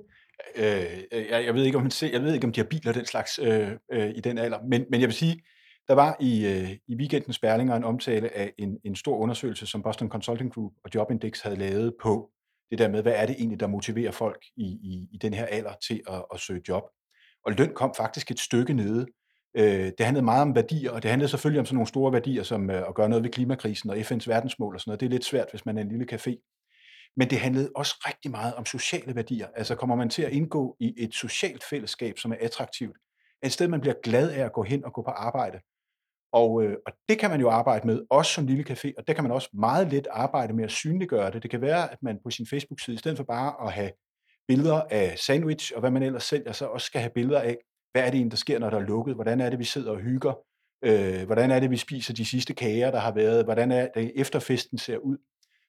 Øh, 0.56 0.64
jeg, 1.12 1.46
jeg, 1.46 1.54
ved 1.54 1.64
ikke, 1.64 1.78
om 1.78 1.84
man 1.84 1.92
ser, 1.92 2.12
jeg 2.12 2.22
ved 2.22 2.34
ikke, 2.34 2.48
om 2.48 2.52
de 2.52 2.60
har 2.60 2.66
biler 2.66 2.94
den 2.94 3.06
slags 3.06 3.40
øh, 3.40 3.72
øh, 3.92 4.10
i 4.16 4.20
den 4.20 4.38
alder, 4.38 4.58
men, 4.70 4.86
men 4.92 5.02
jeg 5.02 5.08
vil 5.08 5.16
sige, 5.16 5.42
der 5.88 5.94
var 5.94 6.18
i, 6.20 6.46
øh, 6.46 6.72
i 6.88 6.96
weekendens 6.96 7.40
Berlinger 7.40 7.76
en 7.76 7.84
omtale 7.84 8.38
af 8.38 8.54
en, 8.58 8.78
en 8.84 8.96
stor 8.96 9.18
undersøgelse, 9.18 9.68
som 9.68 9.84
Boston 9.84 10.10
Consulting 10.10 10.54
Group 10.54 10.72
og 10.84 10.90
Jobindex 10.96 11.42
havde 11.42 11.56
lavet 11.56 11.94
på 12.02 12.30
det 12.72 12.80
der 12.80 12.90
med, 12.90 13.02
hvad 13.02 13.14
er 13.16 13.26
det 13.26 13.36
egentlig, 13.40 13.60
der 13.60 13.68
motiverer 13.68 14.12
folk 14.12 14.46
i, 14.58 14.66
i, 14.66 15.08
i 15.12 15.18
den 15.18 15.34
her 15.34 15.46
alder 15.46 15.74
til 15.88 16.02
at, 16.10 16.26
at 16.34 16.40
søge 16.40 16.62
job. 16.68 16.84
Og 17.46 17.52
løn 17.52 17.74
kom 17.74 17.94
faktisk 17.98 18.32
et 18.32 18.40
stykke 18.40 18.74
nede. 18.74 19.06
Øh, 19.58 19.92
det 19.98 20.06
handlede 20.06 20.26
meget 20.26 20.42
om 20.42 20.56
værdier, 20.56 20.92
og 20.92 21.04
det 21.04 21.10
handlede 21.10 21.30
selvfølgelig 21.30 21.60
om 21.60 21.66
sådan 21.66 21.76
nogle 21.76 21.88
store 21.88 22.14
værdier, 22.14 22.44
som 22.44 22.70
øh, 22.70 22.88
at 22.88 22.96
gøre 22.96 23.10
noget 23.10 23.24
ved 23.24 23.32
klimakrisen 23.32 23.90
og 23.90 23.98
FN's 23.98 24.28
verdensmål 24.28 24.76
og 24.76 24.82
sådan 24.82 24.90
noget. 24.90 25.00
Det 25.00 25.06
er 25.06 25.10
lidt 25.10 25.26
svært, 25.26 25.48
hvis 25.52 25.66
man 25.66 25.78
er 25.78 25.82
en 25.82 25.90
lille 25.90 26.08
café. 26.14 26.54
Men 27.18 27.30
det 27.30 27.40
handlede 27.40 27.72
også 27.76 27.96
rigtig 28.08 28.32
meget 28.32 28.54
om 28.56 28.66
sociale 28.66 29.16
værdier. 29.16 29.48
Altså 29.56 29.76
kommer 29.76 29.96
man 29.96 30.10
til 30.10 30.22
at 30.22 30.32
indgå 30.32 30.76
i 30.80 30.94
et 30.98 31.14
socialt 31.14 31.64
fællesskab, 31.70 32.18
som 32.18 32.32
er 32.32 32.36
attraktivt. 32.40 32.98
Et 33.44 33.52
sted, 33.52 33.68
man 33.68 33.82
bliver 33.82 33.96
glad 34.04 34.32
af 34.32 34.46
at 34.46 34.54
gå 34.54 34.64
hen 34.64 34.86
og 34.86 34.94
gå 34.94 35.02
på 35.02 35.12
arbejde. 35.12 35.60
Og, 36.34 36.64
øh, 36.64 36.78
og 36.86 36.94
det 37.10 37.20
kan 37.20 37.30
man 37.30 37.42
jo 37.42 37.50
arbejde 37.50 37.88
med, 37.88 38.02
også 38.10 38.34
som 38.34 38.48
lille 38.48 38.66
café, 38.70 38.92
og 38.98 39.08
der 39.08 39.14
kan 39.14 39.24
man 39.24 39.32
også 39.32 39.50
meget 39.54 39.88
let 39.92 40.08
arbejde 40.12 40.54
med 40.54 40.64
at 40.64 40.72
synliggøre 40.72 41.32
det. 41.32 41.44
Det 41.44 41.52
kan 41.52 41.62
være, 41.62 41.92
at 41.92 41.98
man 42.02 42.20
på 42.24 42.30
sin 42.30 42.48
Facebook-side, 42.48 42.96
i 42.96 42.98
stedet 42.98 43.18
for 43.18 43.24
bare 43.24 43.68
at 43.68 43.74
have 43.74 43.92
billeder 44.48 44.82
af 44.90 45.20
sandwich 45.20 45.72
og 45.76 45.80
hvad 45.80 45.92
man 45.92 46.04
ellers 46.04 46.24
sælger, 46.24 46.52
så 46.52 46.66
også 46.66 46.86
skal 46.86 47.02
have 47.02 47.12
billeder 47.16 47.42
af, 47.42 47.58
hvad 47.98 48.06
er 48.06 48.12
det 48.12 48.18
egentlig, 48.18 48.32
der 48.32 48.38
sker, 48.38 48.60
når 48.60 48.70
der 48.70 48.78
er 48.78 48.82
lukket? 48.82 49.16
Hvordan 49.16 49.42
er 49.42 49.50
det, 49.50 49.60
vi 49.60 49.64
sidder 49.64 49.92
og 49.92 49.98
hygger? 49.98 50.34
Øh, 50.84 51.26
hvordan 51.26 51.52
er 51.52 51.60
det, 51.60 51.72
vi 51.72 51.78
spiser 51.78 52.14
de 52.14 52.26
sidste 52.26 52.54
kager, 52.54 52.92
der 52.92 53.00
har 53.00 53.12
været? 53.12 53.44
Hvordan 53.44 53.72
er 53.72 53.88
det, 53.96 54.12
efterfesten 54.16 54.78
ser 54.78 54.98
ud? 54.98 55.18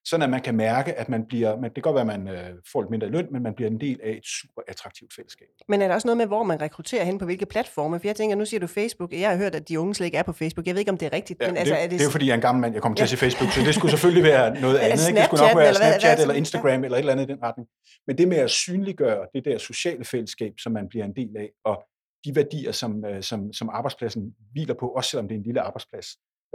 Sådan 0.05 0.23
at 0.23 0.31
man 0.31 0.41
kan 0.41 0.57
mærke, 0.57 0.95
at 0.95 1.09
man 1.09 1.25
bliver, 1.29 1.57
man, 1.57 1.65
det 1.65 1.75
kan 1.75 1.83
godt 1.83 1.95
være, 1.95 2.15
at 2.15 2.21
man 2.21 2.29
øh, 2.29 2.51
får 2.73 2.83
lidt 2.83 2.91
mindre 2.91 3.09
løn, 3.09 3.29
men 3.33 3.43
man 3.43 3.55
bliver 3.55 3.71
en 3.71 3.81
del 3.81 4.01
af 4.03 4.11
et 4.11 4.27
super 4.27 4.63
attraktivt 4.69 5.15
fællesskab. 5.17 5.47
Men 5.69 5.83
er 5.83 5.89
der 5.89 5.95
også 5.95 6.09
noget 6.09 6.17
med, 6.17 6.27
hvor 6.27 6.43
man 6.43 6.61
rekrutterer 6.61 7.05
hen 7.05 7.19
på 7.19 7.25
hvilke 7.25 7.47
platforme? 7.47 8.01
For 8.01 8.09
jeg 8.09 8.17
tænker, 8.17 8.37
nu 8.37 8.45
siger 8.45 8.61
du 8.61 8.67
Facebook. 8.67 9.13
Jeg 9.13 9.31
har 9.31 9.37
hørt, 9.37 9.55
at 9.55 9.69
de 9.69 9.81
unge 9.81 9.95
slet 9.95 10.07
ikke 10.07 10.19
er 10.19 10.23
på 10.23 10.33
Facebook. 10.33 10.67
Jeg 10.67 10.75
ved 10.75 10.81
ikke, 10.81 10.91
om 10.91 10.99
det 10.99 11.07
er 11.07 11.13
rigtigt. 11.13 11.43
Ja, 11.43 11.47
men 11.47 11.55
det, 11.55 11.61
altså, 11.61 11.75
er 11.75 11.83
det... 11.83 11.91
det 11.91 12.01
er 12.01 12.05
jo 12.05 12.11
fordi, 12.11 12.27
jeg 12.27 12.33
er 12.33 12.35
en 12.35 12.41
gammel 12.41 12.61
mand. 12.61 12.73
Jeg 12.75 12.83
kommer 12.83 12.97
til 12.97 13.03
at 13.03 13.09
se 13.09 13.17
Facebook, 13.17 13.51
så 13.53 13.61
det 13.61 13.75
skulle 13.75 13.91
selvfølgelig 13.91 14.25
være 14.25 14.55
noget 14.67 14.79
andet. 14.79 15.09
Ikke? 15.09 15.19
Det 15.19 15.25
skulle 15.25 15.43
nok 15.47 15.57
være 15.57 15.69
eller 15.69 15.81
Snapchat 15.81 16.17
hvad, 16.17 16.25
eller 16.25 16.35
Instagram 16.35 16.85
eller 16.85 16.97
et 16.97 16.99
eller 16.99 17.13
andet 17.13 17.29
i 17.29 17.33
den 17.33 17.43
retning. 17.43 17.69
Men 18.07 18.19
det 18.19 18.29
med 18.29 18.37
at 18.37 18.51
synliggøre 18.51 19.27
det 19.35 19.45
der 19.45 19.59
sociale 19.59 20.05
fællesskab, 20.05 20.53
som 20.59 20.73
man 20.73 20.89
bliver 20.89 21.05
en 21.05 21.17
del 21.17 21.37
af, 21.37 21.49
og 21.65 21.77
de 22.25 22.37
værdier, 22.37 22.73
som, 22.73 23.05
øh, 23.05 23.23
som, 23.23 23.53
som 23.53 23.69
arbejdspladsen 23.69 24.35
hviler 24.53 24.75
på, 24.75 24.89
også 24.89 25.11
selvom 25.11 25.29
det 25.29 25.35
er 25.35 25.39
en 25.39 25.45
lille 25.45 25.61
arbejdsplads, 25.61 26.07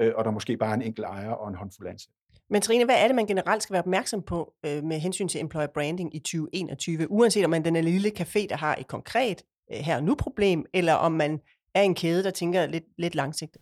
øh, 0.01 0.11
og 0.15 0.25
der 0.25 0.31
måske 0.31 0.57
bare 0.57 0.69
er 0.69 0.73
en 0.73 0.81
enkelt 0.81 1.05
ejer 1.05 1.31
og 1.31 1.49
en 1.49 1.55
håndfuld 1.55 1.89
ansatte. 1.89 2.13
Men 2.49 2.61
Trine, 2.61 2.85
hvad 2.85 2.95
er 2.97 3.07
det, 3.07 3.15
man 3.15 3.25
generelt 3.25 3.63
skal 3.63 3.73
være 3.73 3.81
opmærksom 3.81 4.21
på 4.21 4.53
øh, 4.65 4.83
med 4.83 4.99
hensyn 4.99 5.27
til 5.27 5.41
employer 5.41 5.67
branding 5.67 6.15
i 6.15 6.19
2021, 6.19 7.11
uanset 7.11 7.45
om 7.45 7.51
man 7.51 7.65
den 7.65 7.75
er 7.75 7.81
lille 7.81 8.11
café, 8.19 8.47
der 8.49 8.55
har 8.55 8.75
et 8.75 8.87
konkret 8.87 9.43
øh, 9.73 9.79
her 9.79 9.95
og 9.95 10.03
nu 10.03 10.15
problem, 10.15 10.65
eller 10.73 10.93
om 10.93 11.11
man 11.11 11.39
er 11.75 11.81
en 11.81 11.95
kæde, 11.95 12.23
der 12.23 12.31
tænker 12.31 12.65
lidt, 12.65 12.85
lidt 12.97 13.15
langsigtet? 13.15 13.61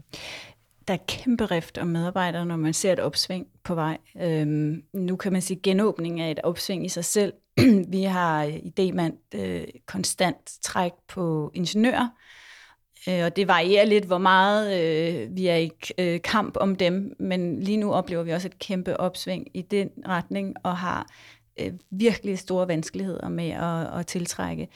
Der 0.91 0.97
er 0.97 1.03
kæmpe 1.07 1.45
rift 1.45 1.77
om 1.77 1.87
medarbejdere, 1.87 2.45
når 2.45 2.55
man 2.55 2.73
ser 2.73 2.93
et 2.93 2.99
opsving 2.99 3.47
på 3.63 3.75
vej. 3.75 3.97
Øhm, 4.21 4.83
nu 4.93 5.15
kan 5.15 5.31
man 5.33 5.41
sige, 5.41 5.57
at 5.57 5.61
genåbning 5.61 6.21
er 6.21 6.31
et 6.31 6.39
opsving 6.43 6.85
i 6.85 6.89
sig 6.89 7.05
selv. 7.05 7.33
vi 7.93 8.03
har 8.03 8.43
øh, 8.43 8.55
i 8.55 8.69
Demand 8.69 9.17
øh, 9.35 9.63
konstant 9.85 10.51
træk 10.61 10.91
på 11.07 11.51
ingeniører, 11.53 12.07
øh, 13.07 13.25
og 13.25 13.35
det 13.35 13.47
varierer 13.47 13.85
lidt, 13.85 14.05
hvor 14.05 14.17
meget 14.17 14.81
øh, 14.81 15.35
vi 15.35 15.47
er 15.47 15.55
i 15.55 15.71
øh, 15.97 16.21
kamp 16.21 16.57
om 16.57 16.75
dem, 16.75 17.15
men 17.19 17.63
lige 17.63 17.77
nu 17.77 17.93
oplever 17.93 18.23
vi 18.23 18.31
også 18.31 18.47
et 18.47 18.59
kæmpe 18.59 18.99
opsving 18.99 19.47
i 19.53 19.61
den 19.61 19.89
retning, 20.07 20.55
og 20.63 20.77
har 20.77 21.07
øh, 21.59 21.73
virkelig 21.91 22.39
store 22.39 22.67
vanskeligheder 22.67 23.29
med 23.29 23.49
at, 23.49 23.99
at 23.99 24.07
tiltrække, 24.07 24.67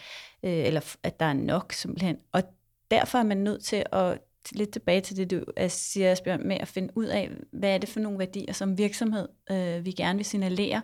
øh, 0.44 0.66
eller 0.66 0.96
at 1.04 1.20
der 1.20 1.26
er 1.26 1.34
nok 1.34 1.74
simpelthen. 1.74 2.18
Og 2.32 2.44
derfor 2.92 3.18
er 3.18 3.24
man 3.24 3.38
nødt 3.38 3.64
til 3.64 3.84
at 3.92 4.20
lidt 4.52 4.70
tilbage 4.70 5.02
til 5.02 5.18
det, 5.18 5.32
du 5.32 5.44
øh, 5.58 5.70
siger, 5.70 6.12
Asbjørn, 6.12 6.48
med 6.48 6.58
at 6.60 6.68
finde 6.68 6.98
ud 6.98 7.06
af, 7.06 7.32
hvad 7.54 7.70
er 7.70 7.78
det 7.78 7.90
for 7.90 8.00
nogle 8.00 8.20
værdier 8.20 8.54
som 8.54 8.78
virksomhed, 8.78 9.28
øh, 9.52 9.86
vi 9.86 9.92
gerne 9.92 10.18
vil 10.18 10.26
signalere. 10.26 10.82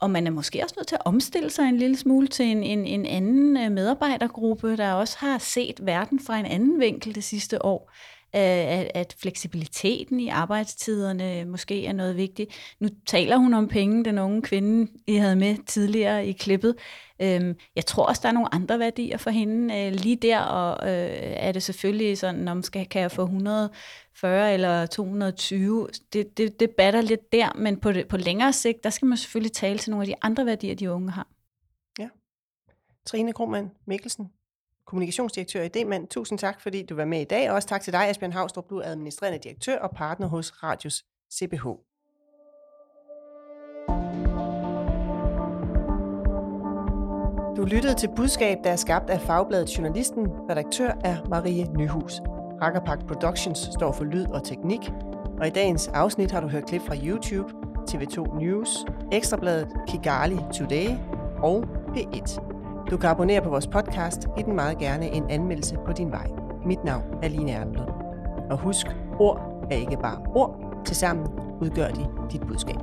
Og 0.00 0.10
man 0.10 0.26
er 0.26 0.30
måske 0.30 0.62
også 0.62 0.74
nødt 0.78 0.88
til 0.88 0.96
at 0.96 1.02
omstille 1.04 1.50
sig 1.50 1.68
en 1.68 1.76
lille 1.76 1.96
smule 1.96 2.26
til 2.26 2.46
en, 2.46 2.62
en, 2.62 2.86
en 2.86 3.06
anden 3.06 3.56
øh, 3.56 3.72
medarbejdergruppe, 3.72 4.76
der 4.76 4.92
også 4.92 5.16
har 5.18 5.38
set 5.38 5.86
verden 5.86 6.20
fra 6.20 6.38
en 6.38 6.46
anden 6.46 6.80
vinkel 6.80 7.14
det 7.14 7.24
sidste 7.24 7.64
år. 7.64 7.90
Øh, 8.34 8.40
at, 8.40 8.90
at 8.94 9.16
fleksibiliteten 9.18 10.20
i 10.20 10.28
arbejdstiderne 10.28 11.44
måske 11.44 11.86
er 11.86 11.92
noget 11.92 12.16
vigtigt. 12.16 12.74
Nu 12.80 12.88
taler 13.06 13.36
hun 13.36 13.54
om 13.54 13.68
penge, 13.68 14.04
den 14.04 14.18
unge 14.18 14.42
kvinde, 14.42 14.92
I 15.06 15.14
havde 15.16 15.36
med 15.36 15.56
tidligere 15.66 16.26
i 16.26 16.32
klippet. 16.32 16.76
Øhm, 17.22 17.56
jeg 17.76 17.86
tror 17.86 18.06
også, 18.06 18.20
der 18.22 18.28
er 18.28 18.32
nogle 18.32 18.54
andre 18.54 18.78
værdier 18.78 19.16
for 19.16 19.30
hende 19.30 19.74
øh, 19.74 19.92
lige 19.92 20.16
der, 20.16 20.40
og 20.40 20.88
øh, 20.90 21.10
er 21.18 21.52
det 21.52 21.62
selvfølgelig 21.62 22.18
sådan, 22.18 22.48
om 22.48 22.62
skal, 22.62 22.86
kan 22.86 23.02
jeg 23.02 23.12
få 23.12 23.22
140 23.22 24.52
eller 24.54 24.86
220? 24.86 25.88
Det, 26.12 26.38
det, 26.38 26.60
det 26.60 26.70
batter 26.70 27.00
lidt 27.00 27.32
der, 27.32 27.52
men 27.56 27.80
på, 27.80 27.92
det, 27.92 28.08
på 28.08 28.16
længere 28.16 28.52
sigt, 28.52 28.84
der 28.84 28.90
skal 28.90 29.06
man 29.06 29.18
selvfølgelig 29.18 29.52
tale 29.52 29.78
til 29.78 29.90
nogle 29.90 30.02
af 30.02 30.06
de 30.06 30.14
andre 30.22 30.46
værdier, 30.46 30.74
de 30.74 30.90
unge 30.90 31.10
har. 31.10 31.26
Ja. 31.98 32.08
Trine 33.06 33.32
Krohmann 33.32 33.70
Mikkelsen, 33.86 34.30
kommunikationsdirektør 34.86 35.62
i 35.62 35.68
Demand. 35.68 36.08
Tusind 36.08 36.38
tak, 36.38 36.60
fordi 36.60 36.82
du 36.82 36.94
var 36.94 37.04
med 37.04 37.20
i 37.20 37.24
dag, 37.24 37.50
og 37.50 37.54
også 37.56 37.68
tak 37.68 37.80
til 37.80 37.92
dig, 37.92 38.08
Asbjørn 38.08 38.32
Havstrup, 38.32 38.70
du 38.70 38.78
er 38.78 38.84
administrerende 38.84 39.38
direktør 39.38 39.78
og 39.78 39.90
partner 39.90 40.26
hos 40.26 40.62
Radius 40.62 41.04
CBH. 41.32 41.66
Du 47.56 47.64
lyttede 47.64 47.94
til 47.94 48.10
budskab, 48.16 48.58
der 48.64 48.70
er 48.70 48.76
skabt 48.76 49.10
af 49.10 49.20
Fagbladet 49.20 49.78
Journalisten. 49.78 50.26
Redaktør 50.50 50.90
er 51.04 51.28
Marie 51.28 51.72
Nyhus. 51.78 52.20
Rakkerpak 52.62 53.06
Productions 53.06 53.58
står 53.58 53.92
for 53.92 54.04
lyd 54.04 54.26
og 54.26 54.44
teknik. 54.44 54.80
Og 55.38 55.46
i 55.46 55.50
dagens 55.50 55.88
afsnit 55.88 56.30
har 56.30 56.40
du 56.40 56.48
hørt 56.48 56.66
klip 56.66 56.82
fra 56.82 56.96
YouTube, 56.96 57.52
TV2 57.90 58.38
News, 58.44 58.84
Ekstrabladet, 59.12 59.68
Kigali 59.88 60.36
Today 60.52 60.88
og 61.42 61.64
P1. 61.96 62.53
Du 62.94 62.98
kan 62.98 63.10
abonnere 63.10 63.42
på 63.42 63.48
vores 63.48 63.66
podcast. 63.66 64.28
Giv 64.36 64.44
den 64.44 64.56
meget 64.56 64.78
gerne 64.78 65.06
en 65.06 65.30
anmeldelse 65.30 65.76
på 65.86 65.92
din 65.92 66.12
vej. 66.12 66.26
Mit 66.66 66.84
navn 66.84 67.04
er 67.22 67.28
Line 67.28 67.50
Erlund. 67.50 67.88
Og 68.50 68.58
husk, 68.58 68.86
ord 69.18 69.66
er 69.70 69.76
ikke 69.76 69.96
bare 70.02 70.18
ord. 70.34 70.82
Tilsammen 70.84 71.26
udgør 71.60 71.88
de 71.88 72.06
dit 72.32 72.40
budskab. 72.48 72.76